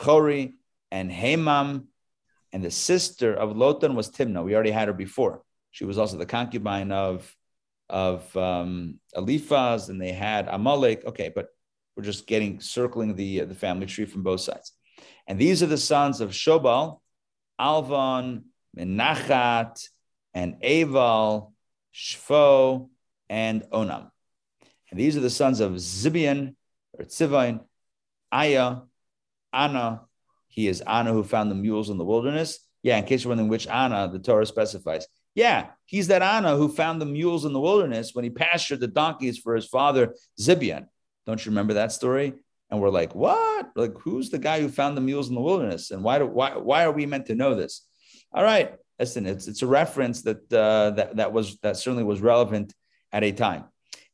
Chori, 0.02 0.54
and 0.92 1.12
Hamam, 1.12 1.86
and 2.52 2.64
the 2.64 2.72
sister 2.72 3.34
of 3.34 3.56
Lotan 3.56 3.96
was 3.96 4.10
Timnah. 4.10 4.44
We 4.44 4.56
already 4.56 4.72
had 4.72 4.88
her 4.88 4.94
before. 4.94 5.44
She 5.72 5.86
was 5.86 5.98
also 5.98 6.18
the 6.18 6.26
concubine 6.26 6.92
of 6.92 7.34
of 7.90 8.36
um, 8.38 9.00
Eliphaz, 9.16 9.90
and 9.90 10.02
they 10.02 10.12
had 10.12 10.48
Amalek. 10.48 11.06
Okay, 11.06 11.32
but 11.34 11.48
we're 11.96 12.04
just 12.04 12.28
getting 12.28 12.60
circling 12.60 13.16
the 13.16 13.42
the 13.42 13.56
family 13.56 13.86
tree 13.86 14.06
from 14.06 14.24
both 14.24 14.42
sides. 14.42 14.74
And 15.28 15.40
these 15.40 15.64
are 15.64 15.68
the 15.68 15.78
sons 15.78 16.20
of 16.20 16.32
Shobal, 16.32 17.00
Alvon, 17.60 18.44
Menachat, 18.78 19.88
and 20.34 20.62
Aval, 20.62 21.52
Shfo, 21.94 22.90
and 23.30 23.64
Onam. 23.72 24.10
And 24.90 25.00
these 25.00 25.16
are 25.16 25.22
the 25.22 25.30
sons 25.30 25.60
of 25.62 25.74
Zibeon, 25.74 26.56
or 26.94 27.06
Tzivain, 27.06 27.62
Aya, 28.32 28.82
Anna. 29.54 30.02
He 30.48 30.68
is 30.68 30.82
Anna 30.82 31.14
who 31.14 31.24
found 31.24 31.50
the 31.50 31.56
mules 31.56 31.90
in 31.90 31.98
the 31.98 32.06
wilderness. 32.06 32.60
Yeah, 32.84 32.98
in 32.98 33.06
case 33.06 33.24
you're 33.24 33.30
wondering 33.30 33.50
which 33.50 33.68
Anna, 33.68 34.10
the 34.12 34.20
Torah 34.20 34.46
specifies. 34.46 35.08
Yeah, 35.36 35.68
he's 35.86 36.08
that 36.08 36.22
Anna 36.22 36.58
who 36.58 36.68
found 36.68 37.00
the 37.00 37.06
mules 37.06 37.46
in 37.46 37.54
the 37.54 37.60
wilderness 37.60 38.14
when 38.14 38.24
he 38.24 38.30
pastured 38.30 38.80
the 38.80 38.88
donkeys 38.88 39.38
for 39.38 39.56
his 39.56 39.66
father 39.66 40.16
Zibeon. 40.40 40.88
Don't 41.26 41.46
you 41.46 41.52
remember 41.52 41.76
that 41.76 41.92
story? 41.92 42.34
And 42.70 42.82
we're 42.82 42.90
like, 42.90 43.14
what? 43.14 43.70
Like, 43.76 43.98
who's 44.00 44.30
the 44.30 44.40
guy 44.40 44.62
who 44.62 44.70
found 44.70 44.98
the 44.98 45.02
mules 45.02 45.30
in 45.30 45.36
the 45.36 45.42
wilderness? 45.42 45.92
And 45.92 46.04
why 46.04 46.20
do 46.20 46.26
why 46.26 46.58
why 46.58 46.84
are 46.84 46.92
we 46.92 47.06
meant 47.06 47.28
to 47.28 47.36
know 47.36 47.54
this? 47.56 47.86
All 48.34 48.44
right, 48.44 48.74
listen, 48.98 49.26
it's 49.26 49.48
it's 49.48 49.62
a 49.62 49.68
reference 49.68 50.22
that 50.24 50.52
uh, 50.52 50.92
that 50.92 51.18
that 51.18 51.34
was 51.34 51.58
that 51.60 51.78
certainly 51.78 52.04
was 52.04 52.22
relevant 52.22 52.74
at 53.12 53.24
a 53.24 53.32
time. 53.32 53.66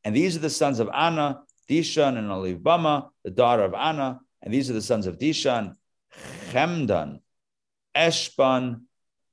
And 0.03 0.15
these 0.15 0.35
are 0.35 0.39
the 0.39 0.49
sons 0.49 0.79
of 0.79 0.89
Anna, 0.93 1.41
Dishan, 1.69 2.17
and 2.17 2.29
Olivbama, 2.29 3.09
the 3.23 3.31
daughter 3.31 3.63
of 3.63 3.73
Anna. 3.73 4.19
And 4.41 4.53
these 4.53 4.69
are 4.69 4.73
the 4.73 4.81
sons 4.81 5.07
of 5.07 5.17
Dishan, 5.17 5.75
Chemdan, 6.51 7.19
Eshban, 7.95 8.81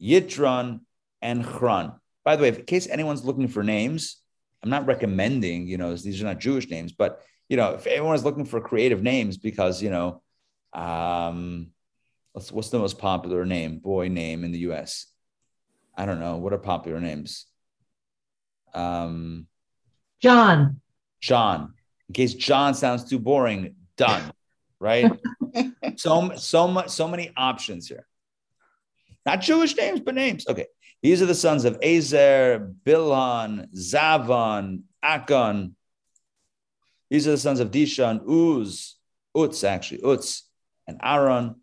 Yitran, 0.01 0.81
and 1.21 1.45
Chron. 1.45 1.95
By 2.25 2.37
the 2.37 2.43
way, 2.43 2.49
in 2.49 2.65
case 2.65 2.87
anyone's 2.89 3.25
looking 3.25 3.49
for 3.49 3.63
names, 3.63 4.21
I'm 4.63 4.71
not 4.71 4.87
recommending, 4.87 5.67
you 5.67 5.77
know, 5.77 5.95
these 5.95 6.23
are 6.23 6.25
not 6.25 6.41
Jewish 6.41 6.69
names, 6.71 6.93
but 6.93 7.21
you 7.49 7.57
know, 7.57 7.75
if 7.75 7.87
everyone's 7.87 8.25
looking 8.25 8.47
for 8.47 8.61
creative 8.61 9.03
names, 9.03 9.37
because 9.37 9.83
you 9.83 9.91
know, 9.91 10.23
um, 10.73 11.69
what's 12.33 12.51
what's 12.51 12.71
the 12.71 12.79
most 12.79 12.99
popular 12.99 13.45
name, 13.45 13.79
boy 13.79 14.09
name 14.09 14.43
in 14.43 14.53
the 14.53 14.61
U.S. 14.61 15.07
I 15.97 16.07
don't 16.07 16.21
know. 16.21 16.37
What 16.37 16.53
are 16.53 16.59
popular 16.59 17.01
names? 17.01 17.47
Um, 18.73 19.47
John. 20.21 20.81
John. 21.21 21.75
In 22.09 22.15
case 22.15 22.35
John 22.35 22.75
sounds 22.75 23.05
too 23.05 23.19
boring, 23.19 23.77
done. 23.97 24.33
Right. 24.85 25.11
so 25.97 26.37
so 26.37 26.69
much 26.69 26.91
so 26.91 27.09
many 27.09 27.33
options 27.39 27.89
here. 27.89 28.07
Not 29.25 29.41
Jewish 29.41 29.75
names, 29.75 30.01
but 30.01 30.15
names. 30.15 30.47
Okay. 30.47 30.67
These 31.03 31.23
are 31.23 31.27
the 31.27 31.35
sons 31.35 31.65
of 31.65 31.81
Azer, 31.81 32.75
Bilhan, 32.85 33.73
Zavan, 33.75 34.83
Akon. 35.03 35.73
These 37.09 37.27
are 37.27 37.31
the 37.31 37.39
sons 37.39 37.61
of 37.61 37.71
Dishan, 37.71 38.21
Uz, 38.29 38.97
Utz, 39.35 39.67
actually, 39.67 40.03
Utz, 40.03 40.43
and 40.87 41.01
Aaron. 41.03 41.57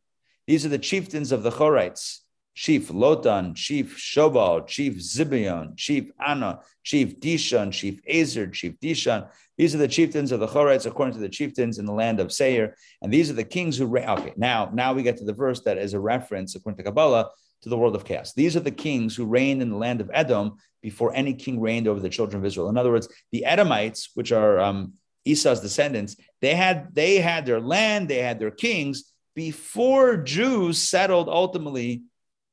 These 0.47 0.65
are 0.65 0.69
the 0.69 0.80
chieftains 0.80 1.32
of 1.32 1.43
the 1.43 1.51
Chorites. 1.51 2.22
Chief 2.62 2.89
Lotan, 2.89 3.55
Chief 3.55 3.97
Shobal, 3.97 4.68
Chief 4.68 4.97
Zibeon, 4.97 5.76
Chief 5.76 6.12
Anna, 6.24 6.59
Chief 6.84 7.20
Dishan, 7.20 7.72
Chief 7.72 7.99
Azer, 8.05 8.53
Chief 8.53 8.80
Dishan. 8.80 9.28
These 9.57 9.74
are 9.74 9.80
the 9.80 9.88
chieftains 9.88 10.32
of 10.32 10.39
the 10.39 10.45
Chorites 10.45 10.86
according 10.86 11.16
to 11.16 11.20
the 11.20 11.28
chieftains 11.28 11.80
in 11.80 11.88
the 11.88 11.91
land 11.91 12.20
of 12.20 12.32
Seir. 12.32 12.76
And 13.01 13.12
these 13.12 13.32
are 13.32 13.34
the 13.34 13.43
kings 13.43 13.80
who 13.80 13.88
reign. 13.88 14.07
Okay, 14.09 14.34
now, 14.38 14.70
now 14.76 14.93
we 14.93 15.01
get 15.01 15.18
to 15.18 15.26
the 15.26 15.34
verse 15.34 15.62
that 15.62 15.80
is 15.80 15.95
a 15.95 15.99
reference, 15.99 16.53
according 16.53 16.78
to 16.78 16.84
Kabbalah, 16.84 17.32
to 17.64 17.70
the 17.70 17.76
world 17.76 17.95
of 17.95 18.05
chaos. 18.05 18.34
These 18.34 18.55
are 18.55 18.59
the 18.59 18.70
kings 18.70 19.16
who 19.16 19.26
reigned 19.26 19.64
in 19.64 19.72
the 19.72 19.76
land 19.76 19.99
of 19.99 20.12
Edom 20.14 20.57
before 20.84 21.16
any 21.16 21.34
king 21.34 21.59
reigned 21.59 21.88
over 21.88 21.99
the 21.99 22.09
children 22.09 22.41
of 22.41 22.45
Israel. 22.45 22.70
In 22.70 22.78
other 22.78 22.91
words, 22.91 23.07
the 23.32 23.43
Edomites, 23.43 24.12
which 24.14 24.32
are 24.32 24.59
um, 24.59 24.93
Esau's 25.26 25.62
descendants, 25.62 26.16
they 26.41 26.53
had 26.53 26.93
they 26.93 27.16
had 27.16 27.47
their 27.47 27.59
land, 27.59 28.07
they 28.07 28.20
had 28.20 28.38
their 28.38 28.51
kings 28.51 29.12
before 29.34 30.18
Jews 30.18 30.78
settled 30.78 31.28
ultimately 31.28 32.03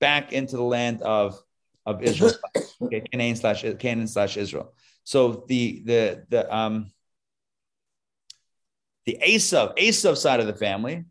back 0.01 0.32
into 0.32 0.57
the 0.57 0.62
land 0.62 1.03
of 1.03 1.40
of 1.86 2.03
Israel, 2.03 2.32
okay, 2.82 3.01
Canaan 3.01 3.36
slash 3.36 3.64
Canaan 3.78 4.09
slash 4.09 4.36
Israel. 4.36 4.74
So 5.05 5.44
the 5.49 5.82
the 5.84 6.24
the 6.28 6.55
um 6.55 6.92
The 9.09 9.18
Esav, 9.24 9.74
Esav 9.78 10.18
side 10.18 10.40
of 10.40 10.46
the 10.46 10.53
family, 10.66 11.07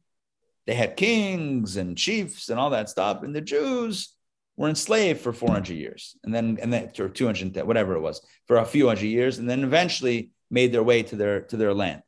they 0.67 0.75
had 0.75 0.95
kings 0.95 1.77
and 1.77 1.97
chiefs 1.97 2.49
and 2.49 2.59
all 2.59 2.69
that 2.69 2.89
stuff. 2.89 3.23
And 3.23 3.33
the 3.33 3.41
Jews 3.41 4.13
were 4.55 4.69
enslaved 4.69 5.21
for 5.21 5.33
400 5.33 5.73
years 5.73 6.15
and 6.23 6.31
then, 6.31 6.59
and 6.61 6.71
then, 6.71 6.91
or 6.99 7.09
200, 7.09 7.57
whatever 7.65 7.95
it 7.95 8.01
was, 8.01 8.21
for 8.45 8.57
a 8.57 8.65
few 8.65 8.85
hundred 8.85 9.07
years. 9.07 9.39
And 9.39 9.49
then 9.49 9.63
eventually 9.63 10.29
made 10.51 10.71
their 10.71 10.83
way 10.83 11.01
to 11.09 11.15
their, 11.15 11.41
to 11.49 11.57
their 11.57 11.73
land. 11.73 12.03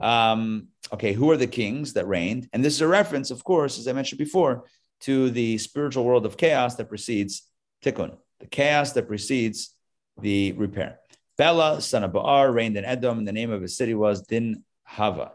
Um, 0.00 0.68
okay, 0.92 1.12
who 1.12 1.28
are 1.32 1.36
the 1.36 1.48
kings 1.60 1.94
that 1.94 2.06
reigned? 2.06 2.48
And 2.52 2.64
this 2.64 2.74
is 2.74 2.82
a 2.82 2.86
reference, 2.86 3.32
of 3.32 3.42
course, 3.42 3.80
as 3.80 3.88
I 3.88 3.94
mentioned 3.94 4.20
before, 4.20 4.68
to 5.00 5.30
the 5.30 5.58
spiritual 5.58 6.04
world 6.04 6.26
of 6.26 6.36
chaos 6.36 6.76
that 6.76 6.88
precedes 6.88 7.48
tikkun, 7.84 8.16
the 8.40 8.46
chaos 8.46 8.92
that 8.92 9.08
precedes 9.08 9.74
the 10.20 10.52
repair. 10.52 10.98
Bela, 11.36 11.80
son 11.82 12.04
of 12.04 12.12
Baar, 12.12 12.50
reigned 12.50 12.76
in 12.76 12.84
Edom, 12.84 13.18
and 13.18 13.28
the 13.28 13.32
name 13.32 13.50
of 13.50 13.60
his 13.60 13.76
city 13.76 13.94
was 13.94 14.22
Din 14.22 14.64
Hava. 14.84 15.32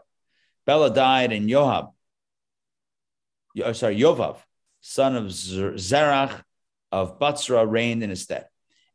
Bela 0.66 0.92
died 0.92 1.32
in 1.32 1.46
Yohab, 1.46 1.92
oh, 3.64 3.72
sorry, 3.72 3.98
Yovav, 3.98 4.38
son 4.80 5.16
of 5.16 5.24
Zerach 5.26 6.42
of 6.90 7.18
Batsra, 7.18 7.68
reigned 7.68 8.02
in 8.02 8.10
his 8.10 8.22
stead. 8.22 8.46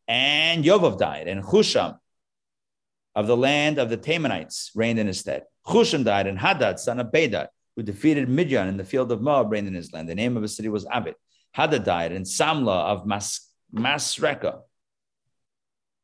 And 0.07 0.63
Yovav 0.63 0.97
died, 0.97 1.27
and 1.27 1.43
Husham 1.43 1.97
of 3.15 3.27
the 3.27 3.37
land 3.37 3.77
of 3.77 3.89
the 3.89 3.97
Temanites 3.97 4.71
reigned 4.75 4.99
in 4.99 5.07
his 5.07 5.19
stead. 5.19 5.43
Husham 5.65 6.03
died, 6.03 6.27
and 6.27 6.37
Hadad, 6.39 6.79
son 6.79 6.99
of 6.99 7.07
Bedad, 7.07 7.47
who 7.77 7.83
defeated 7.83 8.27
Midian 8.27 8.67
in 8.67 8.75
the 8.75 8.83
field 8.83 9.11
of 9.11 9.21
Moab, 9.21 9.51
reigned 9.51 9.67
in 9.67 9.75
his 9.75 9.93
land. 9.93 10.09
The 10.09 10.15
name 10.15 10.35
of 10.35 10.41
his 10.41 10.55
city 10.55 10.67
was 10.67 10.85
Abit. 10.85 11.13
Hadad 11.53 11.85
died, 11.85 12.11
and 12.11 12.25
Samla 12.25 12.85
of 12.85 13.05
Mas- 13.05 13.51
Masreka, 13.73 14.61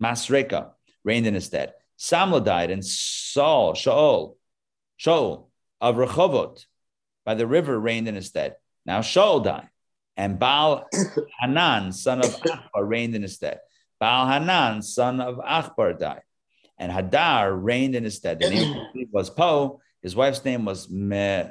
Masreka 0.02 0.72
reigned 1.04 1.26
in 1.26 1.34
his 1.34 1.46
stead. 1.46 1.74
Samla 1.98 2.46
died, 2.46 2.70
and 2.70 2.86
Saul, 2.86 3.74
Shaul, 3.74 4.36
Shaul 5.00 5.48
of 5.82 5.96
Rehovot 5.96 6.64
by 7.26 7.34
the 7.34 7.48
river 7.48 7.80
reigned 7.80 8.08
in 8.08 8.16
his 8.16 8.28
stead. 8.28 8.56
Now 8.86 9.00
Shaul 9.00 9.44
died, 9.44 9.70
and 10.16 10.38
Baal 10.38 10.88
Hanan, 11.42 11.92
son 11.92 12.20
of 12.20 12.36
Achbar, 12.36 12.88
reigned 12.88 13.16
in 13.16 13.24
his 13.24 13.34
stead. 13.34 13.60
Baal 14.00 14.28
Hanan, 14.28 14.84
son 14.84 15.20
of 15.20 15.38
Achbar, 15.38 15.98
died, 15.98 16.22
and 16.78 16.92
Hadar 16.92 17.58
reigned 17.60 17.96
in 17.96 18.04
his 18.04 18.18
stead. 18.18 18.40
The 18.40 18.52
name 18.52 19.10
was 19.12 19.32
Po. 19.32 19.82
His 20.04 20.16
wife's 20.16 20.46
name 20.46 20.66
was 20.66 20.88
Me. 20.88 21.46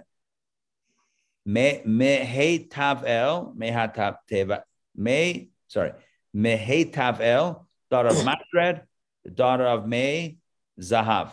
Me 1.45 1.83
Mehetavel, 1.87 3.57
Mehatav 3.57 4.17
Teva, 4.31 4.63
Me, 4.95 5.51
sorry, 5.69 5.93
Mehetavel, 6.35 7.65
daughter 7.91 8.09
of 8.09 8.25
Matred, 8.25 8.83
the 9.25 9.31
daughter 9.31 9.67
of 9.67 9.87
Me, 9.87 10.39
Zahav. 10.81 11.31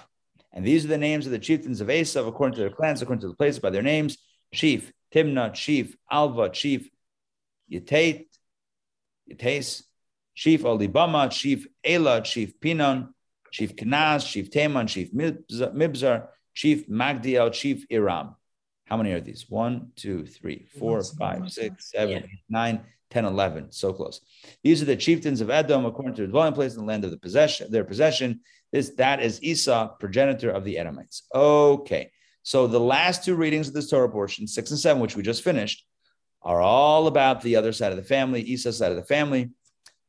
And 0.51 0.65
these 0.65 0.85
are 0.85 0.89
the 0.89 0.97
names 0.97 1.25
of 1.25 1.31
the 1.31 1.39
chieftains 1.39 1.81
of 1.81 1.87
Esav 1.87 2.27
according 2.27 2.55
to 2.55 2.61
their 2.61 2.69
clans, 2.71 3.01
according 3.01 3.21
to 3.21 3.27
the 3.27 3.35
places 3.35 3.59
by 3.59 3.69
their 3.69 3.83
names 3.83 4.17
chief 4.53 4.91
Timna, 5.13 5.53
chief 5.53 5.95
Alva, 6.11 6.49
chief 6.49 6.89
Yatate, 7.71 8.25
Yates, 9.27 9.83
chief 10.35 10.63
Olibama, 10.63 11.29
chief 11.31 11.67
Ela, 11.83 12.21
chief 12.21 12.59
Pinon, 12.59 13.13
chief 13.51 13.75
Kenaz, 13.75 14.27
chief 14.27 14.49
Taman, 14.49 14.87
chief 14.87 15.13
Mibzar, 15.13 16.27
chief 16.53 16.87
Magdiel, 16.87 17.51
chief 17.51 17.85
Iram. 17.91 18.35
How 18.89 18.97
many 18.97 19.11
are 19.11 19.21
these? 19.21 19.45
One, 19.49 19.91
two, 19.95 20.25
three, 20.25 20.65
four, 20.79 21.03
five, 21.03 21.51
six, 21.51 21.91
seven, 21.91 22.23
eight, 22.23 22.39
nine, 22.49 22.81
10, 23.11 23.25
11. 23.25 23.71
So 23.71 23.93
close. 23.93 24.21
These 24.63 24.81
are 24.81 24.85
the 24.85 24.95
chieftains 24.95 25.41
of 25.41 25.51
Edom 25.51 25.85
according 25.85 26.15
to 26.15 26.21
their 26.21 26.31
dwelling 26.31 26.53
place 26.53 26.73
in 26.73 26.79
the 26.79 26.85
land 26.85 27.05
of 27.05 27.11
the 27.11 27.17
possession, 27.17 27.71
their 27.71 27.83
possession. 27.83 28.41
This 28.71 28.89
that 28.97 29.21
is 29.21 29.41
Esau, 29.43 29.95
progenitor 29.99 30.49
of 30.49 30.63
the 30.63 30.77
Edomites. 30.77 31.23
Okay. 31.33 32.11
So 32.41 32.65
the 32.65 32.79
last 32.79 33.23
two 33.23 33.35
readings 33.35 33.67
of 33.67 33.75
this 33.75 33.89
Torah 33.89 34.09
portion, 34.09 34.47
six 34.47 34.71
and 34.71 34.79
seven, 34.79 35.01
which 35.01 35.15
we 35.15 35.21
just 35.21 35.43
finished, 35.43 35.85
are 36.41 36.61
all 36.61 37.05
about 37.05 37.41
the 37.41 37.55
other 37.55 37.73
side 37.73 37.91
of 37.91 37.97
the 37.97 38.03
family, 38.03 38.41
Esau's 38.41 38.77
side 38.77 38.91
of 38.91 38.97
the 38.97 39.03
family, 39.03 39.51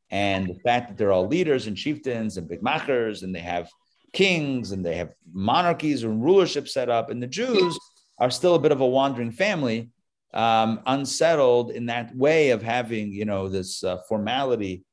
and 0.09 0.47
the 0.47 0.59
fact 0.63 0.87
that 0.87 0.97
they're 0.97 1.11
all 1.11 1.27
leaders 1.27 1.67
and 1.67 1.77
chieftains 1.77 2.37
and 2.37 2.47
big 2.47 2.63
machers, 2.63 3.21
and 3.21 3.35
they 3.35 3.39
have 3.39 3.69
kings 4.13 4.71
and 4.71 4.85
they 4.85 4.95
have 4.95 5.11
monarchies 5.31 6.03
and 6.03 6.23
rulership 6.23 6.67
set 6.67 6.89
up, 6.89 7.09
and 7.09 7.21
the 7.21 7.27
Jews 7.27 7.77
are 8.21 8.29
still 8.29 8.55
a 8.55 8.59
bit 8.59 8.71
of 8.71 8.81
a 8.81 8.87
wandering 8.87 9.31
family, 9.31 9.89
um, 10.33 10.79
unsettled 10.85 11.71
in 11.71 11.87
that 11.87 12.15
way 12.15 12.51
of 12.51 12.61
having, 12.61 13.11
you 13.11 13.25
know, 13.25 13.49
this 13.49 13.83
uh, 13.83 13.97
formality. 14.07 14.85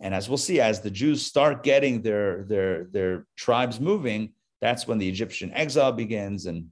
And 0.00 0.14
as 0.14 0.28
we'll 0.28 0.38
see, 0.38 0.58
as 0.60 0.80
the 0.80 0.90
Jews 0.90 1.24
start 1.24 1.62
getting 1.62 2.02
their 2.02 2.44
their 2.44 2.84
their 2.84 3.26
tribes 3.36 3.78
moving, 3.78 4.32
that's 4.60 4.88
when 4.88 4.98
the 4.98 5.08
Egyptian 5.08 5.52
exile 5.52 5.92
begins, 5.92 6.46
and 6.46 6.68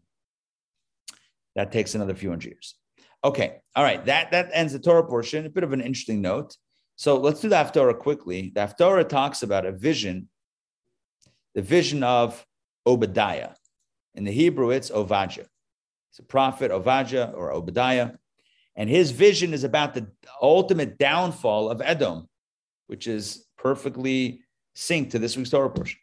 that 1.55 1.71
takes 1.71 1.95
another 1.95 2.15
few 2.15 2.31
hundred 2.31 2.49
years. 2.49 2.75
Okay, 3.23 3.61
all 3.77 3.85
right, 3.85 4.05
that 4.07 4.33
that 4.33 4.49
ends 4.53 4.73
the 4.73 4.81
Torah 4.81 5.07
portion. 5.07 5.47
A 5.47 5.51
bit 5.51 5.65
of 5.65 5.73
an 5.73 5.83
interesting 5.83 6.23
note. 6.23 6.57
So 6.97 7.19
let's 7.19 7.41
do 7.41 7.49
the 7.49 7.57
Haftorah 7.57 7.99
quickly. 7.99 8.53
The 8.55 8.61
Haftorah 8.61 9.09
talks 9.09 9.43
about 9.43 9.67
a 9.67 9.73
vision, 9.73 10.29
the 11.55 11.63
vision 11.63 12.03
of 12.03 12.45
Obadiah. 12.87 13.51
In 14.15 14.25
the 14.25 14.33
Hebrew, 14.33 14.71
it's 14.71 14.91
Ovadja. 14.91 15.47
It's 16.11 16.19
a 16.19 16.25
prophet, 16.25 16.71
Ovadja 16.71 17.35
or 17.35 17.53
Obadiah. 17.53 18.13
And 18.77 18.89
his 18.89 19.11
vision 19.11 19.53
is 19.53 19.65
about 19.65 19.95
the 19.95 20.09
ultimate 20.41 20.99
downfall 20.99 21.71
of 21.71 21.81
Edom, 21.81 22.29
which 22.87 23.07
is 23.07 23.47
perfectly 23.57 24.43
synced 24.77 25.11
to 25.11 25.19
this 25.19 25.37
week's 25.37 25.51
Torah 25.51 25.71
portion. 25.71 25.99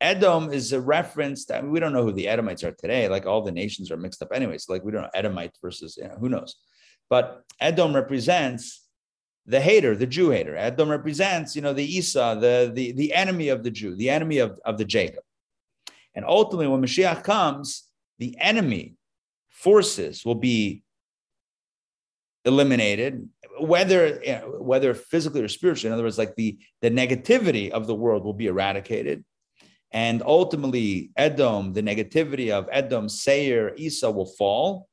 Edom 0.00 0.52
is 0.52 0.72
a 0.72 0.80
reference 0.80 1.46
that 1.46 1.58
I 1.58 1.62
mean, 1.62 1.70
we 1.70 1.80
don't 1.80 1.92
know 1.92 2.02
who 2.02 2.12
the 2.12 2.28
Edomites 2.28 2.64
are 2.64 2.72
today. 2.72 3.08
Like 3.08 3.26
all 3.26 3.42
the 3.42 3.52
nations 3.52 3.90
are 3.90 3.96
mixed 3.96 4.22
up 4.22 4.32
anyways. 4.32 4.68
Like 4.68 4.84
we 4.84 4.92
don't 4.92 5.02
know 5.02 5.10
Edomite 5.14 5.52
versus 5.62 5.96
you 5.96 6.04
know, 6.04 6.16
who 6.18 6.28
knows. 6.28 6.56
But 7.08 7.42
Edom 7.60 7.94
represents 7.94 8.84
the 9.46 9.60
hater, 9.60 9.94
the 9.94 10.06
Jew 10.06 10.30
hater. 10.30 10.56
Edom 10.56 10.88
represents, 10.88 11.54
you 11.54 11.62
know, 11.62 11.72
the 11.72 11.84
Esau, 11.84 12.34
the, 12.36 12.72
the, 12.74 12.92
the 12.92 13.12
enemy 13.12 13.48
of 13.48 13.62
the 13.62 13.70
Jew, 13.70 13.94
the 13.94 14.10
enemy 14.10 14.38
of, 14.38 14.58
of 14.64 14.78
the 14.78 14.84
Jacob. 14.84 15.22
And 16.14 16.24
ultimately, 16.24 16.66
when 16.66 16.82
Mashiach 16.82 17.22
comes, 17.22 17.84
the 18.18 18.36
enemy 18.40 18.96
forces 19.64 20.24
will 20.24 20.40
be 20.52 20.84
eliminated, 22.44 23.28
whether 23.58 24.20
you 24.22 24.32
know, 24.32 24.56
whether 24.60 24.92
physically 24.94 25.42
or 25.42 25.48
spiritually. 25.48 25.88
In 25.88 25.94
other 25.94 26.04
words, 26.04 26.18
like 26.18 26.36
the, 26.36 26.58
the 26.82 26.90
negativity 26.90 27.70
of 27.70 27.86
the 27.86 27.94
world 27.94 28.24
will 28.24 28.34
be 28.34 28.46
eradicated 28.46 29.24
and 29.94 30.24
ultimately, 30.26 31.12
Edom, 31.16 31.72
the 31.72 31.80
negativity 31.80 32.50
of 32.50 32.68
Edom, 32.72 33.08
Seir, 33.08 33.72
Esau 33.76 34.10
will 34.10 34.26
fall, 34.26 34.88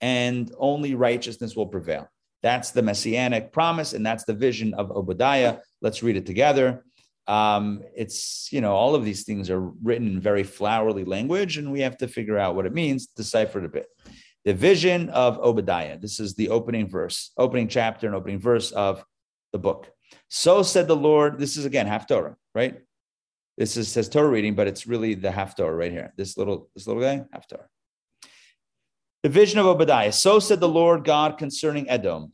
and 0.00 0.50
only 0.58 0.94
righteousness 0.94 1.54
will 1.54 1.66
prevail. 1.66 2.08
That's 2.42 2.70
the 2.70 2.80
messianic 2.80 3.52
promise, 3.52 3.92
and 3.92 4.04
that's 4.04 4.24
the 4.24 4.32
vision 4.32 4.72
of 4.72 4.90
Obadiah. 4.92 5.58
Let's 5.82 6.02
read 6.02 6.16
it 6.16 6.24
together. 6.24 6.86
Um, 7.26 7.82
it's, 7.94 8.48
you 8.50 8.60
know, 8.60 8.74
all 8.74 8.94
of 8.94 9.04
these 9.04 9.24
things 9.24 9.50
are 9.50 9.60
written 9.60 10.08
in 10.08 10.20
very 10.20 10.42
flowery 10.42 11.04
language, 11.04 11.58
and 11.58 11.70
we 11.70 11.80
have 11.80 11.96
to 11.98 12.08
figure 12.08 12.38
out 12.38 12.54
what 12.56 12.66
it 12.66 12.74
means, 12.74 13.06
decipher 13.06 13.60
it 13.60 13.64
a 13.64 13.68
bit. 13.68 13.86
The 14.44 14.54
vision 14.54 15.10
of 15.10 15.38
Obadiah. 15.38 15.98
This 15.98 16.18
is 16.18 16.34
the 16.34 16.48
opening 16.48 16.88
verse, 16.88 17.30
opening 17.36 17.68
chapter, 17.68 18.06
and 18.06 18.16
opening 18.16 18.38
verse 18.38 18.72
of 18.72 19.04
the 19.52 19.58
book. 19.58 19.92
So 20.28 20.62
said 20.62 20.88
the 20.88 20.96
Lord. 20.96 21.38
This 21.38 21.56
is 21.56 21.64
again 21.64 21.86
half 21.86 22.08
Haftorah, 22.08 22.36
right? 22.54 22.80
This 23.58 23.76
is 23.76 23.88
says 23.88 24.08
Torah 24.08 24.28
reading, 24.28 24.54
but 24.54 24.66
it's 24.66 24.86
really 24.86 25.14
the 25.14 25.30
half 25.30 25.56
Haftorah 25.56 25.76
right 25.76 25.92
here. 25.92 26.12
This 26.16 26.38
little 26.38 26.70
this 26.74 26.86
little 26.86 27.02
guy, 27.02 27.24
Haftorah. 27.34 27.66
The 29.22 29.28
vision 29.28 29.58
of 29.58 29.66
Obadiah. 29.66 30.12
So 30.12 30.38
said 30.38 30.60
the 30.60 30.68
Lord 30.68 31.04
God 31.04 31.36
concerning 31.36 31.88
Edom. 31.90 32.32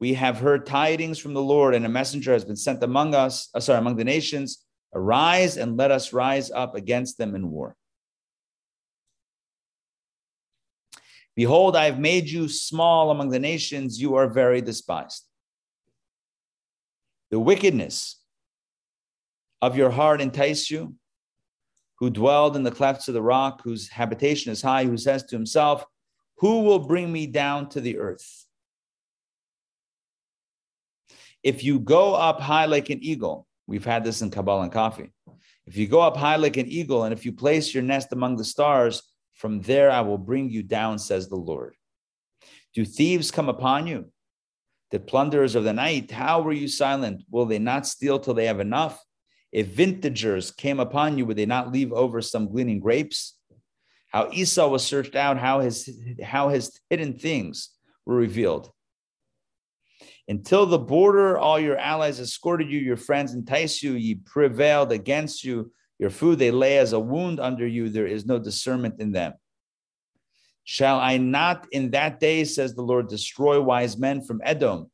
We 0.00 0.14
have 0.14 0.38
heard 0.38 0.64
tidings 0.64 1.18
from 1.18 1.34
the 1.34 1.42
Lord, 1.42 1.74
and 1.74 1.84
a 1.84 1.88
messenger 1.88 2.32
has 2.32 2.44
been 2.44 2.56
sent 2.56 2.82
among 2.82 3.14
us, 3.14 3.48
uh, 3.54 3.60
sorry, 3.60 3.78
among 3.78 3.96
the 3.96 4.04
nations. 4.04 4.64
Arise 4.94 5.56
and 5.56 5.76
let 5.76 5.90
us 5.90 6.12
rise 6.12 6.50
up 6.50 6.74
against 6.74 7.18
them 7.18 7.34
in 7.34 7.50
war. 7.50 7.76
Behold, 11.34 11.76
I 11.76 11.84
have 11.84 11.98
made 11.98 12.28
you 12.28 12.48
small 12.48 13.10
among 13.10 13.28
the 13.30 13.38
nations, 13.38 14.00
you 14.00 14.16
are 14.16 14.28
very 14.28 14.60
despised. 14.60 15.24
The 17.30 17.38
wickedness 17.38 18.20
of 19.60 19.76
your 19.76 19.90
heart 19.90 20.20
entice 20.20 20.70
you, 20.70 20.94
who 21.98 22.10
dwelled 22.10 22.56
in 22.56 22.62
the 22.62 22.70
clefts 22.70 23.08
of 23.08 23.14
the 23.14 23.22
rock, 23.22 23.62
whose 23.62 23.88
habitation 23.88 24.50
is 24.52 24.62
high, 24.62 24.84
who 24.84 24.96
says 24.96 25.24
to 25.24 25.36
himself, 25.36 25.84
Who 26.38 26.62
will 26.62 26.78
bring 26.78 27.12
me 27.12 27.26
down 27.26 27.68
to 27.70 27.80
the 27.80 27.98
earth? 27.98 28.47
If 31.42 31.62
you 31.64 31.78
go 31.78 32.14
up 32.14 32.40
high 32.40 32.66
like 32.66 32.90
an 32.90 32.98
eagle, 33.02 33.46
we've 33.66 33.84
had 33.84 34.04
this 34.04 34.22
in 34.22 34.30
Kabbalah 34.30 34.62
and 34.62 34.72
Coffee. 34.72 35.10
If 35.66 35.76
you 35.76 35.86
go 35.86 36.00
up 36.00 36.16
high 36.16 36.36
like 36.36 36.56
an 36.56 36.66
eagle, 36.66 37.04
and 37.04 37.12
if 37.12 37.24
you 37.24 37.32
place 37.32 37.74
your 37.74 37.82
nest 37.82 38.12
among 38.12 38.36
the 38.36 38.44
stars, 38.44 39.02
from 39.34 39.60
there 39.60 39.90
I 39.90 40.00
will 40.00 40.18
bring 40.18 40.50
you 40.50 40.62
down, 40.62 40.98
says 40.98 41.28
the 41.28 41.36
Lord. 41.36 41.74
Do 42.74 42.84
thieves 42.84 43.30
come 43.30 43.48
upon 43.48 43.86
you? 43.86 44.10
The 44.90 45.00
plunderers 45.00 45.54
of 45.54 45.64
the 45.64 45.72
night, 45.72 46.10
how 46.10 46.40
were 46.40 46.52
you 46.52 46.68
silent? 46.68 47.22
Will 47.30 47.44
they 47.44 47.58
not 47.58 47.86
steal 47.86 48.18
till 48.18 48.34
they 48.34 48.46
have 48.46 48.60
enough? 48.60 49.02
If 49.52 49.68
vintagers 49.68 50.56
came 50.56 50.80
upon 50.80 51.18
you, 51.18 51.26
would 51.26 51.36
they 51.36 51.46
not 51.46 51.72
leave 51.72 51.92
over 51.92 52.22
some 52.22 52.48
gleaning 52.50 52.80
grapes? 52.80 53.38
how 54.08 54.30
Esau 54.32 54.68
was 54.68 54.84
searched 54.84 55.14
out, 55.14 55.38
how 55.38 55.60
his 55.60 55.88
how 56.22 56.48
his 56.48 56.78
hidden 56.90 57.18
things 57.18 57.70
were 58.06 58.16
revealed. 58.16 58.70
Until 60.28 60.66
the 60.66 60.78
border, 60.78 61.38
all 61.38 61.58
your 61.58 61.78
allies 61.78 62.20
escorted 62.20 62.70
you, 62.70 62.78
your 62.78 62.98
friends 62.98 63.32
enticed 63.32 63.82
you, 63.82 63.94
ye 63.94 64.16
prevailed 64.16 64.92
against 64.92 65.42
you. 65.42 65.72
Your 65.98 66.10
food 66.10 66.38
they 66.38 66.50
lay 66.50 66.78
as 66.78 66.92
a 66.92 67.00
wound 67.00 67.40
under 67.40 67.66
you, 67.66 67.88
there 67.88 68.06
is 68.06 68.26
no 68.26 68.38
discernment 68.38 69.00
in 69.00 69.10
them. 69.10 69.32
Shall 70.64 71.00
I 71.00 71.16
not 71.16 71.66
in 71.72 71.92
that 71.92 72.20
day, 72.20 72.44
says 72.44 72.74
the 72.74 72.82
Lord, 72.82 73.08
destroy 73.08 73.60
wise 73.60 73.96
men 73.96 74.22
from 74.22 74.42
Edom 74.44 74.90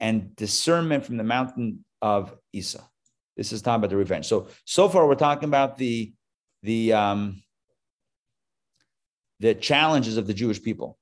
and 0.00 0.34
discernment 0.34 1.04
from 1.04 1.18
the 1.18 1.22
mountain 1.22 1.84
of 2.00 2.34
Esau? 2.54 2.82
This 3.36 3.52
is 3.52 3.62
talking 3.62 3.80
about 3.80 3.90
the 3.90 3.96
revenge. 3.96 4.26
So, 4.26 4.48
so 4.64 4.88
far 4.88 5.06
we're 5.06 5.14
talking 5.14 5.48
about 5.48 5.76
the 5.76 6.12
the 6.62 6.92
um, 6.92 7.42
the 9.38 9.54
challenges 9.54 10.16
of 10.16 10.26
the 10.26 10.34
Jewish 10.34 10.60
people, 10.60 10.97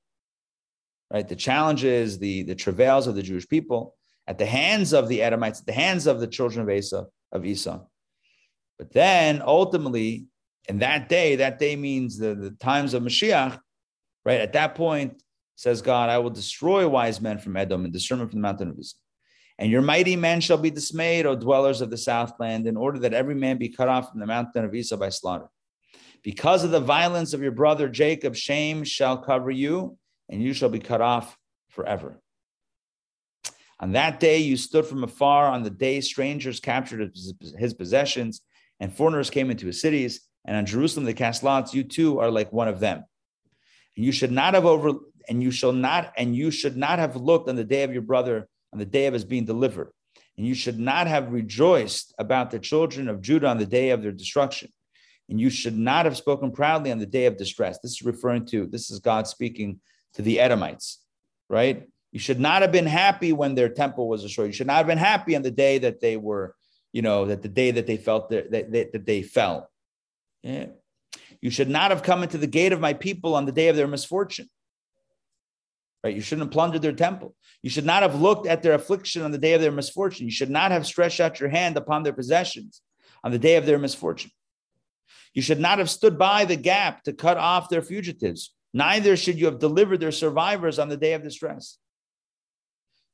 right? 1.11 1.27
The 1.27 1.35
challenges, 1.35 2.19
the 2.19 2.43
the 2.43 2.55
travails 2.55 3.07
of 3.07 3.15
the 3.15 3.23
Jewish 3.23 3.47
people 3.47 3.95
at 4.27 4.37
the 4.37 4.45
hands 4.45 4.93
of 4.93 5.07
the 5.07 5.21
Edomites, 5.21 5.61
at 5.61 5.65
the 5.65 5.73
hands 5.73 6.05
of 6.05 6.19
the 6.19 6.27
children 6.27 6.61
of 6.61 6.69
Esau, 6.69 7.05
of 7.31 7.45
Esau. 7.45 7.79
But 8.77 8.91
then 8.91 9.41
ultimately, 9.43 10.25
in 10.67 10.79
that 10.79 11.09
day, 11.09 11.37
that 11.37 11.59
day 11.59 11.75
means 11.75 12.17
the, 12.17 12.35
the 12.35 12.51
times 12.51 12.93
of 12.93 13.03
Mashiach, 13.03 13.59
right? 14.25 14.41
At 14.41 14.53
that 14.53 14.75
point, 14.75 15.21
says 15.55 15.81
God, 15.81 16.09
I 16.09 16.19
will 16.19 16.29
destroy 16.29 16.87
wise 16.87 17.19
men 17.21 17.39
from 17.39 17.57
Edom 17.57 17.85
and 17.85 17.93
discernment 17.93 18.29
from 18.29 18.39
the 18.39 18.47
mountain 18.47 18.69
of 18.69 18.77
Esau. 18.77 18.97
And 19.57 19.71
your 19.71 19.81
mighty 19.81 20.15
men 20.15 20.39
shall 20.39 20.57
be 20.57 20.69
dismayed, 20.69 21.25
O 21.25 21.35
dwellers 21.35 21.81
of 21.81 21.89
the 21.89 21.97
southland, 21.97 22.67
in 22.67 22.77
order 22.77 22.99
that 22.99 23.13
every 23.13 23.33
man 23.33 23.57
be 23.57 23.69
cut 23.69 23.87
off 23.87 24.11
from 24.11 24.19
the 24.19 24.27
mountain 24.27 24.63
of 24.63 24.75
Esau 24.75 24.97
by 24.97 25.09
slaughter. 25.09 25.47
Because 26.21 26.63
of 26.63 26.71
the 26.71 26.79
violence 26.79 27.33
of 27.33 27.41
your 27.41 27.53
brother 27.53 27.89
Jacob, 27.89 28.35
shame 28.35 28.83
shall 28.83 29.17
cover 29.17 29.49
you, 29.49 29.97
and 30.29 30.41
you 30.41 30.53
shall 30.53 30.69
be 30.69 30.79
cut 30.79 31.01
off 31.01 31.37
forever. 31.69 32.21
On 33.79 33.91
that 33.91 34.19
day 34.19 34.39
you 34.39 34.57
stood 34.57 34.85
from 34.85 35.03
afar, 35.03 35.47
on 35.47 35.63
the 35.63 35.69
day 35.69 36.01
strangers 36.01 36.59
captured 36.59 37.15
his 37.57 37.73
possessions, 37.73 38.41
and 38.79 38.93
foreigners 38.93 39.29
came 39.29 39.51
into 39.51 39.67
his 39.67 39.81
cities, 39.81 40.21
and 40.45 40.55
on 40.55 40.65
Jerusalem 40.65 41.05
they 41.05 41.13
cast 41.13 41.43
lots, 41.43 41.73
you 41.73 41.83
too 41.83 42.19
are 42.19 42.31
like 42.31 42.51
one 42.51 42.67
of 42.67 42.79
them. 42.79 43.03
And 43.95 44.05
you 44.05 44.11
should 44.11 44.31
not 44.31 44.53
have 44.53 44.65
over 44.65 44.93
and 45.29 45.43
you 45.43 45.51
shall 45.51 45.73
not, 45.73 46.13
and 46.17 46.35
you 46.35 46.51
should 46.51 46.77
not 46.77 46.99
have 46.99 47.15
looked 47.15 47.49
on 47.49 47.55
the 47.55 47.63
day 47.63 47.83
of 47.83 47.91
your 47.91 48.01
brother 48.01 48.47
on 48.73 48.79
the 48.79 48.85
day 48.85 49.07
of 49.07 49.13
his 49.13 49.25
being 49.25 49.45
delivered. 49.45 49.91
And 50.37 50.45
you 50.45 50.53
should 50.53 50.79
not 50.79 51.07
have 51.07 51.31
rejoiced 51.31 52.13
about 52.19 52.51
the 52.51 52.59
children 52.59 53.09
of 53.09 53.21
Judah 53.21 53.47
on 53.47 53.57
the 53.57 53.65
day 53.65 53.89
of 53.89 54.01
their 54.01 54.11
destruction. 54.11 54.71
And 55.29 55.39
you 55.39 55.49
should 55.49 55.77
not 55.77 56.05
have 56.05 56.15
spoken 56.15 56.51
proudly 56.51 56.91
on 56.91 56.99
the 56.99 57.05
day 57.05 57.25
of 57.25 57.37
distress. 57.37 57.79
This 57.79 57.93
is 57.93 58.01
referring 58.03 58.45
to, 58.47 58.67
this 58.67 58.89
is 58.89 58.99
God 58.99 59.27
speaking 59.27 59.79
to 60.17 60.23
the 60.23 60.39
Edomites, 60.39 60.99
right? 61.47 61.87
You 62.11 62.19
should 62.19 62.39
not 62.39 62.63
have 62.63 62.71
been 62.71 62.87
happy 62.87 63.33
when 63.33 63.53
their 63.53 63.69
temple 63.69 64.09
was 64.09 64.23
destroyed. 64.23 64.47
You 64.47 64.53
should 64.53 64.67
not 64.67 64.77
have 64.77 64.87
been 64.87 64.97
happy 64.97 65.35
on 65.35 65.43
the 65.43 65.51
day 65.51 65.77
that 65.77 66.01
they 66.01 66.17
were, 66.17 66.55
you 66.91 67.03
know, 67.03 67.25
that 67.25 67.43
the 67.43 67.49
day 67.49 67.69
that 67.71 67.85
they 67.85 67.97
felt 67.97 68.31
that, 68.31 68.51
that, 68.51 68.71
that, 68.71 69.05
they 69.05 69.21
fell. 69.21 69.69
Yeah. 70.41 70.67
You 71.39 71.51
should 71.51 71.69
not 71.69 71.91
have 71.91 72.01
come 72.01 72.23
into 72.23 72.39
the 72.39 72.47
gate 72.47 72.73
of 72.73 72.79
my 72.79 72.93
people 72.93 73.35
on 73.35 73.45
the 73.45 73.51
day 73.51 73.67
of 73.67 73.75
their 73.75 73.87
misfortune. 73.87 74.49
Right? 76.03 76.15
You 76.15 76.21
shouldn't 76.21 76.47
have 76.47 76.53
plundered 76.53 76.81
their 76.81 76.93
temple. 76.93 77.35
You 77.61 77.69
should 77.69 77.85
not 77.85 78.01
have 78.01 78.19
looked 78.19 78.47
at 78.47 78.63
their 78.63 78.73
affliction 78.73 79.21
on 79.21 79.31
the 79.31 79.37
day 79.37 79.53
of 79.53 79.61
their 79.61 79.71
misfortune. 79.71 80.25
You 80.25 80.31
should 80.31 80.49
not 80.49 80.71
have 80.71 80.87
stretched 80.87 81.19
out 81.19 81.39
your 81.39 81.49
hand 81.49 81.77
upon 81.77 82.01
their 82.01 82.13
possessions 82.13 82.81
on 83.23 83.31
the 83.31 83.39
day 83.39 83.57
of 83.57 83.67
their 83.67 83.77
misfortune. 83.77 84.31
You 85.35 85.43
should 85.43 85.59
not 85.59 85.77
have 85.77 85.91
stood 85.91 86.17
by 86.17 86.45
the 86.45 86.55
gap 86.55 87.03
to 87.03 87.13
cut 87.13 87.37
off 87.37 87.69
their 87.69 87.83
fugitives. 87.83 88.55
Neither 88.73 89.15
should 89.17 89.39
you 89.39 89.45
have 89.45 89.59
delivered 89.59 89.99
their 89.99 90.11
survivors 90.11 90.79
on 90.79 90.89
the 90.89 90.97
day 90.97 91.13
of 91.13 91.23
distress. 91.23 91.77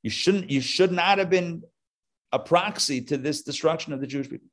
You 0.02 0.10
shouldn't, 0.10 0.50
you 0.50 0.62
should 0.62 0.92
not 0.92 1.18
have 1.18 1.30
been 1.30 1.64
a 2.32 2.40
proxy 2.40 3.02
to 3.02 3.18
this 3.18 3.44
destruction 3.44 3.94
of 3.94 4.02
the 4.02 4.08
Jewish 4.08 4.30
people. 4.30 4.48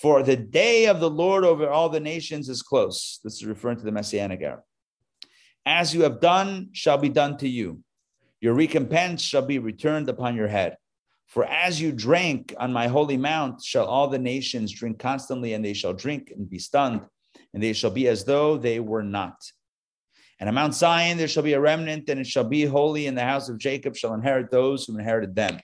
For 0.00 0.22
the 0.22 0.36
day 0.36 0.86
of 0.86 1.00
the 1.00 1.10
Lord 1.10 1.44
over 1.44 1.68
all 1.68 1.88
the 1.88 2.00
nations 2.00 2.48
is 2.48 2.62
close. 2.62 3.20
This 3.22 3.34
is 3.34 3.46
referring 3.46 3.76
to 3.78 3.84
the 3.84 3.92
Messianic 3.92 4.40
era. 4.40 4.62
As 5.66 5.94
you 5.94 6.02
have 6.02 6.20
done, 6.20 6.70
shall 6.72 6.96
be 6.96 7.10
done 7.10 7.36
to 7.38 7.48
you. 7.48 7.80
Your 8.40 8.54
recompense 8.54 9.20
shall 9.20 9.42
be 9.42 9.58
returned 9.58 10.08
upon 10.08 10.34
your 10.34 10.48
head. 10.48 10.76
For 11.26 11.44
as 11.44 11.80
you 11.80 11.92
drank 11.92 12.54
on 12.58 12.72
my 12.72 12.88
holy 12.88 13.16
mount, 13.16 13.62
shall 13.62 13.84
all 13.84 14.08
the 14.08 14.18
nations 14.18 14.72
drink 14.72 14.98
constantly, 14.98 15.52
and 15.52 15.64
they 15.64 15.74
shall 15.74 15.92
drink 15.92 16.32
and 16.34 16.48
be 16.48 16.58
stunned, 16.58 17.02
and 17.52 17.62
they 17.62 17.72
shall 17.72 17.90
be 17.90 18.08
as 18.08 18.24
though 18.24 18.56
they 18.56 18.80
were 18.80 19.02
not. 19.02 19.36
And 20.40 20.52
Mount 20.54 20.74
Zion 20.74 21.18
there 21.18 21.28
shall 21.28 21.42
be 21.42 21.52
a 21.52 21.60
remnant, 21.60 22.08
and 22.08 22.18
it 22.18 22.26
shall 22.26 22.44
be 22.44 22.64
holy, 22.64 23.06
and 23.06 23.16
the 23.16 23.22
house 23.22 23.50
of 23.50 23.58
Jacob 23.58 23.94
shall 23.94 24.14
inherit 24.14 24.50
those 24.50 24.86
who 24.86 24.98
inherited 24.98 25.36
them. 25.36 25.60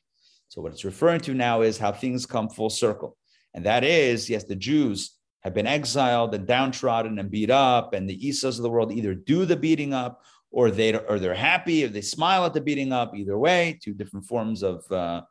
So, 0.49 0.61
what 0.61 0.73
it's 0.73 0.85
referring 0.85 1.21
to 1.23 1.35
now 1.35 1.63
is 1.63 1.79
how 1.79 1.93
things 1.93 2.27
come 2.27 2.51
full 2.51 2.71
circle. 2.71 3.17
And 3.55 3.65
that 3.65 3.85
is, 3.85 4.29
yes, 4.29 4.45
the 4.45 4.55
Jews 4.55 5.17
have 5.41 5.55
been 5.55 5.67
exiled 5.67 6.35
and 6.35 6.47
downtrodden 6.47 7.19
and 7.19 7.31
beat 7.31 7.51
up, 7.51 7.95
and 7.95 8.09
the 8.09 8.27
Esau's 8.27 8.59
of 8.59 8.63
the 8.65 8.71
world 8.71 8.93
either 8.93 9.15
do 9.15 9.47
the 9.47 9.57
beating 9.57 9.95
up 9.95 10.21
or 10.51 10.71
they 10.71 10.95
or 10.95 11.19
they're 11.19 11.35
happy 11.35 11.85
or 11.85 11.89
they 11.89 12.03
smile 12.03 12.45
at 12.45 12.53
the 12.53 12.61
beating 12.61 12.93
up. 12.93 13.15
Either 13.15 13.39
way, 13.39 13.79
two 13.83 13.95
different 13.95 14.27
forms 14.27 14.63
of 14.63 14.85
uh, 14.93 15.23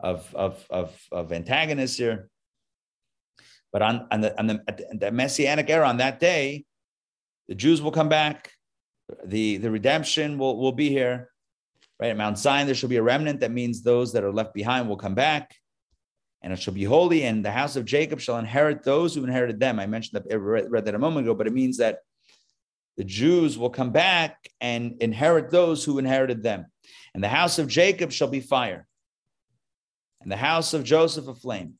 of, 0.00 0.34
of, 0.34 0.66
of 0.70 0.98
of 1.12 1.32
antagonists 1.32 1.98
here. 1.98 2.30
But 3.70 3.82
on, 3.82 4.06
on 4.10 4.20
the 4.22 4.38
on 4.38 4.46
the, 4.46 4.62
the 4.98 5.10
messianic 5.10 5.68
era 5.68 5.86
on 5.88 5.98
that 5.98 6.20
day, 6.20 6.64
the 7.48 7.54
Jews 7.54 7.82
will 7.82 7.90
come 7.90 8.08
back. 8.08 8.50
The 9.24 9.58
the 9.58 9.70
redemption 9.70 10.38
will 10.38 10.58
will 10.58 10.72
be 10.72 10.88
here. 10.88 11.30
Right 12.00 12.10
at 12.10 12.16
Mount 12.16 12.38
Zion, 12.38 12.66
there 12.66 12.74
shall 12.74 12.88
be 12.88 12.96
a 12.96 13.02
remnant. 13.02 13.40
That 13.40 13.52
means 13.52 13.82
those 13.82 14.12
that 14.12 14.24
are 14.24 14.32
left 14.32 14.52
behind 14.52 14.88
will 14.88 14.96
come 14.96 15.14
back 15.14 15.54
and 16.44 16.52
it 16.52 16.60
shall 16.60 16.74
be 16.74 16.84
holy, 16.84 17.24
and 17.24 17.42
the 17.42 17.50
house 17.50 17.74
of 17.74 17.86
Jacob 17.86 18.20
shall 18.20 18.36
inherit 18.36 18.82
those 18.82 19.14
who 19.14 19.24
inherited 19.24 19.58
them. 19.58 19.80
I 19.80 19.86
mentioned 19.86 20.22
that, 20.22 20.30
I 20.30 20.36
read 20.36 20.84
that 20.84 20.94
a 20.94 20.98
moment 20.98 21.26
ago, 21.26 21.34
but 21.34 21.46
it 21.46 21.54
means 21.54 21.78
that 21.78 22.00
the 22.98 23.04
Jews 23.04 23.56
will 23.56 23.70
come 23.70 23.92
back 23.92 24.50
and 24.60 24.94
inherit 25.00 25.50
those 25.50 25.82
who 25.86 25.98
inherited 25.98 26.42
them. 26.42 26.66
And 27.14 27.24
the 27.24 27.28
house 27.28 27.58
of 27.58 27.66
Jacob 27.66 28.12
shall 28.12 28.28
be 28.28 28.40
fire, 28.40 28.86
and 30.20 30.30
the 30.30 30.36
house 30.36 30.74
of 30.74 30.84
Joseph 30.84 31.28
a 31.28 31.34
flame, 31.34 31.78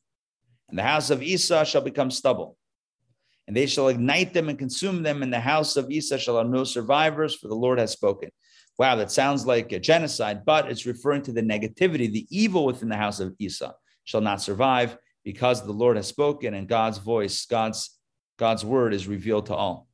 and 0.67 0.79
the 0.79 0.83
house 0.83 1.11
of 1.11 1.21
Esau 1.21 1.63
shall 1.63 1.81
become 1.81 2.09
stubble. 2.09 2.57
And 3.47 3.55
they 3.55 3.65
shall 3.67 3.89
ignite 3.89 4.33
them 4.33 4.49
and 4.49 4.57
consume 4.57 5.03
them, 5.03 5.21
and 5.21 5.31
the 5.31 5.39
house 5.39 5.77
of 5.77 5.91
Esau 5.91 6.17
shall 6.17 6.37
have 6.37 6.47
no 6.47 6.63
survivors, 6.63 7.35
for 7.35 7.47
the 7.47 7.55
Lord 7.55 7.79
has 7.79 7.91
spoken. 7.91 8.29
Wow, 8.77 8.95
that 8.95 9.11
sounds 9.11 9.45
like 9.45 9.71
a 9.71 9.79
genocide, 9.79 10.43
but 10.45 10.69
it's 10.69 10.85
referring 10.85 11.21
to 11.23 11.31
the 11.31 11.41
negativity, 11.41 12.11
the 12.11 12.27
evil 12.29 12.65
within 12.65 12.89
the 12.89 12.97
house 12.97 13.19
of 13.19 13.33
Esau 13.39 13.71
shall 14.03 14.21
not 14.21 14.41
survive 14.41 14.97
because 15.23 15.63
the 15.63 15.71
Lord 15.71 15.95
has 15.95 16.07
spoken 16.07 16.53
and 16.53 16.67
God's 16.67 16.97
voice, 16.97 17.45
God's 17.45 17.95
God's 18.37 18.65
word 18.65 18.93
is 18.93 19.07
revealed 19.07 19.45
to 19.47 19.55
all. 19.55 19.87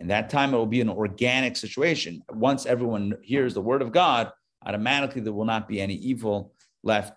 In 0.00 0.08
that 0.08 0.28
time, 0.28 0.52
it 0.52 0.56
will 0.56 0.66
be 0.66 0.80
an 0.80 0.90
organic 0.90 1.56
situation. 1.56 2.22
Once 2.30 2.66
everyone 2.66 3.14
hears 3.22 3.54
the 3.54 3.60
word 3.60 3.80
of 3.80 3.92
God, 3.92 4.30
automatically 4.64 5.20
there 5.20 5.32
will 5.32 5.44
not 5.44 5.68
be 5.68 5.80
any 5.80 5.94
evil 5.94 6.52
left 6.82 7.14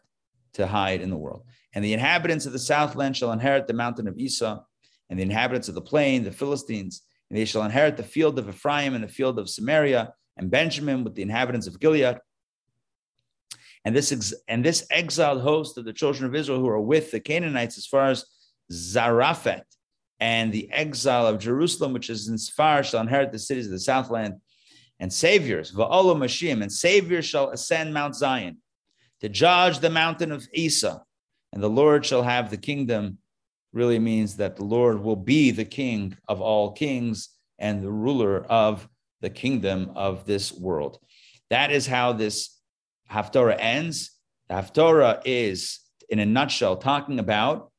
to 0.54 0.68
hide 0.68 1.02
in 1.02 1.10
the 1.10 1.18
world. 1.18 1.44
And 1.74 1.84
the 1.84 1.94
inhabitants 1.94 2.46
of 2.46 2.54
the 2.54 2.60
southland 2.60 3.18
shall 3.18 3.32
inherit 3.32 3.68
the 3.68 3.74
mountain 3.74 4.08
of 4.08 4.18
Esau, 4.18 4.64
and 5.10 5.18
the 5.18 5.24
inhabitants 5.24 5.68
of 5.68 5.76
the 5.76 5.82
plain, 5.82 6.24
the 6.24 6.32
Philistines, 6.32 7.02
and 7.30 7.38
they 7.38 7.46
shall 7.46 7.64
inherit 7.64 7.98
the 7.98 8.04
field 8.04 8.38
of 8.40 8.50
Ephraim 8.50 8.94
and 8.94 9.04
the 9.04 9.08
field 9.08 9.40
of 9.40 9.50
Samaria, 9.50 10.14
and 10.38 10.50
Benjamin 10.52 11.04
with 11.04 11.16
the 11.16 11.22
inhabitants 11.22 11.68
of 11.68 11.80
Gilead. 11.80 12.18
And 13.86 13.96
this 13.96 14.12
ex- 14.12 14.34
and 14.48 14.64
this 14.64 14.86
exiled 14.92 15.42
host 15.42 15.78
of 15.78 15.86
the 15.86 15.94
children 15.94 16.26
of 16.26 16.36
Israel 16.36 16.60
who 16.60 16.70
are 16.70 16.82
with 16.82 17.12
the 17.12 17.20
Canaanites 17.20 17.78
as 17.78 17.86
far 17.86 18.10
as 18.10 18.26
Zarephath 18.72 19.66
and 20.20 20.52
the 20.52 20.70
exile 20.72 21.28
of 21.28 21.40
Jerusalem, 21.40 21.94
which 21.94 22.10
is 22.10 22.28
in 22.28 22.36
Sfar, 22.36 22.84
shall 22.84 23.02
inherit 23.02 23.32
the 23.32 23.40
cities 23.40 23.66
of 23.66 23.72
the 23.72 23.80
southland, 23.80 24.36
and 25.00 25.12
saviors, 25.12 25.72
Va'olo 25.72 26.16
Mashim, 26.16 26.62
and 26.62 26.72
saviors 26.72 27.26
shall 27.26 27.50
ascend 27.52 27.94
Mount 27.94 28.16
Zion 28.16 28.58
to 29.22 29.30
judge 29.30 29.80
the 29.80 29.90
mountain 29.90 30.32
of 30.32 30.48
Esau, 30.54 31.00
and 31.54 31.64
the 31.64 31.70
Lord 31.70 32.06
shall 32.06 32.24
have 32.24 32.50
the 32.50 32.58
kingdom. 32.58 33.20
Really 33.72 34.00
means 34.00 34.38
that 34.38 34.56
the 34.56 34.66
Lord 34.66 35.02
will 35.02 35.16
be 35.16 35.52
the 35.52 35.66
king 35.66 36.18
of 36.28 36.42
all 36.42 36.72
kings 36.72 37.30
and 37.60 37.84
the 37.84 37.92
ruler 37.92 38.44
of 38.46 38.88
the 39.22 39.30
kingdom 39.30 39.92
of 39.96 40.26
this 40.26 40.52
world. 40.52 40.98
That 41.50 41.72
is 41.72 41.86
how 41.86 42.14
this 42.14 42.58
Haftorah 43.12 43.58
ends. 43.60 44.12
The 44.48 44.56
Haftorah 44.56 45.22
is, 45.26 45.80
in 46.10 46.20
a 46.20 46.26
nutshell, 46.26 46.78
talking 46.78 47.20
about 47.20 47.72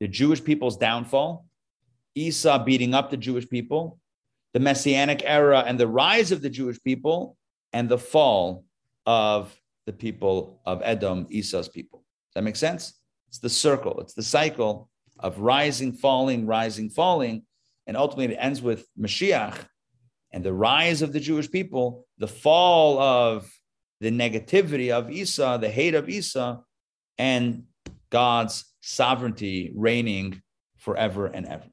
the 0.00 0.08
Jewish 0.08 0.42
people's 0.42 0.76
downfall, 0.76 1.46
Esau 2.14 2.64
beating 2.64 2.94
up 2.94 3.10
the 3.10 3.16
Jewish 3.16 3.48
people, 3.48 3.98
the 4.54 4.60
Messianic 4.60 5.22
era 5.24 5.64
and 5.66 5.78
the 5.78 5.88
rise 5.88 6.32
of 6.32 6.40
the 6.40 6.50
Jewish 6.50 6.82
people, 6.82 7.36
and 7.72 7.88
the 7.88 7.98
fall 7.98 8.64
of 9.04 9.54
the 9.86 9.92
people 9.92 10.60
of 10.64 10.80
Edom, 10.82 11.26
Esau's 11.30 11.68
people. 11.68 11.98
Does 12.00 12.34
that 12.36 12.44
make 12.44 12.56
sense? 12.56 12.94
It's 13.36 13.42
the 13.42 13.50
circle, 13.50 14.00
it's 14.00 14.14
the 14.14 14.22
cycle 14.22 14.88
of 15.18 15.38
rising, 15.40 15.92
falling, 15.92 16.46
rising, 16.46 16.88
falling. 16.88 17.42
And 17.86 17.94
ultimately 17.94 18.34
it 18.34 18.38
ends 18.40 18.62
with 18.62 18.86
Mashiach 18.98 19.58
and 20.32 20.42
the 20.42 20.54
rise 20.54 21.02
of 21.02 21.12
the 21.12 21.20
Jewish 21.20 21.50
people, 21.50 22.06
the 22.16 22.28
fall 22.28 22.98
of 22.98 23.46
the 24.00 24.10
negativity 24.10 24.90
of 24.90 25.10
Esau, 25.10 25.58
the 25.58 25.68
hate 25.68 25.94
of 25.94 26.08
Esau, 26.08 26.62
and 27.18 27.64
God's 28.08 28.64
sovereignty 28.80 29.70
reigning 29.76 30.40
forever 30.78 31.26
and 31.26 31.44
ever. 31.44 31.66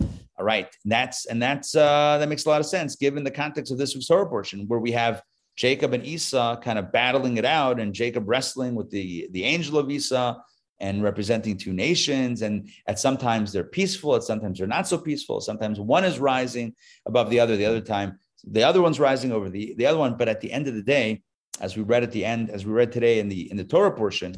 All 0.00 0.46
right, 0.46 0.68
and 0.84 0.90
that's 0.90 1.26
and 1.26 1.42
that's 1.42 1.76
uh, 1.76 2.16
that 2.18 2.30
makes 2.30 2.46
a 2.46 2.48
lot 2.48 2.60
of 2.60 2.66
sense 2.66 2.96
given 2.96 3.24
the 3.24 3.30
context 3.30 3.70
of 3.70 3.76
this 3.76 3.94
week's 3.94 4.06
Torah 4.06 4.26
portion, 4.26 4.64
where 4.68 4.80
we 4.80 4.92
have 4.92 5.20
Jacob 5.54 5.92
and 5.92 6.06
Esau 6.06 6.58
kind 6.62 6.78
of 6.78 6.92
battling 6.92 7.36
it 7.36 7.44
out, 7.44 7.78
and 7.78 7.92
Jacob 7.92 8.26
wrestling 8.26 8.74
with 8.74 8.90
the 8.90 9.28
the 9.32 9.44
angel 9.44 9.78
of 9.78 9.90
Esau 9.90 10.40
and 10.80 11.02
representing 11.02 11.56
two 11.56 11.72
nations. 11.72 12.42
And 12.42 12.68
at 12.86 12.98
sometimes 12.98 13.52
they're 13.52 13.64
peaceful, 13.64 14.16
at 14.16 14.22
sometimes 14.22 14.58
they're 14.58 14.66
not 14.66 14.88
so 14.88 14.98
peaceful. 14.98 15.40
Sometimes 15.40 15.78
one 15.80 16.04
is 16.04 16.18
rising 16.18 16.74
above 17.06 17.30
the 17.30 17.40
other, 17.40 17.56
the 17.56 17.66
other 17.66 17.80
time 17.80 18.18
the 18.46 18.62
other 18.62 18.82
one's 18.82 19.00
rising 19.00 19.32
over 19.32 19.48
the 19.48 19.74
the 19.76 19.86
other 19.86 19.98
one. 19.98 20.16
But 20.16 20.28
at 20.28 20.40
the 20.40 20.52
end 20.52 20.68
of 20.68 20.74
the 20.74 20.82
day, 20.82 21.22
as 21.60 21.76
we 21.76 21.82
read 21.82 22.02
at 22.02 22.12
the 22.12 22.24
end, 22.24 22.50
as 22.50 22.66
we 22.66 22.72
read 22.72 22.92
today 22.92 23.18
in 23.18 23.28
the 23.28 23.50
in 23.50 23.56
the 23.56 23.64
Torah 23.64 23.92
portion, 23.92 24.34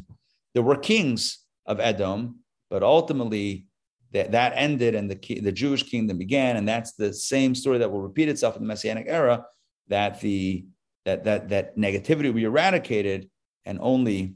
there 0.53 0.63
were 0.63 0.77
kings 0.77 1.39
of 1.65 1.79
Edom, 1.79 2.39
but 2.69 2.83
ultimately 2.83 3.65
that, 4.13 4.31
that 4.31 4.53
ended 4.55 4.95
and 4.95 5.11
the, 5.11 5.41
the 5.41 5.51
Jewish 5.51 5.83
kingdom 5.83 6.17
began. 6.17 6.55
And 6.55 6.67
that's 6.67 6.93
the 6.93 7.13
same 7.13 7.53
story 7.53 7.77
that 7.79 7.91
will 7.91 8.01
repeat 8.01 8.29
itself 8.29 8.55
in 8.55 8.61
the 8.61 8.67
Messianic 8.67 9.05
era, 9.07 9.45
that 9.89 10.21
the 10.21 10.65
that 11.05 11.23
that 11.25 11.49
that 11.49 11.77
negativity 11.77 12.25
will 12.25 12.33
be 12.33 12.43
eradicated 12.43 13.29
and 13.65 13.79
only 13.81 14.35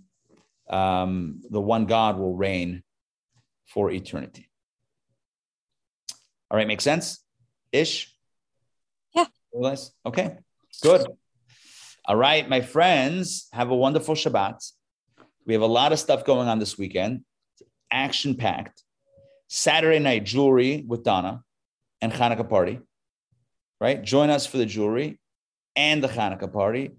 um, 0.72 1.42
the 1.50 1.62
one 1.62 1.86
God 1.86 2.18
will 2.18 2.36
reign 2.36 2.84
for 3.68 3.92
eternity. 3.92 4.50
All 6.50 6.58
right, 6.58 6.68
make 6.68 6.82
sense? 6.82 7.24
Ish? 7.72 8.14
Yeah. 9.14 9.26
Okay, 10.06 10.38
good. 10.82 11.06
All 12.06 12.16
right, 12.16 12.50
my 12.50 12.62
friends, 12.62 13.48
have 13.54 13.70
a 13.70 13.76
wonderful 13.76 14.16
Shabbat. 14.16 14.72
We 15.46 15.54
have 15.54 15.62
a 15.62 15.68
lot 15.68 15.92
of 15.92 16.00
stuff 16.00 16.26
going 16.26 16.48
on 16.48 16.60
this 16.60 16.78
weekend, 16.78 17.24
action 17.92 18.36
packed. 18.36 18.84
Saturday 19.48 20.00
night 20.00 20.24
jewelry 20.24 20.84
with 20.88 21.04
Donna 21.04 21.44
and 22.00 22.12
Hanukkah 22.12 22.50
party, 22.50 22.80
right? 23.82 24.02
Join 24.02 24.30
us 24.30 24.46
for 24.46 24.58
the 24.58 24.66
jewelry 24.66 25.20
and 25.76 26.02
the 26.02 26.08
Hanukkah 26.08 26.52
party, 26.52 26.92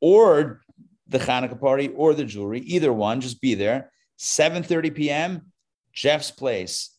or 0.00 0.60
the 1.08 1.18
Hanukkah 1.18 1.60
party 1.60 1.88
or 1.88 2.14
the 2.14 2.24
jewelry, 2.24 2.60
either 2.60 2.92
one. 2.92 3.20
Just 3.20 3.40
be 3.40 3.54
there. 3.54 3.90
7:30 4.18 4.94
p.m. 4.94 5.52
Jeff's 5.92 6.30
place 6.30 6.94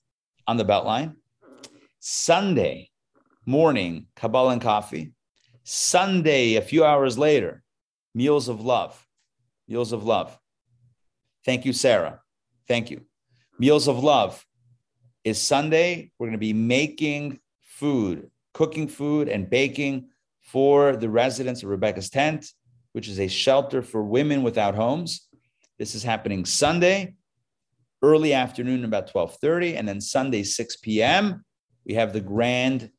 on 0.47 0.57
the 0.57 0.65
Beltline. 0.65 1.15
Sunday 1.99 2.89
morning, 3.45 4.07
Kabbalah 4.15 4.53
and 4.53 4.61
coffee. 4.61 5.11
Sunday, 5.63 6.55
a 6.55 6.61
few 6.61 6.83
hours 6.83 7.17
later, 7.17 7.63
meals 8.15 8.47
of 8.47 8.61
love. 8.61 9.05
Meals 9.67 9.91
of 9.91 10.03
love. 10.03 10.37
Thank 11.45 11.65
you, 11.65 11.73
Sarah. 11.73 12.21
Thank 12.67 12.89
you. 12.89 13.01
Meals 13.59 13.87
of 13.87 14.03
love 14.03 14.45
is 15.23 15.41
Sunday. 15.41 16.11
We're 16.17 16.27
going 16.27 16.33
to 16.33 16.39
be 16.39 16.53
making 16.53 17.39
food, 17.61 18.31
cooking 18.53 18.87
food, 18.87 19.29
and 19.29 19.49
baking 19.49 20.09
for 20.41 20.95
the 20.95 21.09
residents 21.09 21.61
of 21.61 21.69
Rebecca's 21.69 22.09
tent, 22.09 22.51
which 22.93 23.07
is 23.07 23.19
a 23.19 23.27
shelter 23.27 23.81
for 23.81 24.03
women 24.03 24.43
without 24.43 24.75
homes. 24.75 25.27
This 25.77 25.95
is 25.95 26.03
happening 26.03 26.45
Sunday, 26.45 27.15
early 28.01 28.33
afternoon, 28.33 28.83
about 28.83 29.11
12:30, 29.11 29.77
and 29.77 29.87
then 29.87 30.01
Sunday, 30.01 30.43
6 30.43 30.77
p.m. 30.77 31.43
We 31.85 31.93
have 31.95 32.13
the 32.13 32.21
grand 32.21 32.91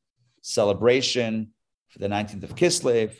celebration 0.43 1.51
for 1.88 1.99
the 1.99 2.09
19th 2.09 2.45
of 2.45 2.55
Kislev, 2.55 3.14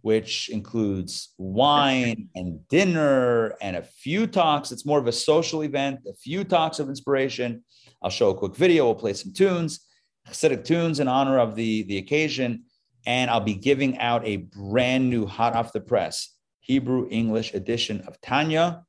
which 0.00 0.48
includes 0.48 1.34
wine 1.38 2.28
and 2.34 2.66
dinner 2.68 3.56
and 3.60 3.76
a 3.76 3.82
few 3.82 4.26
talks. 4.26 4.72
It's 4.72 4.86
more 4.86 4.98
of 4.98 5.06
a 5.06 5.12
social 5.12 5.62
event, 5.62 6.00
a 6.08 6.14
few 6.14 6.44
talks 6.44 6.78
of 6.78 6.88
inspiration 6.88 7.62
I'll 8.02 8.10
show 8.10 8.30
a 8.30 8.34
quick 8.34 8.54
video. 8.54 8.84
We'll 8.84 8.94
play 8.94 9.14
some 9.14 9.32
tunes, 9.32 9.80
Hasidic 10.28 10.64
tunes 10.64 11.00
in 11.00 11.08
honor 11.08 11.38
of 11.38 11.54
the, 11.54 11.82
the 11.84 11.98
occasion. 11.98 12.65
And 13.06 13.30
I'll 13.30 13.40
be 13.40 13.54
giving 13.54 13.98
out 13.98 14.26
a 14.26 14.36
brand 14.36 15.08
new 15.08 15.26
hot 15.26 15.54
off 15.54 15.72
the 15.72 15.80
press 15.80 16.34
Hebrew 16.60 17.06
English 17.10 17.54
edition 17.54 18.02
of 18.02 18.20
Tanya. 18.20 18.82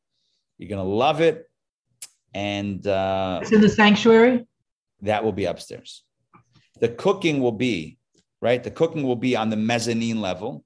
You're 0.57 0.69
going 0.69 0.83
to 0.83 0.91
love 0.91 1.21
it. 1.21 1.47
And 2.33 2.85
uh, 2.85 3.39
it's 3.41 3.51
in 3.51 3.61
the 3.61 3.69
sanctuary. 3.69 4.45
That 5.01 5.23
will 5.23 5.31
be 5.31 5.45
upstairs. 5.45 6.03
The 6.79 6.89
cooking 6.89 7.41
will 7.41 7.51
be 7.51 7.97
right. 8.41 8.63
The 8.63 8.71
cooking 8.71 9.03
will 9.03 9.15
be 9.15 9.35
on 9.35 9.49
the 9.49 9.55
mezzanine 9.55 10.21
level. 10.21 10.63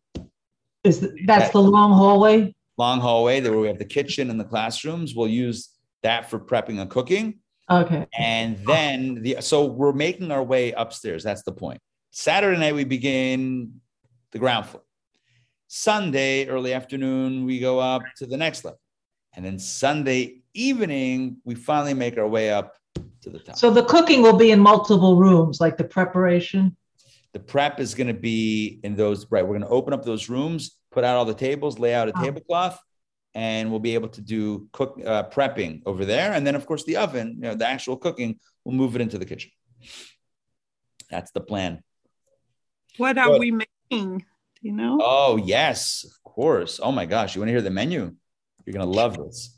Is 0.83 1.01
the, 1.01 1.13
that's 1.25 1.45
that, 1.45 1.53
the 1.53 1.61
long 1.61 1.91
hallway? 1.91 2.55
Long 2.77 2.99
hallway. 2.99 3.41
There 3.41 3.51
where 3.51 3.61
we 3.61 3.67
have 3.67 3.77
the 3.77 3.85
kitchen 3.85 4.29
and 4.29 4.39
the 4.39 4.45
classrooms. 4.45 5.13
We'll 5.13 5.27
use 5.27 5.69
that 6.03 6.29
for 6.29 6.39
prepping 6.39 6.79
and 6.79 6.89
cooking. 6.89 7.39
Okay. 7.69 8.07
And 8.17 8.57
then 8.65 9.21
the 9.21 9.37
so 9.41 9.65
we're 9.65 9.93
making 9.93 10.31
our 10.31 10.43
way 10.43 10.71
upstairs. 10.71 11.23
That's 11.23 11.43
the 11.43 11.53
point. 11.53 11.79
Saturday 12.11 12.59
night 12.59 12.75
we 12.75 12.83
begin 12.83 13.79
the 14.31 14.39
ground 14.39 14.65
floor. 14.65 14.83
Sunday 15.67 16.45
early 16.47 16.73
afternoon 16.73 17.45
we 17.45 17.59
go 17.59 17.79
up 17.79 18.03
to 18.17 18.25
the 18.25 18.35
next 18.35 18.65
level, 18.65 18.79
and 19.33 19.45
then 19.45 19.57
Sunday 19.57 20.41
evening 20.53 21.37
we 21.45 21.55
finally 21.55 21.93
make 21.93 22.17
our 22.17 22.27
way 22.27 22.51
up 22.51 22.75
to 23.21 23.29
the 23.29 23.39
top. 23.39 23.55
So 23.55 23.71
the 23.71 23.85
cooking 23.85 24.21
will 24.21 24.37
be 24.37 24.51
in 24.51 24.59
multiple 24.59 25.15
rooms, 25.15 25.61
like 25.61 25.77
the 25.77 25.85
preparation. 25.85 26.75
The 27.31 27.39
prep 27.39 27.79
is 27.79 27.95
going 27.95 28.07
to 28.07 28.13
be 28.13 28.81
in 28.83 28.97
those 28.97 29.25
right. 29.31 29.41
We're 29.41 29.57
going 29.57 29.61
to 29.61 29.69
open 29.69 29.93
up 29.93 30.03
those 30.03 30.27
rooms, 30.27 30.75
put 30.91 31.05
out 31.05 31.15
all 31.15 31.23
the 31.23 31.33
tables, 31.33 31.79
lay 31.79 31.93
out 31.93 32.09
a 32.09 32.13
oh. 32.13 32.21
tablecloth, 32.21 32.77
and 33.33 33.71
we'll 33.71 33.79
be 33.79 33.93
able 33.93 34.09
to 34.09 34.21
do 34.21 34.67
cook 34.73 34.99
uh, 35.05 35.29
prepping 35.29 35.81
over 35.85 36.03
there. 36.03 36.33
And 36.33 36.45
then, 36.45 36.55
of 36.55 36.65
course, 36.65 36.83
the 36.83 36.97
oven, 36.97 37.35
you 37.37 37.43
know, 37.43 37.55
the 37.55 37.65
actual 37.65 37.95
cooking, 37.95 38.37
we'll 38.65 38.75
move 38.75 38.95
it 38.95 39.01
into 39.01 39.17
the 39.17 39.25
kitchen. 39.25 39.51
That's 41.09 41.31
the 41.31 41.39
plan. 41.39 41.81
What 42.97 43.17
are 43.17 43.37
we 43.39 43.51
making? 43.51 44.19
Do 44.19 44.61
you 44.61 44.73
know? 44.73 44.99
Oh, 45.01 45.37
yes, 45.37 46.03
of 46.03 46.23
course. 46.23 46.79
Oh 46.81 46.91
my 46.91 47.05
gosh, 47.05 47.35
you 47.35 47.41
want 47.41 47.49
to 47.49 47.53
hear 47.53 47.61
the 47.61 47.69
menu? 47.69 48.15
You're 48.65 48.73
gonna 48.73 48.85
love 48.85 49.17
this. 49.17 49.57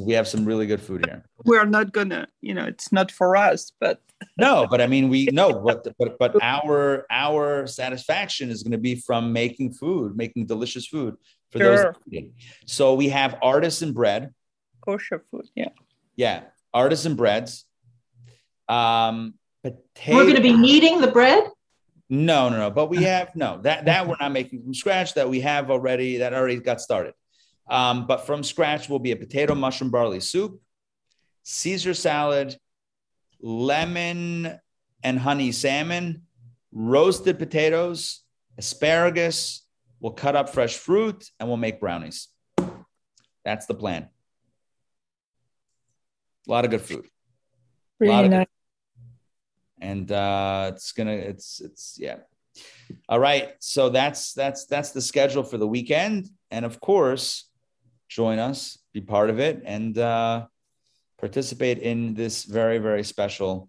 we 0.00 0.12
have 0.12 0.28
some 0.28 0.44
really 0.44 0.66
good 0.66 0.80
food 0.80 1.04
here. 1.06 1.24
We're 1.44 1.64
not 1.64 1.92
gonna, 1.92 2.28
you 2.40 2.54
know, 2.54 2.64
it's 2.64 2.92
not 2.92 3.10
for 3.10 3.36
us, 3.36 3.72
but 3.80 4.00
no, 4.36 4.66
but 4.70 4.80
I 4.80 4.86
mean, 4.86 5.08
we 5.08 5.26
know, 5.26 5.60
but 5.60 5.86
but 5.98 6.18
but 6.18 6.36
our 6.42 7.06
our 7.10 7.66
satisfaction 7.66 8.50
is 8.50 8.62
going 8.62 8.72
to 8.72 8.78
be 8.78 8.94
from 8.94 9.32
making 9.32 9.72
food, 9.72 10.16
making 10.16 10.46
delicious 10.46 10.86
food 10.86 11.16
for 11.50 11.58
sure. 11.58 11.94
those. 12.10 12.22
So 12.66 12.94
we 12.94 13.08
have 13.08 13.38
artisan 13.42 13.92
bread, 13.92 14.34
kosher 14.84 15.24
food, 15.30 15.46
yeah, 15.54 15.70
yeah, 16.16 16.42
artisan 16.72 17.16
breads. 17.16 17.64
Um, 18.68 19.34
potato. 19.62 20.16
We're 20.16 20.24
going 20.24 20.36
to 20.36 20.42
be 20.42 20.56
kneading 20.56 21.00
the 21.00 21.10
bread. 21.10 21.44
No, 22.12 22.48
no, 22.48 22.56
no. 22.58 22.70
But 22.70 22.90
we 22.90 23.04
have 23.04 23.36
no 23.36 23.60
that 23.62 23.84
that 23.84 24.06
we're 24.06 24.16
not 24.20 24.32
making 24.32 24.62
from 24.62 24.74
scratch. 24.74 25.14
That 25.14 25.30
we 25.30 25.40
have 25.40 25.70
already 25.70 26.18
that 26.18 26.34
already 26.34 26.56
got 26.56 26.80
started. 26.80 27.14
Um, 27.68 28.08
but 28.08 28.26
from 28.26 28.42
scratch 28.42 28.88
will 28.88 28.98
be 28.98 29.12
a 29.12 29.16
potato 29.16 29.54
mushroom 29.54 29.92
barley 29.92 30.18
soup, 30.18 30.60
Caesar 31.44 31.94
salad, 31.94 32.58
lemon 33.40 34.58
and 35.04 35.18
honey 35.20 35.52
salmon, 35.52 36.22
roasted 36.72 37.38
potatoes, 37.38 38.24
asparagus. 38.58 39.64
We'll 40.00 40.12
cut 40.12 40.34
up 40.34 40.48
fresh 40.48 40.76
fruit 40.76 41.30
and 41.38 41.48
we'll 41.48 41.58
make 41.58 41.78
brownies. 41.78 42.26
That's 43.44 43.66
the 43.66 43.74
plan. 43.74 44.08
A 46.48 46.50
lot 46.50 46.64
of 46.64 46.72
good 46.72 46.80
food. 46.80 47.06
Really 48.00 48.28
nice. 48.28 48.46
And 49.80 50.10
uh, 50.12 50.72
it's 50.74 50.92
gonna, 50.92 51.12
it's, 51.12 51.60
it's, 51.60 51.96
yeah. 51.98 52.16
All 53.08 53.20
right. 53.20 53.54
So 53.60 53.88
that's 53.88 54.32
that's 54.32 54.66
that's 54.66 54.90
the 54.90 55.00
schedule 55.00 55.44
for 55.44 55.58
the 55.58 55.66
weekend. 55.66 56.28
And 56.50 56.64
of 56.64 56.80
course, 56.80 57.48
join 58.08 58.38
us, 58.38 58.78
be 58.92 59.00
part 59.00 59.30
of 59.30 59.38
it, 59.38 59.62
and 59.64 59.96
uh, 59.96 60.46
participate 61.18 61.78
in 61.78 62.14
this 62.14 62.44
very, 62.44 62.78
very 62.78 63.04
special, 63.04 63.68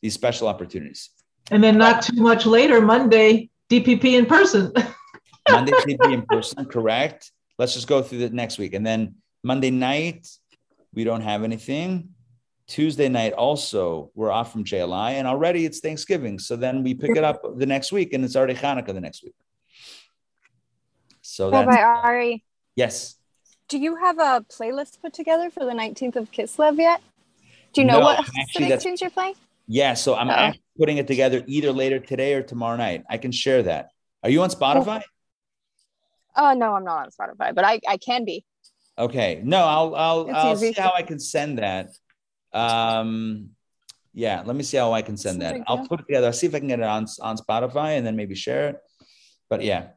these 0.00 0.14
special 0.14 0.48
opportunities. 0.48 1.10
And 1.50 1.62
then 1.62 1.76
not 1.76 2.02
too 2.02 2.20
much 2.22 2.46
later, 2.46 2.80
Monday, 2.80 3.50
DPP 3.68 4.04
in 4.18 4.26
person. 4.26 4.72
Monday, 5.50 5.72
DPP 5.72 6.12
in 6.12 6.22
person, 6.22 6.64
correct. 6.64 7.32
Let's 7.58 7.74
just 7.74 7.88
go 7.88 8.00
through 8.00 8.18
the 8.18 8.30
next 8.30 8.58
week. 8.58 8.74
And 8.74 8.86
then 8.86 9.16
Monday 9.42 9.70
night, 9.70 10.28
we 10.94 11.04
don't 11.04 11.20
have 11.20 11.42
anything. 11.42 12.10
Tuesday 12.66 13.08
night, 13.08 13.32
also, 13.32 14.10
we're 14.14 14.30
off 14.30 14.52
from 14.52 14.64
JLI, 14.64 15.12
and 15.12 15.26
already 15.26 15.66
it's 15.66 15.80
Thanksgiving. 15.80 16.38
So 16.38 16.56
then 16.56 16.82
we 16.82 16.94
pick 16.94 17.16
it 17.16 17.24
up 17.24 17.42
the 17.58 17.66
next 17.66 17.92
week, 17.92 18.12
and 18.12 18.24
it's 18.24 18.36
already 18.36 18.54
Hanukkah 18.54 18.94
the 18.94 19.00
next 19.00 19.22
week. 19.22 19.34
So 21.20 21.50
that's 21.50 21.66
Rabbi 21.66 21.80
Ari. 21.80 22.44
Yes 22.76 23.16
do 23.72 23.78
you 23.78 23.96
have 23.96 24.18
a 24.18 24.44
playlist 24.50 25.00
put 25.00 25.14
together 25.14 25.48
for 25.48 25.64
the 25.64 25.72
19th 25.72 26.16
of 26.16 26.30
Kislev 26.30 26.76
yet? 26.76 27.00
Do 27.72 27.80
you 27.80 27.86
know 27.86 28.00
no, 28.00 28.04
what 28.04 28.18
actually, 28.38 28.76
tunes 28.76 29.00
you're 29.00 29.08
playing? 29.08 29.34
Yeah, 29.66 29.94
so 29.94 30.14
I'm 30.14 30.28
oh. 30.28 30.52
putting 30.78 30.98
it 30.98 31.06
together 31.06 31.42
either 31.46 31.72
later 31.72 31.98
today 31.98 32.34
or 32.34 32.42
tomorrow 32.42 32.76
night. 32.76 33.04
I 33.08 33.16
can 33.16 33.32
share 33.32 33.62
that. 33.62 33.88
Are 34.22 34.28
you 34.28 34.42
on 34.42 34.50
Spotify? 34.50 35.00
Oh 36.36 36.52
no, 36.52 36.74
I'm 36.74 36.84
not 36.84 37.06
on 37.06 37.10
Spotify, 37.10 37.54
but 37.54 37.64
I, 37.64 37.80
I 37.88 37.96
can 37.96 38.26
be. 38.26 38.44
Okay. 38.98 39.40
No, 39.42 39.64
I'll 39.64 39.94
I'll 39.94 40.28
It's 40.28 40.34
I'll 40.36 40.52
easy. 40.52 40.74
see 40.74 40.80
how 40.80 40.92
I 40.94 41.00
can 41.00 41.18
send 41.18 41.58
that. 41.58 41.88
Um 42.52 43.50
yeah, 44.14 44.42
let 44.44 44.54
me 44.54 44.62
see 44.62 44.76
how 44.76 44.92
I 44.92 45.00
can 45.02 45.16
send 45.16 45.42
It's 45.42 45.52
that. 45.52 45.62
I'll 45.66 45.78
deal. 45.78 45.88
put 45.88 46.00
it 46.00 46.06
together. 46.06 46.26
I'll 46.26 46.32
see 46.34 46.46
if 46.46 46.54
I 46.54 46.58
can 46.58 46.68
get 46.68 46.80
it 46.80 46.84
on 46.86 47.06
on 47.20 47.36
Spotify 47.36 47.96
and 47.96 48.06
then 48.06 48.16
maybe 48.16 48.34
share 48.34 48.68
it. 48.70 48.76
But 49.48 49.62
yeah. 49.62 49.88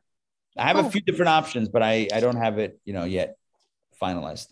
I 0.57 0.67
have 0.67 0.77
a 0.77 0.89
few 0.89 1.01
different 1.01 1.29
options, 1.29 1.67
but 1.67 1.83
I 1.83 2.07
I 2.13 2.21
don't 2.21 2.37
have 2.37 2.59
it, 2.59 2.79
you 2.85 2.93
know, 2.93 3.03
yet 3.03 3.35
finalized. 4.01 4.47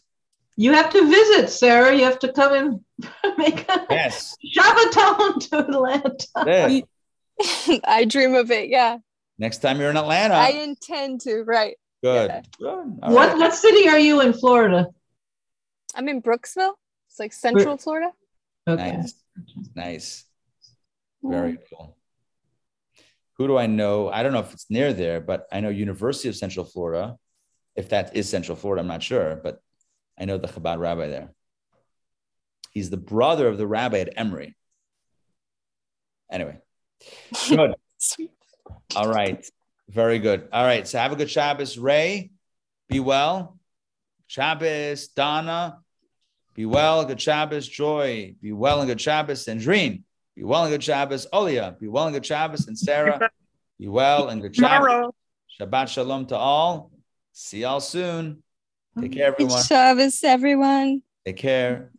You 0.58 0.74
have 0.74 0.90
to 0.92 1.08
visit, 1.10 1.50
Sarah. 1.50 1.96
You 1.96 2.04
have 2.04 2.20
to 2.20 2.32
come 2.34 2.54
and 2.54 3.38
make 3.38 3.68
a 3.70 3.86
Yes. 3.90 4.36
Shabbaton 4.56 5.50
to 5.50 5.60
Atlanta. 5.68 6.28
Yeah. 6.46 7.80
I 7.98 8.06
dream 8.06 8.36
of 8.36 8.52
it. 8.52 8.68
Yeah, 8.70 8.98
Next 9.40 9.60
time 9.60 9.80
you're 9.80 9.90
in 9.90 9.98
Atlanta. 9.98 10.36
I 10.36 10.50
intend 10.50 11.22
to. 11.22 11.44
Right. 11.44 11.76
Good. 12.04 12.30
yeah. 12.30 12.42
Good. 12.60 12.86
What 13.00 13.30
right. 13.30 13.38
what 13.38 13.56
city 13.56 13.88
are 13.88 13.98
you 14.00 14.20
in 14.22 14.34
Florida? 14.34 14.88
I'm 15.96 16.08
in 16.10 16.22
Brooksville. 16.22 16.74
It's 17.14 17.20
like 17.20 17.32
Central 17.32 17.78
Florida. 17.78 18.12
Okay. 18.68 18.98
Nice. 18.98 19.14
Nice. 19.76 20.26
Very 21.22 21.60
cool. 21.70 21.96
Who 23.38 23.46
do 23.46 23.56
I 23.56 23.68
know? 23.68 24.10
I 24.10 24.24
don't 24.24 24.34
know 24.34 24.40
if 24.40 24.52
it's 24.52 24.66
near 24.72 24.94
there, 24.94 25.22
but 25.22 25.46
I 25.52 25.60
know 25.60 25.70
University 25.70 26.28
of 26.28 26.36
Central 26.36 26.66
Florida. 26.66 27.18
If 27.76 27.90
that 27.90 28.16
is 28.16 28.28
Central 28.28 28.56
Florida, 28.56 28.82
I'm 28.82 28.88
not 28.88 29.04
sure, 29.04 29.40
but 29.44 29.60
I 30.20 30.26
know 30.26 30.40
the 30.40 30.48
Chabad 30.48 30.80
rabbi 30.80 31.06
there. 31.08 31.30
He's 32.72 32.90
the 32.90 32.98
brother 32.98 33.48
of 33.48 33.60
the 33.60 33.68
rabbi 33.68 34.00
at 34.00 34.18
Emory. 34.18 34.56
Anyway, 36.32 36.58
good. 37.48 37.76
Sweet. 38.00 38.32
All 38.96 39.08
right. 39.08 39.46
Very 39.88 40.18
good. 40.18 40.48
All 40.52 40.64
right. 40.64 40.88
So 40.88 40.98
have 40.98 41.12
a 41.12 41.16
good 41.16 41.30
Shabbos, 41.30 41.78
Ray. 41.78 42.32
Be 42.90 43.00
well. 43.00 43.60
Shabbos, 44.26 45.10
Donna. 45.10 45.83
Be 46.54 46.66
well. 46.66 47.04
Good 47.06 47.20
Shabbos, 47.20 47.68
Joy. 47.68 48.36
Be 48.42 48.52
well 48.52 48.80
and 48.80 48.88
good 48.88 49.02
Shabbos, 49.02 49.46
Sandrine. 49.46 50.04
Be 50.36 50.44
well 50.44 50.64
and 50.64 50.72
good 50.72 50.84
Shabbos, 50.84 51.28
Olia. 51.34 51.78
Be 51.80 51.88
well 51.88 52.06
and 52.06 52.14
good 52.14 52.26
Shabbos, 52.26 52.68
and 52.68 52.78
Sarah. 52.78 53.30
Be 53.80 53.88
well 53.88 54.30
and 54.30 54.42
good 54.42 54.56
Shabbos. 54.56 55.12
Shabbat 55.60 55.88
shalom 55.88 56.26
to 56.28 56.36
all. 56.36 56.92
See 57.32 57.62
y'all 57.62 57.80
soon. 57.80 58.42
Take 59.00 59.14
care, 59.14 59.32
Good 59.32 59.44
everyone. 59.44 59.64
Shabbos, 59.64 60.24
everyone. 60.24 61.02
Take 61.26 61.38
care. 61.38 61.92